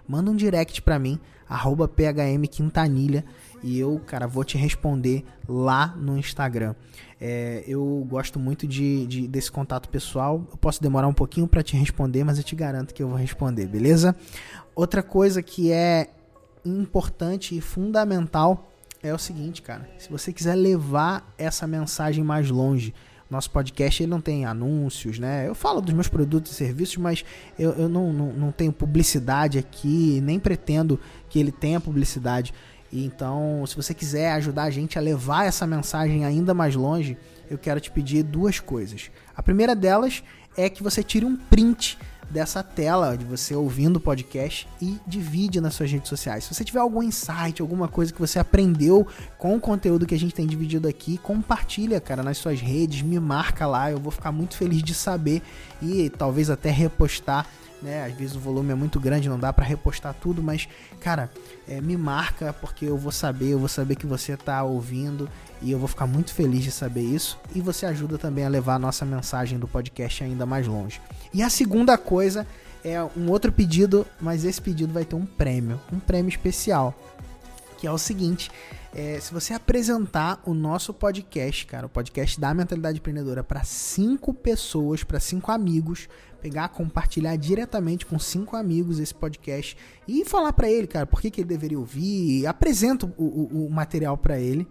manda 0.06 0.30
um 0.30 0.36
direct 0.36 0.82
para 0.82 0.98
mim, 0.98 1.18
arroba 1.48 1.88
phmquintanilha, 1.88 3.24
e 3.62 3.78
eu, 3.78 4.00
cara, 4.06 4.26
vou 4.26 4.44
te 4.44 4.58
responder 4.58 5.24
lá 5.48 5.94
no 5.96 6.18
Instagram. 6.18 6.74
É, 7.20 7.64
eu 7.66 8.04
gosto 8.08 8.38
muito 8.38 8.66
de, 8.66 9.06
de, 9.06 9.26
desse 9.26 9.50
contato 9.50 9.88
pessoal. 9.88 10.46
Eu 10.50 10.58
posso 10.58 10.82
demorar 10.82 11.08
um 11.08 11.14
pouquinho 11.14 11.48
para 11.48 11.62
te 11.62 11.76
responder, 11.76 12.24
mas 12.24 12.36
eu 12.36 12.44
te 12.44 12.54
garanto 12.54 12.92
que 12.92 13.02
eu 13.02 13.08
vou 13.08 13.16
responder, 13.16 13.66
beleza? 13.66 14.14
Outra 14.74 15.02
coisa 15.02 15.42
que 15.42 15.72
é 15.72 16.10
importante 16.64 17.56
e 17.56 17.60
fundamental 17.60 18.70
é 19.04 19.12
o 19.14 19.18
seguinte, 19.18 19.60
cara. 19.60 19.88
Se 19.98 20.10
você 20.10 20.32
quiser 20.32 20.54
levar 20.54 21.32
essa 21.36 21.66
mensagem 21.66 22.24
mais 22.24 22.50
longe, 22.50 22.94
nosso 23.30 23.50
podcast 23.50 24.02
ele 24.02 24.10
não 24.10 24.20
tem 24.20 24.46
anúncios, 24.46 25.18
né? 25.18 25.46
Eu 25.46 25.54
falo 25.54 25.80
dos 25.80 25.92
meus 25.92 26.08
produtos 26.08 26.52
e 26.52 26.54
serviços, 26.54 26.96
mas 26.96 27.24
eu, 27.58 27.72
eu 27.72 27.88
não, 27.88 28.12
não, 28.12 28.32
não 28.32 28.52
tenho 28.52 28.72
publicidade 28.72 29.58
aqui, 29.58 30.20
nem 30.22 30.38
pretendo 30.38 30.98
que 31.28 31.38
ele 31.38 31.52
tenha 31.52 31.78
publicidade. 31.80 32.54
Então, 32.90 33.64
se 33.66 33.76
você 33.76 33.92
quiser 33.92 34.32
ajudar 34.32 34.64
a 34.64 34.70
gente 34.70 34.98
a 34.98 35.02
levar 35.02 35.44
essa 35.44 35.66
mensagem 35.66 36.24
ainda 36.24 36.54
mais 36.54 36.74
longe, 36.74 37.18
eu 37.50 37.58
quero 37.58 37.80
te 37.80 37.90
pedir 37.90 38.22
duas 38.22 38.58
coisas. 38.58 39.10
A 39.36 39.42
primeira 39.42 39.74
delas 39.74 40.22
é 40.56 40.70
que 40.70 40.82
você 40.82 41.02
tire 41.02 41.26
um 41.26 41.36
print 41.36 41.98
dessa 42.34 42.64
tela 42.64 43.16
de 43.16 43.24
você 43.24 43.54
ouvindo 43.54 43.98
o 43.98 44.00
podcast 44.00 44.66
e 44.82 44.98
divide 45.06 45.60
nas 45.60 45.72
suas 45.74 45.92
redes 45.92 46.08
sociais. 46.08 46.42
Se 46.42 46.52
você 46.52 46.64
tiver 46.64 46.80
algum 46.80 47.00
insight, 47.00 47.62
alguma 47.62 47.86
coisa 47.86 48.12
que 48.12 48.18
você 48.18 48.40
aprendeu 48.40 49.06
com 49.38 49.54
o 49.54 49.60
conteúdo 49.60 50.04
que 50.04 50.16
a 50.16 50.18
gente 50.18 50.34
tem 50.34 50.44
dividido 50.44 50.88
aqui, 50.88 51.16
compartilha, 51.16 52.00
cara, 52.00 52.24
nas 52.24 52.36
suas 52.36 52.60
redes, 52.60 53.02
me 53.02 53.20
marca 53.20 53.68
lá, 53.68 53.92
eu 53.92 54.00
vou 54.00 54.10
ficar 54.10 54.32
muito 54.32 54.56
feliz 54.56 54.82
de 54.82 54.94
saber 54.94 55.42
e 55.80 56.10
talvez 56.10 56.50
até 56.50 56.70
repostar 56.72 57.46
né? 57.84 58.04
Às 58.04 58.14
vezes 58.14 58.34
o 58.34 58.40
volume 58.40 58.72
é 58.72 58.74
muito 58.74 58.98
grande, 58.98 59.28
não 59.28 59.38
dá 59.38 59.52
para 59.52 59.64
repostar 59.64 60.14
tudo, 60.14 60.42
mas 60.42 60.66
cara, 61.00 61.30
é, 61.68 61.80
me 61.80 61.96
marca 61.96 62.52
porque 62.54 62.86
eu 62.86 62.96
vou 62.96 63.12
saber, 63.12 63.50
eu 63.50 63.58
vou 63.58 63.68
saber 63.68 63.94
que 63.94 64.06
você 64.06 64.36
tá 64.36 64.62
ouvindo 64.64 65.28
e 65.60 65.70
eu 65.70 65.78
vou 65.78 65.86
ficar 65.86 66.06
muito 66.06 66.32
feliz 66.32 66.64
de 66.64 66.72
saber 66.72 67.02
isso. 67.02 67.38
E 67.54 67.60
você 67.60 67.86
ajuda 67.86 68.18
também 68.18 68.44
a 68.44 68.48
levar 68.48 68.76
a 68.76 68.78
nossa 68.78 69.04
mensagem 69.04 69.58
do 69.58 69.68
podcast 69.68 70.24
ainda 70.24 70.46
mais 70.46 70.66
longe. 70.66 71.00
E 71.32 71.42
a 71.42 71.50
segunda 71.50 71.96
coisa 71.98 72.46
é 72.82 73.02
um 73.02 73.30
outro 73.30 73.52
pedido, 73.52 74.06
mas 74.20 74.44
esse 74.44 74.60
pedido 74.60 74.92
vai 74.92 75.04
ter 75.04 75.14
um 75.14 75.26
prêmio, 75.26 75.80
um 75.92 75.98
prêmio 75.98 76.28
especial, 76.28 76.94
que 77.78 77.86
é 77.86 77.90
o 77.90 77.98
seguinte: 77.98 78.50
é, 78.94 79.18
se 79.20 79.32
você 79.32 79.52
apresentar 79.54 80.40
o 80.44 80.54
nosso 80.54 80.94
podcast, 80.94 81.66
cara, 81.66 81.86
o 81.86 81.88
podcast 81.88 82.40
da 82.40 82.54
Mentalidade 82.54 82.98
Empreendedora, 82.98 83.42
para 83.42 83.64
cinco 83.64 84.32
pessoas, 84.32 85.02
para 85.02 85.18
cinco 85.18 85.50
amigos, 85.50 86.08
pegar, 86.44 86.68
compartilhar 86.68 87.34
diretamente 87.36 88.04
com 88.04 88.18
cinco 88.18 88.54
amigos 88.54 88.98
esse 88.98 89.14
podcast 89.14 89.74
e 90.06 90.26
falar 90.26 90.52
para 90.52 90.70
ele, 90.70 90.86
cara, 90.86 91.06
por 91.06 91.22
que, 91.22 91.30
que 91.30 91.40
ele 91.40 91.48
deveria 91.48 91.78
ouvir, 91.78 92.46
apresenta 92.46 93.06
o, 93.06 93.12
o, 93.16 93.66
o 93.66 93.70
material 93.70 94.18
para 94.18 94.38
ele 94.38 94.68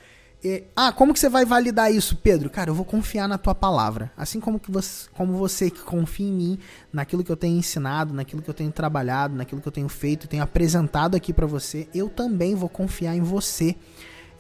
ah, 0.75 0.91
como 0.93 1.13
que 1.13 1.21
você 1.21 1.29
vai 1.29 1.45
validar 1.45 1.93
isso, 1.93 2.17
Pedro? 2.17 2.49
Cara, 2.49 2.71
eu 2.71 2.75
vou 2.75 2.85
confiar 2.85 3.29
na 3.29 3.37
tua 3.37 3.55
palavra. 3.55 4.11
Assim 4.17 4.41
como, 4.41 4.59
que 4.59 4.71
você, 4.71 5.09
como 5.13 5.35
você 5.35 5.71
que 5.71 5.81
confia 5.81 6.27
em 6.27 6.33
mim, 6.33 6.59
naquilo 6.93 7.23
que 7.23 7.31
eu 7.31 7.37
tenho 7.37 7.59
ensinado, 7.59 8.15
naquilo 8.15 8.41
que 8.41 8.49
eu 8.49 8.55
tenho 8.55 8.73
trabalhado, 8.73 9.37
naquilo 9.37 9.61
que 9.61 9.69
eu 9.69 9.73
tenho 9.73 9.89
feito, 9.89 10.27
tenho 10.27 10.43
apresentado 10.43 11.15
aqui 11.15 11.33
para 11.33 11.47
você, 11.47 11.89
eu 11.95 12.09
também 12.09 12.55
vou 12.55 12.69
confiar 12.69 13.15
em 13.15 13.21
você 13.21 13.77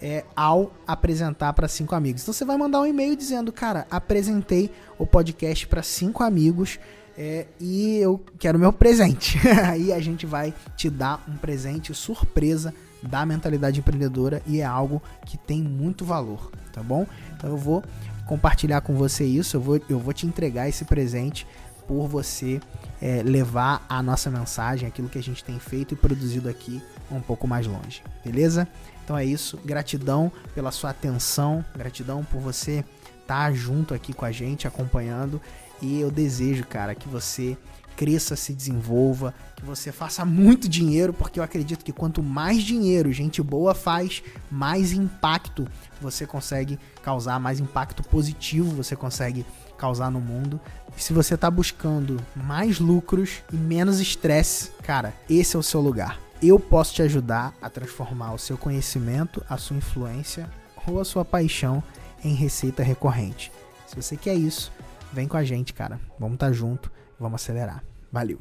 é, 0.01 0.25
ao 0.35 0.73
apresentar 0.87 1.53
para 1.53 1.69
cinco 1.69 1.95
amigos. 1.95 2.23
Então 2.23 2.33
você 2.33 2.45
vai 2.45 2.57
mandar 2.57 2.81
um 2.81 2.87
e-mail 2.87 3.15
dizendo, 3.15 3.53
cara, 3.53 3.87
apresentei 3.91 4.71
o 4.99 5.07
podcast 5.07 5.67
para 5.67 5.83
cinco 5.83 6.23
amigos 6.23 6.79
é, 7.17 7.47
e 7.61 7.99
eu 7.99 8.19
quero 8.39 8.59
meu 8.59 8.73
presente. 8.73 9.39
Aí 9.69 9.93
a 9.93 10.01
gente 10.01 10.25
vai 10.25 10.55
te 10.77 10.89
dar 10.89 11.23
um 11.29 11.37
presente 11.37 11.93
surpresa 11.95 12.73
da 13.03 13.25
mentalidade 13.25 13.81
empreendedora 13.81 14.43
e 14.47 14.61
é 14.61 14.65
algo 14.65 15.03
que 15.25 15.37
tem 15.37 15.63
muito 15.63 16.05
valor, 16.05 16.51
tá 16.73 16.83
bom? 16.83 17.07
Então 17.37 17.51
eu 17.51 17.57
vou 17.57 17.83
compartilhar 18.27 18.81
com 18.81 18.95
você 18.95 19.25
isso, 19.25 19.57
eu 19.57 19.61
vou, 19.61 19.81
eu 19.89 19.99
vou 19.99 20.13
te 20.13 20.27
entregar 20.27 20.69
esse 20.69 20.85
presente 20.85 21.47
por 21.87 22.07
você 22.07 22.61
é, 23.03 23.23
levar 23.23 23.85
a 23.89 24.01
nossa 24.01 24.31
mensagem, 24.31 24.87
aquilo 24.87 25.09
que 25.09 25.19
a 25.19 25.23
gente 25.23 25.43
tem 25.43 25.59
feito 25.59 25.95
e 25.95 25.97
produzido 25.97 26.49
aqui 26.49 26.81
um 27.11 27.21
pouco 27.21 27.49
mais 27.49 27.67
longe, 27.67 28.03
beleza? 28.25 28.69
Então 29.03 29.19
é 29.19 29.25
isso, 29.25 29.59
gratidão 29.65 30.31
pela 30.55 30.71
sua 30.71 30.91
atenção, 30.91 31.65
gratidão 31.77 32.25
por 32.25 32.41
você 32.41 32.85
estar 33.21 33.47
tá 33.47 33.53
junto 33.53 33.93
aqui 33.93 34.13
com 34.13 34.25
a 34.25 34.31
gente, 34.31 34.69
acompanhando. 34.69 35.41
E 35.83 35.99
eu 35.99 36.11
desejo, 36.11 36.65
cara, 36.65 36.95
que 36.95 37.09
você 37.09 37.57
cresça, 38.01 38.35
se 38.35 38.55
desenvolva, 38.55 39.35
que 39.55 39.63
você 39.63 39.93
faça 39.93 40.25
muito 40.25 40.67
dinheiro, 40.67 41.13
porque 41.13 41.39
eu 41.39 41.45
acredito 41.45 41.85
que 41.85 41.93
quanto 41.93 42.23
mais 42.23 42.63
dinheiro 42.63 43.13
gente 43.13 43.43
boa 43.43 43.75
faz, 43.75 44.23
mais 44.51 44.93
impacto 44.93 45.69
você 46.01 46.27
consegue 46.27 46.79
causar, 47.03 47.39
mais 47.39 47.61
impacto 47.61 48.03
positivo 48.03 48.75
você 48.75 48.97
consegue 48.97 49.45
causar 49.77 50.11
no 50.11 50.19
mundo. 50.19 50.59
E 50.97 51.03
se 51.03 51.13
você 51.13 51.35
está 51.35 51.51
buscando 51.51 52.17
mais 52.35 52.81
lucros 52.81 53.43
e 53.53 53.57
menos 53.57 54.01
estresse, 54.01 54.71
cara, 54.83 55.13
esse 55.29 55.55
é 55.55 55.59
o 55.59 55.63
seu 55.63 55.83
lugar 55.83 56.19
eu 56.43 56.59
posso 56.59 56.95
te 56.95 57.03
ajudar 57.03 57.53
a 57.61 57.69
transformar 57.69 58.33
o 58.33 58.39
seu 58.39 58.57
conhecimento, 58.57 59.45
a 59.47 59.59
sua 59.59 59.77
influência 59.77 60.49
ou 60.87 60.99
a 60.99 61.05
sua 61.05 61.23
paixão 61.23 61.83
em 62.25 62.33
receita 62.33 62.83
recorrente. 62.83 63.53
Se 63.87 63.95
você 63.95 64.17
quer 64.17 64.37
isso, 64.37 64.73
vem 65.13 65.29
com 65.29 65.37
a 65.37 65.45
gente, 65.45 65.75
cara. 65.75 66.01
Vamos 66.19 66.37
estar 66.37 66.47
tá 66.47 66.53
junto, 66.53 66.91
vamos 67.19 67.43
acelerar. 67.43 67.90
Valeu. 68.13 68.39